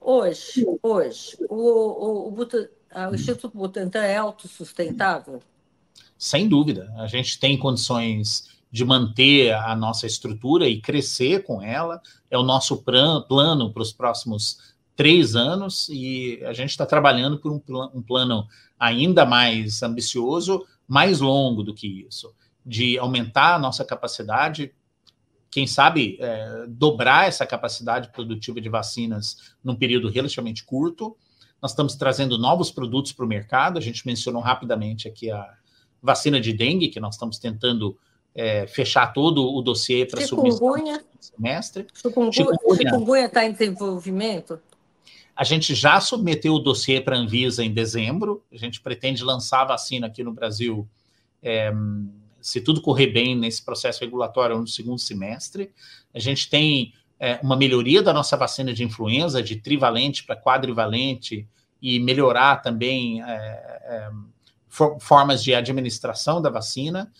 Hoje, 0.00 0.66
hoje, 0.82 1.36
o, 1.48 1.56
o, 1.56 2.28
o, 2.28 2.30
Butan, 2.30 2.68
o 3.10 3.14
Instituto 3.14 3.56
Butantan 3.56 4.02
é 4.02 4.16
autossustentável? 4.16 5.40
Sem 6.18 6.48
dúvida. 6.48 6.92
A 6.98 7.06
gente 7.06 7.38
tem 7.38 7.58
condições 7.58 8.48
de 8.70 8.84
manter 8.84 9.54
a 9.54 9.74
nossa 9.76 10.06
estrutura 10.06 10.68
e 10.68 10.80
crescer 10.80 11.44
com 11.44 11.62
ela. 11.62 12.02
É 12.30 12.36
o 12.36 12.42
nosso 12.42 12.82
plano 12.82 13.72
para 13.72 13.82
os 13.82 13.92
próximos 13.92 14.74
três 14.96 15.34
anos 15.34 15.88
e 15.88 16.40
a 16.44 16.52
gente 16.52 16.70
está 16.70 16.84
trabalhando 16.84 17.38
por 17.38 17.52
um, 17.52 17.58
pl 17.58 17.90
um 17.94 18.02
plano 18.02 18.46
ainda 18.78 19.24
mais 19.24 19.82
ambicioso, 19.82 20.66
mais 20.86 21.20
longo 21.20 21.62
do 21.62 21.74
que 21.74 22.04
isso, 22.06 22.34
de 22.64 22.98
aumentar 22.98 23.54
a 23.54 23.58
nossa 23.58 23.84
capacidade, 23.84 24.72
quem 25.54 25.68
sabe 25.68 26.18
é, 26.20 26.64
dobrar 26.66 27.28
essa 27.28 27.46
capacidade 27.46 28.08
produtiva 28.08 28.60
de 28.60 28.68
vacinas 28.68 29.54
num 29.62 29.76
período 29.76 30.08
relativamente 30.08 30.64
curto. 30.64 31.16
Nós 31.62 31.70
estamos 31.70 31.94
trazendo 31.94 32.36
novos 32.36 32.72
produtos 32.72 33.12
para 33.12 33.24
o 33.24 33.28
mercado, 33.28 33.78
a 33.78 33.80
gente 33.80 34.04
mencionou 34.04 34.42
rapidamente 34.42 35.06
aqui 35.06 35.30
a 35.30 35.48
vacina 36.02 36.40
de 36.40 36.52
dengue, 36.52 36.88
que 36.88 36.98
nós 36.98 37.14
estamos 37.14 37.38
tentando 37.38 37.96
é, 38.34 38.66
fechar 38.66 39.12
todo 39.12 39.48
o 39.48 39.62
dossiê 39.62 40.04
para 40.04 40.26
submissão 40.26 40.76
no 40.76 41.00
semestre. 41.20 41.86
Chikungunya 41.94 43.26
está 43.26 43.44
em 43.44 43.52
desenvolvimento? 43.52 44.58
A 45.36 45.44
gente 45.44 45.72
já 45.72 46.00
submeteu 46.00 46.54
o 46.54 46.58
dossiê 46.58 47.00
para 47.00 47.14
a 47.14 47.20
Anvisa 47.20 47.62
em 47.62 47.72
dezembro. 47.72 48.42
A 48.52 48.56
gente 48.56 48.80
pretende 48.80 49.22
lançar 49.22 49.62
a 49.62 49.66
vacina 49.66 50.08
aqui 50.08 50.24
no 50.24 50.32
Brasil, 50.32 50.88
é, 51.40 51.72
se 52.44 52.60
tudo 52.60 52.82
correr 52.82 53.06
bem 53.06 53.34
nesse 53.34 53.64
processo 53.64 54.00
regulatório 54.00 54.58
no 54.58 54.66
segundo 54.66 54.98
semestre. 54.98 55.72
A 56.12 56.18
gente 56.18 56.50
tem 56.50 56.92
é, 57.18 57.40
uma 57.42 57.56
melhoria 57.56 58.02
da 58.02 58.12
nossa 58.12 58.36
vacina 58.36 58.74
de 58.74 58.84
influenza, 58.84 59.42
de 59.42 59.56
trivalente 59.56 60.22
para 60.24 60.36
quadrivalente, 60.36 61.48
e 61.80 61.98
melhorar 61.98 62.56
também 62.60 63.22
é, 63.22 63.26
é 63.26 64.10
for, 64.68 64.98
formas 65.00 65.42
de 65.42 65.54
administração 65.54 66.42
da 66.42 66.50
vacina. 66.50 67.10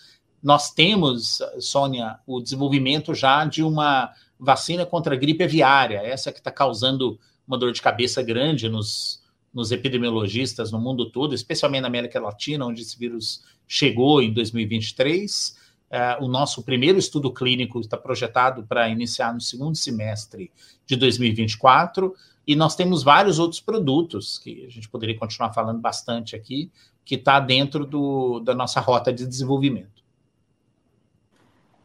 Nós 0.43 0.71
temos, 0.71 1.41
Sônia, 1.59 2.19
o 2.27 2.39
desenvolvimento 2.43 3.15
já 3.15 3.47
de 3.47 3.63
uma 3.63 4.13
vacina 4.39 4.85
contra 4.85 5.15
a 5.15 5.19
gripe 5.19 5.43
aviária, 5.43 6.03
essa 6.05 6.31
que 6.31 6.39
está 6.39 6.51
causando 6.51 7.19
uma 7.49 7.57
dor 7.57 7.73
de 7.73 7.81
cabeça 7.81 8.23
grande 8.23 8.69
nos, 8.69 9.23
nos 9.55 9.73
epidemiologistas 9.73 10.71
no 10.71 10.79
mundo 10.79 11.11
todo, 11.11 11.35
especialmente 11.35 11.81
na 11.81 11.89
América 11.89 12.21
Latina, 12.21 12.67
onde 12.67 12.83
esse 12.83 12.99
vírus 12.99 13.43
chegou 13.67 14.23
em 14.23 14.33
2023. 14.33 15.57
É, 15.91 16.17
o 16.21 16.27
nosso 16.27 16.63
primeiro 16.63 16.99
estudo 16.99 17.33
clínico 17.33 17.81
está 17.81 17.97
projetado 17.97 18.65
para 18.65 18.89
iniciar 18.89 19.33
no 19.33 19.41
segundo 19.41 19.77
semestre 19.77 20.51
de 20.87 20.97
2024, 20.97 22.15
e 22.47 22.55
nós 22.57 22.77
temos 22.77 23.03
vários 23.03 23.39
outros 23.39 23.61
produtos 23.61 24.39
que 24.39 24.67
a 24.67 24.71
gente 24.71 24.89
poderia 24.89 25.17
continuar 25.17 25.53
falando 25.53 25.81
bastante 25.81 26.37
aqui, 26.37 26.71
que 27.05 27.15
está 27.15 27.39
dentro 27.39 27.87
do, 27.87 28.41
da 28.41 28.55
nossa 28.55 28.81
rota 28.81 29.13
de 29.13 29.27
desenvolvimento. 29.27 30.03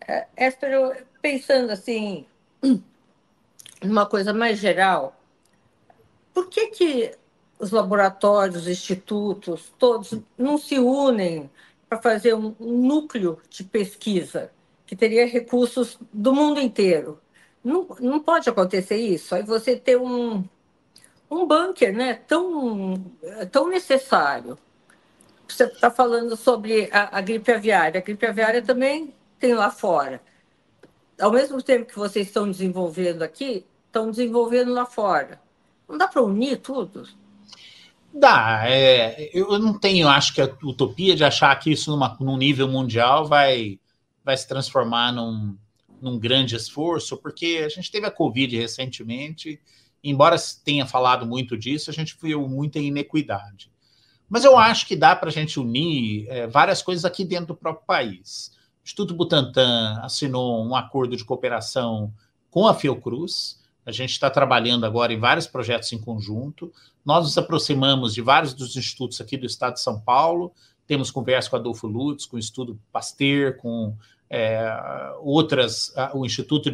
É, 0.08 0.28
Esther, 0.36 1.06
pensando 1.22 1.72
assim, 1.72 2.26
numa 3.84 4.06
coisa 4.06 4.34
mais 4.34 4.60
geral, 4.60 5.16
por 6.34 6.50
que, 6.50 6.68
que 6.68 7.12
os 7.60 7.72
laboratórios, 7.72 8.64
os 8.64 8.68
institutos, 8.68 9.72
todos 9.78 10.18
não 10.38 10.58
se 10.58 10.80
unem 10.80 11.50
para 11.90 12.00
fazer 12.00 12.36
um, 12.36 12.56
núcleo 12.60 13.40
de 13.50 13.64
pesquisa 13.64 14.52
que 14.86 14.96
teria 14.96 15.26
recursos 15.26 15.98
do 16.14 16.34
mundo 16.34 16.62
inteiro? 16.62 17.20
Não, 17.64 17.88
não 18.00 18.20
pode 18.20 18.48
acontecer 18.48 18.98
isso. 18.98 19.34
Aí 19.34 19.44
você 19.44 19.76
ter 19.76 19.98
um, 19.98 20.44
um 21.30 21.48
bunker 21.48 21.94
né, 21.94 22.14
tão, 22.14 22.94
tão 23.52 23.68
necessário. 23.68 24.58
Você 25.48 25.64
está 25.66 25.90
falando 25.90 26.38
sobre 26.38 26.90
a, 26.92 27.18
a, 27.18 27.22
gripe 27.22 27.52
aviária. 27.52 28.00
A 28.00 28.04
gripe 28.04 28.26
aviária 28.26 28.62
também 28.62 29.14
tem 29.40 29.56
lá 29.56 29.72
fora. 29.72 30.22
Ao 31.20 31.32
mesmo 31.32 31.62
tempo 31.62 31.88
que 31.88 31.98
vocês 31.98 32.28
estão 32.28 32.50
desenvolvendo 32.50 33.24
aqui, 33.24 33.66
estão 33.88 34.12
desenvolvendo 34.12 34.72
lá 34.72 34.86
fora. 34.86 35.42
Não 35.88 35.98
dá 35.98 36.08
para 36.08 36.22
unir 36.22 36.58
tudo? 36.60 37.04
Dá. 38.14 38.64
É, 38.68 39.30
eu 39.34 39.60
não 39.60 39.78
tenho, 39.78 40.08
acho 40.08 40.34
que 40.34 40.42
a 40.42 40.46
utopia 40.64 41.16
de 41.16 41.24
achar 41.24 41.56
que 41.58 41.72
isso 41.72 41.92
numa, 41.92 42.18
num 42.20 42.38
nível 42.38 42.68
mundial 42.68 43.26
vai, 43.26 43.80
vai 44.24 44.36
se 44.36 44.48
transformar 44.48 45.12
num, 45.12 45.58
num 46.02 46.18
grande 46.18 46.56
esforço, 46.56 47.18
porque 47.18 47.62
a 47.66 47.70
gente 47.70 47.92
teve 47.92 48.06
a 48.06 48.12
Covid 48.12 48.58
recentemente, 48.58 49.60
embora 50.04 50.36
tenha 50.64 50.86
falado 50.86 51.26
muito 51.26 51.58
disso, 51.58 51.90
a 51.90 51.94
gente 51.94 52.18
viu 52.22 52.48
muita 52.48 52.80
inequidade. 52.80 53.72
Mas 54.28 54.44
eu 54.44 54.58
acho 54.58 54.86
que 54.86 54.96
dá 54.96 55.16
para 55.16 55.30
a 55.30 55.32
gente 55.32 55.60
unir 55.60 56.28
é, 56.30 56.48
várias 56.48 56.82
coisas 56.82 57.04
aqui 57.04 57.26
dentro 57.26 57.48
do 57.48 57.56
próprio 57.56 57.86
país. 57.86 58.52
O 58.82 58.86
Instituto 58.86 59.14
Butantan 59.14 60.00
assinou 60.04 60.64
um 60.64 60.76
acordo 60.76 61.16
de 61.16 61.26
cooperação 61.26 62.14
com 62.50 62.68
a 62.68 62.74
Fiocruz, 62.74 63.59
a 63.90 63.92
gente 63.92 64.12
está 64.12 64.30
trabalhando 64.30 64.86
agora 64.86 65.12
em 65.12 65.20
vários 65.20 65.48
projetos 65.48 65.92
em 65.92 65.98
conjunto. 65.98 66.72
Nós 67.04 67.24
nos 67.24 67.38
aproximamos 67.38 68.14
de 68.14 68.22
vários 68.22 68.54
dos 68.54 68.76
institutos 68.76 69.20
aqui 69.20 69.36
do 69.36 69.48
estado 69.48 69.74
de 69.74 69.82
São 69.82 70.00
Paulo. 70.00 70.54
Temos 70.86 71.10
conversa 71.10 71.50
com 71.50 71.56
Adolfo 71.56 71.88
Lutz, 71.88 72.26
com 72.26 72.36
o 72.36 72.40
Estudo 72.40 72.80
Pasteur, 72.92 73.58
com 73.58 73.96
é, 74.30 74.72
outras, 75.22 75.92
o 76.14 76.24
Instituto 76.24 76.72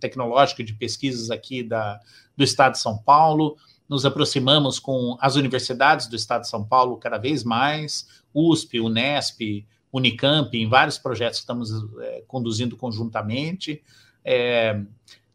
Tecnológico 0.00 0.64
de 0.64 0.72
Pesquisas 0.72 1.30
aqui 1.30 1.62
da, 1.62 2.00
do 2.34 2.42
estado 2.42 2.72
de 2.72 2.78
São 2.78 2.96
Paulo. 2.96 3.56
Nos 3.86 4.06
aproximamos 4.06 4.78
com 4.78 5.18
as 5.20 5.36
universidades 5.36 6.06
do 6.06 6.16
estado 6.16 6.42
de 6.42 6.48
São 6.48 6.64
Paulo 6.64 6.96
cada 6.96 7.18
vez 7.18 7.44
mais, 7.44 8.08
USP, 8.32 8.80
Unesp, 8.80 9.66
Unicamp, 9.92 10.56
em 10.56 10.68
vários 10.68 10.96
projetos 10.96 11.38
que 11.38 11.42
estamos 11.42 11.70
é, 12.00 12.24
conduzindo 12.26 12.78
conjuntamente. 12.78 13.82
É, 14.24 14.80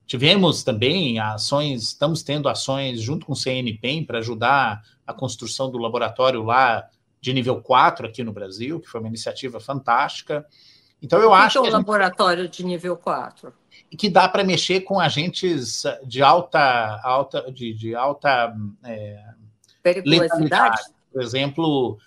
Tivemos 0.09 0.63
também 0.63 1.19
ações, 1.19 1.83
estamos 1.83 2.23
tendo 2.23 2.49
ações 2.49 2.99
junto 2.99 3.27
com 3.27 3.33
o 3.33 3.35
CNPEM 3.35 4.03
para 4.03 4.17
ajudar 4.17 4.81
a 5.05 5.13
construção 5.13 5.69
do 5.69 5.77
laboratório 5.77 6.41
lá 6.41 6.89
de 7.21 7.31
nível 7.31 7.61
4 7.61 8.07
aqui 8.07 8.23
no 8.23 8.33
Brasil, 8.33 8.79
que 8.79 8.89
foi 8.89 8.99
uma 8.99 9.07
iniciativa 9.07 9.59
fantástica. 9.59 10.43
Então 10.99 11.19
eu 11.19 11.29
que 11.29 11.35
acho 11.35 11.61
que 11.61 11.67
é 11.67 11.69
um 11.69 11.73
laboratório 11.73 12.49
de 12.49 12.65
nível 12.65 12.97
4 12.97 13.53
e 13.91 13.95
que 13.95 14.09
dá 14.09 14.27
para 14.27 14.43
mexer 14.43 14.81
com 14.81 14.99
agentes 14.99 15.83
de 16.03 16.23
alta 16.23 16.99
alta 17.03 17.51
de, 17.51 17.71
de 17.75 17.93
alta 17.93 18.51
é, 18.83 19.23
periculosidade. 19.83 20.81
Por 21.13 21.21
exemplo, 21.21 21.99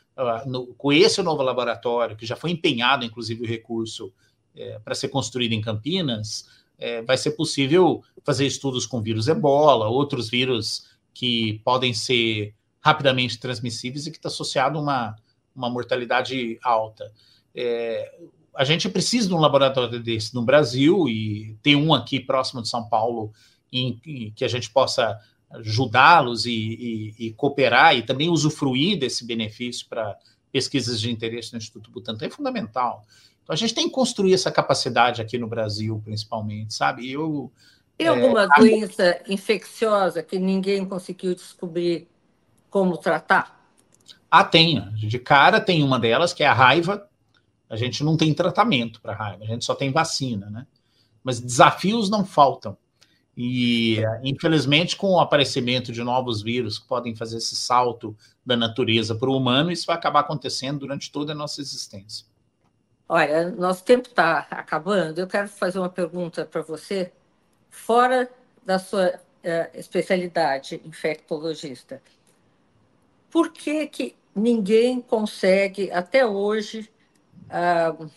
no, 0.47 0.75
com 0.75 0.93
esse 0.93 1.23
novo 1.23 1.41
laboratório 1.41 2.17
que 2.17 2.27
já 2.27 2.35
foi 2.35 2.51
empenhado, 2.51 3.05
inclusive 3.05 3.45
o 3.45 3.47
recurso 3.47 4.13
é, 4.57 4.81
para 4.81 4.97
ser 4.97 5.07
construído 5.07 5.53
em 5.53 5.61
Campinas, 5.61 6.51
é, 6.83 7.01
vai 7.01 7.17
ser 7.17 7.31
possível 7.33 8.03
fazer 8.25 8.45
estudos 8.45 8.87
com 8.87 9.01
vírus 9.01 9.29
ebola, 9.29 9.89
outros 9.89 10.29
vírus 10.29 10.89
que 11.15 11.61
podem 11.65 11.95
ser 11.95 12.53
rapidamente 12.81 13.39
transmissíveis 13.39 14.05
e 14.05 14.11
que 14.11 14.17
está 14.17 14.29
associado 14.29 14.79
a 14.79 14.83
uma, 14.83 15.17
uma 15.55 15.71
mortalidade 15.71 16.59
alta. 16.61 17.13
É, 17.55 18.13
a 18.57 18.65
gente 18.65 18.89
precisa 18.89 19.29
de 19.29 19.35
um 19.35 19.39
laboratório 19.39 20.03
desse 20.03 20.35
no 20.35 20.43
Brasil 20.43 21.09
e 21.09 21.57
tem 21.63 21.77
um 21.77 21.95
aqui 21.95 22.19
próximo 22.19 22.61
de 22.61 22.69
São 22.69 22.89
Paulo 22.89 23.33
em, 23.73 24.01
em 24.05 24.33
que 24.33 24.45
a 24.45 24.49
gente 24.49 24.69
possa 24.69 25.17
ajudá-los 25.51 26.47
e, 26.47 26.51
e, 26.51 27.27
e, 27.27 27.33
cooperar 27.35 27.97
e 27.97 28.03
também 28.03 28.29
usufruir 28.29 28.99
desse 28.99 29.25
benefício 29.25 29.87
para 29.89 30.19
pesquisas 30.51 31.01
de 31.01 31.13
interesse 31.13 31.53
no 31.53 31.59
Instituto 31.59 31.93
Butantan 31.93 32.27
é 32.27 32.31
fundamental. 32.31 33.07
Então 33.43 33.55
a 33.55 33.57
gente 33.57 33.75
tem 33.75 33.89
que 33.89 33.95
construir 33.95 34.35
essa 34.35 34.51
capacidade 34.51 35.21
aqui 35.21 35.39
no 35.39 35.47
Brasil, 35.47 36.01
principalmente, 36.05 36.75
sabe? 36.75 37.11
Eu 37.11 37.53
tem 37.99 38.09
alguma 38.09 38.45
é, 38.45 38.49
doença 38.59 39.21
infecciosa 39.29 40.23
que 40.23 40.39
ninguém 40.39 40.85
conseguiu 40.85 41.35
descobrir 41.35 42.09
como 42.71 42.97
tratar? 42.97 43.61
Ah, 44.31 44.45
tem. 44.45 44.91
De 44.95 45.19
cara 45.19 45.61
tem 45.61 45.83
uma 45.83 46.01
delas, 46.01 46.33
que 46.33 46.43
é 46.43 46.47
a 46.47 46.55
raiva. 46.55 47.07
A 47.69 47.77
gente 47.77 48.03
não 48.03 48.17
tem 48.17 48.35
tratamento 48.35 49.01
para 49.01 49.15
raiva, 49.15 49.45
a 49.45 49.47
gente 49.47 49.65
só 49.65 49.75
tem 49.75 49.91
vacina, 49.91 50.51
né? 50.51 50.67
Mas 51.23 51.41
desafios 51.41 52.11
não 52.11 52.25
faltam. 52.25 52.77
E, 53.37 53.99
infelizmente, 54.23 54.97
com 54.97 55.13
o 55.13 55.21
aparecimento 55.21 55.91
de 55.91 56.03
novos 56.03 56.43
vírus 56.43 56.79
que 56.79 56.87
podem 56.87 57.15
fazer 57.15 57.39
esse 57.39 57.57
salto 57.57 58.15
da 58.45 58.57
natureza 58.57 59.15
para 59.15 59.31
o 59.31 59.37
humano, 59.37 59.71
isso 59.71 59.87
vai 59.87 59.97
acabar 59.97 60.21
acontecendo 60.21 60.81
durante 60.81 61.11
toda 61.11 61.33
a 61.33 61.37
nossa 61.37 61.61
existência. 61.61 62.27
Olha, 63.15 63.51
nosso 63.51 63.85
tempo 63.85 64.09
está 64.09 64.47
acabando. 64.51 65.21
Eu 65.21 65.27
quero 65.27 65.47
fazer 65.47 65.79
uma 65.79 65.91
pergunta 65.91 66.47
para 66.47 66.63
você, 66.63 67.13
fora 67.69 68.27
da 68.65 68.79
sua 68.79 69.09
uh, 69.09 69.79
especialidade 69.79 70.81
infectologista. 70.83 72.01
Por 73.31 73.53
que, 73.53 73.87
que 73.87 74.17
ninguém 74.35 74.99
consegue, 75.03 75.91
até 75.91 76.25
hoje, 76.25 76.91
uh, 77.49 78.11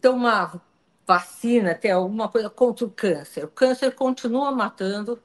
ter 0.00 0.08
uma 0.08 0.60
vacina, 1.06 1.72
ter 1.72 1.90
alguma 1.90 2.28
coisa 2.28 2.50
contra 2.50 2.84
o 2.84 2.90
câncer. 2.90 3.44
O 3.44 3.48
câncer 3.48 3.94
continua 3.94 4.50
matando, 4.50 5.22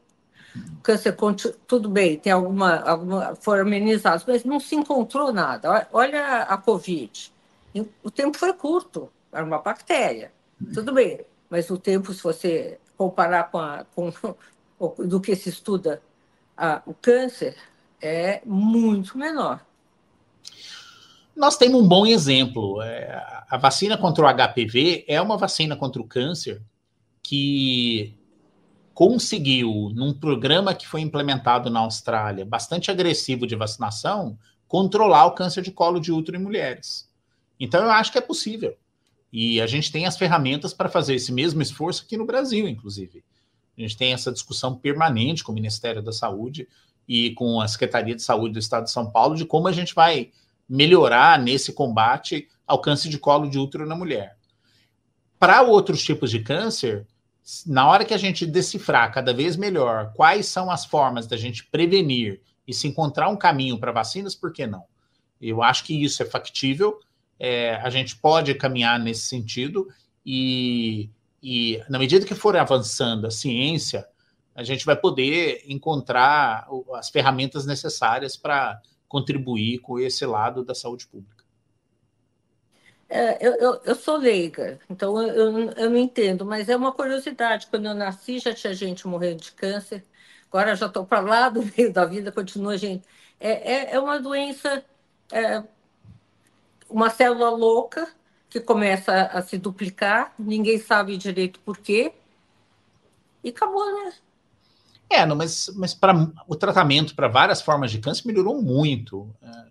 câncer, 0.84 1.18
tudo 1.66 1.90
bem, 1.90 2.20
tem 2.20 2.32
alguma, 2.32 2.82
alguma 2.82 3.36
foram 3.36 3.64
amenizados, 3.64 4.24
mas 4.28 4.46
não 4.46 4.60
se 4.60 4.76
encontrou 4.76 5.34
nada. 5.34 5.88
Olha 5.92 6.44
a 6.44 6.56
Covid. 6.56 7.34
O 8.04 8.12
tempo 8.12 8.38
foi 8.38 8.54
curto, 8.54 9.10
era 9.32 9.44
uma 9.44 9.60
bactéria. 9.60 10.32
Tudo 10.74 10.94
bem, 10.94 11.22
mas 11.50 11.70
o 11.70 11.78
tempo, 11.78 12.14
se 12.14 12.22
você 12.22 12.80
comparar 12.98 13.50
com, 13.52 13.60
a, 13.60 13.86
com 13.96 14.12
do 15.00 15.20
que 15.20 15.36
se 15.36 15.50
estuda 15.50 16.02
a, 16.56 16.82
o 16.86 16.94
câncer, 16.94 17.56
é 18.02 18.42
muito 18.46 19.18
menor. 19.18 19.66
Nós 21.36 21.58
temos 21.58 21.82
um 21.82 21.88
bom 21.88 22.06
exemplo. 22.06 22.82
É, 22.82 23.46
a 23.50 23.58
vacina 23.58 23.98
contra 23.98 24.24
o 24.24 24.28
HPV 24.28 25.06
é 25.08 25.20
uma 25.22 25.38
vacina 25.38 25.76
contra 25.76 26.02
o 26.02 26.08
câncer 26.08 26.62
que 27.22 28.16
conseguiu, 28.94 29.92
num 29.96 30.14
programa 30.14 30.76
que 30.76 30.88
foi 30.88 31.02
implementado 31.02 31.70
na 31.70 31.80
Austrália, 31.80 32.46
bastante 32.46 32.92
agressivo 32.92 33.48
de 33.48 33.56
vacinação, 33.56 34.38
controlar 34.68 35.26
o 35.26 35.32
câncer 35.32 35.64
de 35.64 35.72
colo 35.72 36.00
de 36.00 36.12
útero 36.12 36.38
em 36.38 36.42
mulheres. 36.42 37.10
Então, 37.64 37.82
eu 37.82 37.90
acho 37.90 38.12
que 38.12 38.18
é 38.18 38.22
possível. 38.22 38.76
E 39.32 39.62
a 39.62 39.66
gente 39.66 39.90
tem 39.90 40.06
as 40.06 40.18
ferramentas 40.18 40.74
para 40.74 40.90
fazer 40.90 41.16
esse 41.16 41.32
mesmo 41.32 41.62
esforço 41.62 42.04
aqui 42.04 42.18
no 42.18 42.26
Brasil, 42.26 42.68
inclusive. 42.68 43.24
A 43.78 43.80
gente 43.80 43.96
tem 43.96 44.12
essa 44.12 44.34
discussão 44.34 44.76
permanente 44.76 45.46
com 45.46 45.54
o 45.54 45.56
Ministério 45.56 46.02
da 46.02 46.12
Saúde 46.12 46.68
e 47.08 47.32
com 47.32 47.62
a 47.62 47.68
Secretaria 47.70 48.16
de 48.16 48.22
Saúde 48.22 48.56
do 48.56 48.60
Estado 48.60 48.84
de 48.84 48.92
São 48.92 49.10
Paulo 49.10 49.38
de 49.38 49.46
como 49.46 49.70
a 49.70 49.72
gente 49.72 49.96
vai 49.96 50.30
melhorar 50.68 51.40
nesse 51.40 51.72
combate 51.72 52.50
ao 52.68 52.82
câncer 52.82 53.08
de 53.08 53.18
colo 53.18 53.50
de 53.50 53.58
útero 53.58 53.86
na 53.86 53.96
mulher. 53.96 54.36
Para 55.40 55.62
outros 55.62 56.04
tipos 56.04 56.30
de 56.30 56.40
câncer, 56.40 57.08
na 57.66 57.88
hora 57.88 58.04
que 58.04 58.14
a 58.14 58.18
gente 58.18 58.46
decifrar 58.46 59.14
cada 59.14 59.34
vez 59.34 59.56
melhor 59.56 60.12
quais 60.14 60.48
são 60.48 60.70
as 60.70 60.84
formas 60.86 61.28
da 61.28 61.38
gente 61.38 61.66
prevenir 61.68 62.42
e 62.68 62.74
se 62.74 62.90
encontrar 62.90 63.30
um 63.30 63.38
caminho 63.38 63.80
para 63.80 63.94
vacinas, 63.94 64.36
por 64.36 64.52
que 64.52 64.68
não? 64.68 64.84
Eu 65.42 65.64
acho 65.64 65.86
que 65.86 66.04
isso 66.04 66.22
é 66.22 66.26
factível, 66.26 67.00
é, 67.44 67.76
a 67.76 67.90
gente 67.90 68.16
pode 68.16 68.56
caminhar 68.56 68.98
nesse 68.98 69.24
sentido 69.24 69.90
e, 70.26 71.10
e, 71.44 71.84
na 71.90 72.00
medida 72.00 72.26
que 72.26 72.34
for 72.34 72.56
avançando 72.56 73.28
a 73.28 73.32
ciência, 73.32 74.08
a 74.56 74.64
gente 74.64 74.86
vai 74.86 74.96
poder 74.96 75.62
encontrar 75.68 76.66
as 76.94 77.10
ferramentas 77.10 77.66
necessárias 77.66 78.38
para 78.38 78.82
contribuir 79.10 79.80
com 79.80 80.00
esse 80.00 80.26
lado 80.26 80.64
da 80.64 80.74
saúde 80.74 81.06
pública. 81.06 81.44
É, 83.10 83.46
eu, 83.46 83.56
eu, 83.56 83.82
eu, 83.84 83.96
sou 83.96 84.16
leiga, 84.16 84.80
então 84.90 85.22
eu, 85.22 85.70
eu, 85.72 85.90
não 85.90 85.98
entendo, 85.98 86.46
mas 86.46 86.70
é 86.70 86.78
uma 86.78 86.94
curiosidade. 86.94 87.68
Quando 87.68 87.88
eu 87.88 87.94
nasci, 87.94 88.40
já 88.40 88.54
tinha 88.54 88.74
gente 88.74 89.06
morrendo 89.06 89.42
de 89.42 89.52
câncer, 89.52 90.02
agora 90.48 90.78
já 90.78 90.86
estou 90.86 91.06
para 91.06 91.20
lá 91.20 91.50
do 91.50 91.62
meio 91.78 91.92
da 91.92 92.06
vida, 92.06 92.32
continua 92.32 92.78
gente. 92.78 93.06
É, 93.38 93.74
é, 93.74 93.96
é 93.96 94.00
uma 94.00 94.18
doença, 94.18 94.82
é, 95.30 95.62
uma 96.94 97.10
célula 97.10 97.50
louca 97.50 98.08
que 98.48 98.60
começa 98.60 99.24
a 99.24 99.42
se 99.42 99.58
duplicar, 99.58 100.32
ninguém 100.38 100.78
sabe 100.78 101.18
direito 101.18 101.60
por 101.62 101.80
quê, 101.80 102.14
e 103.44 103.50
acabou, 103.50 103.84
né? 104.06 104.14
É, 105.10 105.26
não, 105.26 105.36
mas, 105.36 105.72
mas 105.76 105.94
para 105.94 106.14
o 106.48 106.56
tratamento 106.56 107.16
para 107.16 107.28
várias 107.28 107.62
formas 107.62 107.92
de 107.92 108.00
câncer 108.00 108.28
melhorou 108.28 108.62
muito. 108.62 109.28
É, 109.42 109.66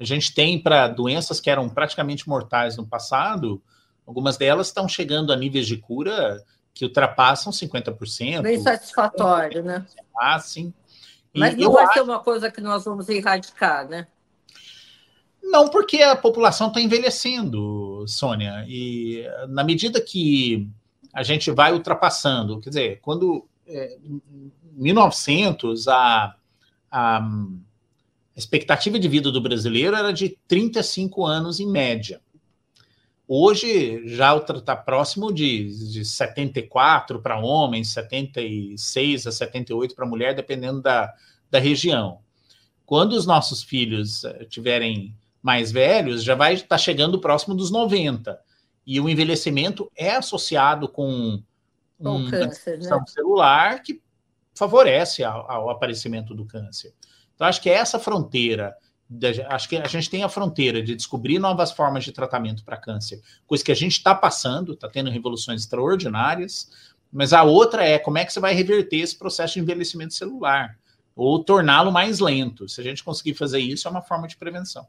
a 0.00 0.04
gente 0.04 0.34
tem 0.34 0.58
para 0.58 0.88
doenças 0.88 1.38
que 1.38 1.50
eram 1.50 1.68
praticamente 1.68 2.26
mortais 2.26 2.78
no 2.78 2.86
passado, 2.86 3.62
algumas 4.06 4.38
delas 4.38 4.68
estão 4.68 4.88
chegando 4.88 5.32
a 5.32 5.36
níveis 5.36 5.66
de 5.66 5.76
cura 5.76 6.42
que 6.72 6.86
ultrapassam 6.86 7.52
50%. 7.52 8.40
Bem 8.40 8.60
satisfatório, 8.60 9.62
né? 9.62 9.84
Ah, 10.18 10.38
sim. 10.38 10.72
Mas 11.34 11.56
não 11.56 11.72
vai 11.72 11.84
acho... 11.84 11.92
ser 11.92 12.00
uma 12.00 12.20
coisa 12.20 12.50
que 12.50 12.60
nós 12.60 12.86
vamos 12.86 13.08
erradicar, 13.08 13.86
né? 13.86 14.06
Não, 15.50 15.66
porque 15.68 16.02
a 16.02 16.14
população 16.14 16.68
está 16.68 16.78
envelhecendo, 16.78 18.04
Sônia. 18.06 18.66
E 18.68 19.24
na 19.48 19.64
medida 19.64 19.98
que 19.98 20.68
a 21.12 21.22
gente 21.22 21.50
vai 21.50 21.72
ultrapassando, 21.72 22.60
quer 22.60 22.68
dizer, 22.68 23.00
quando 23.00 23.48
é, 23.66 23.96
em 24.04 24.52
1900 24.74 25.88
a, 25.88 26.36
a 26.90 27.28
expectativa 28.36 28.98
de 28.98 29.08
vida 29.08 29.32
do 29.32 29.40
brasileiro 29.40 29.96
era 29.96 30.12
de 30.12 30.36
35 30.46 31.24
anos 31.24 31.60
em 31.60 31.66
média. 31.66 32.20
Hoje 33.26 34.06
já 34.06 34.36
está 34.36 34.76
próximo 34.76 35.32
de, 35.32 35.92
de 35.92 36.04
74 36.04 37.20
para 37.20 37.38
homens, 37.40 37.92
76 37.92 39.26
a 39.26 39.32
78 39.32 39.94
para 39.94 40.06
mulher, 40.06 40.34
dependendo 40.34 40.82
da, 40.82 41.12
da 41.50 41.58
região. 41.58 42.20
Quando 42.86 43.12
os 43.12 43.26
nossos 43.26 43.62
filhos 43.62 44.24
eh, 44.24 44.46
tiverem 44.46 45.14
mais 45.42 45.70
velhos, 45.70 46.22
já 46.22 46.34
vai 46.34 46.54
estar 46.54 46.68
tá 46.68 46.78
chegando 46.78 47.20
próximo 47.20 47.54
dos 47.54 47.70
90. 47.70 48.38
E 48.86 49.00
o 49.00 49.08
envelhecimento 49.08 49.90
é 49.96 50.16
associado 50.16 50.88
com 50.88 51.42
um 52.00 52.30
câncer, 52.30 52.78
né? 52.78 53.04
celular 53.06 53.82
que 53.82 54.00
favorece 54.54 55.22
ao, 55.24 55.50
ao 55.50 55.70
aparecimento 55.70 56.34
do 56.34 56.44
câncer. 56.44 56.94
Então, 57.34 57.46
acho 57.46 57.60
que 57.60 57.70
é 57.70 57.74
essa 57.74 57.98
fronteira 57.98 58.74
acho 59.48 59.68
que 59.68 59.76
a 59.76 59.88
gente 59.88 60.10
tem 60.10 60.22
a 60.22 60.28
fronteira 60.28 60.82
de 60.82 60.94
descobrir 60.94 61.38
novas 61.38 61.72
formas 61.72 62.04
de 62.04 62.12
tratamento 62.12 62.62
para 62.62 62.76
câncer, 62.76 63.22
coisa 63.46 63.64
que 63.64 63.72
a 63.72 63.76
gente 63.76 63.92
está 63.92 64.14
passando, 64.14 64.74
está 64.74 64.88
tendo 64.88 65.10
revoluções 65.10 65.62
extraordinárias, 65.62 66.70
mas 67.10 67.32
a 67.32 67.42
outra 67.42 67.84
é 67.84 67.98
como 67.98 68.18
é 68.18 68.24
que 68.24 68.32
você 68.32 68.40
vai 68.40 68.52
reverter 68.52 68.98
esse 68.98 69.16
processo 69.18 69.54
de 69.54 69.60
envelhecimento 69.60 70.12
celular 70.12 70.78
ou 71.16 71.42
torná-lo 71.42 71.90
mais 71.90 72.20
lento. 72.20 72.68
Se 72.68 72.80
a 72.80 72.84
gente 72.84 73.02
conseguir 73.02 73.34
fazer 73.34 73.58
isso, 73.58 73.88
é 73.88 73.90
uma 73.90 74.02
forma 74.02 74.28
de 74.28 74.36
prevenção. 74.36 74.86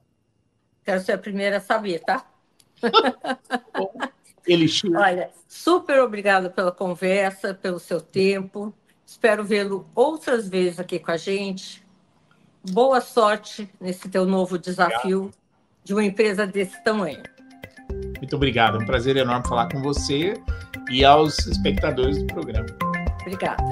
Quero 0.89 1.01
ser 1.01 1.11
a 1.11 1.17
primeira 1.19 1.57
a 1.57 1.59
saber, 1.59 1.99
tá? 1.99 2.25
Bom, 3.77 3.93
Elixir. 4.47 4.91
Olha, 4.95 5.29
super 5.47 5.99
obrigada 5.99 6.49
pela 6.49 6.71
conversa, 6.71 7.53
pelo 7.53 7.77
seu 7.77 8.01
tempo. 8.01 8.73
Espero 9.05 9.43
vê-lo 9.43 9.87
outras 9.93 10.49
vezes 10.49 10.79
aqui 10.79 10.97
com 10.97 11.11
a 11.11 11.17
gente. 11.17 11.85
Boa 12.71 13.01
sorte 13.01 13.69
nesse 13.79 14.09
teu 14.09 14.25
novo 14.25 14.57
desafio 14.57 15.25
obrigado. 15.25 15.39
de 15.83 15.93
uma 15.93 16.03
empresa 16.03 16.47
desse 16.47 16.83
tamanho. 16.83 17.21
Muito 18.17 18.35
obrigado. 18.35 18.79
É 18.79 18.81
um 18.81 18.85
prazer 18.87 19.15
enorme 19.15 19.47
falar 19.47 19.71
com 19.71 19.83
você 19.83 20.33
e 20.89 21.05
aos 21.05 21.37
espectadores 21.45 22.17
do 22.17 22.25
programa. 22.25 22.65
Obrigada. 23.21 23.63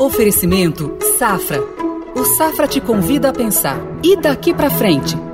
Oferecimento 0.00 0.96
Safra. 1.18 1.60
O 2.16 2.24
Safra 2.24 2.66
te 2.66 2.80
convida 2.80 3.28
a 3.28 3.32
pensar. 3.34 3.76
E 4.02 4.16
daqui 4.16 4.54
para 4.54 4.70
frente? 4.70 5.33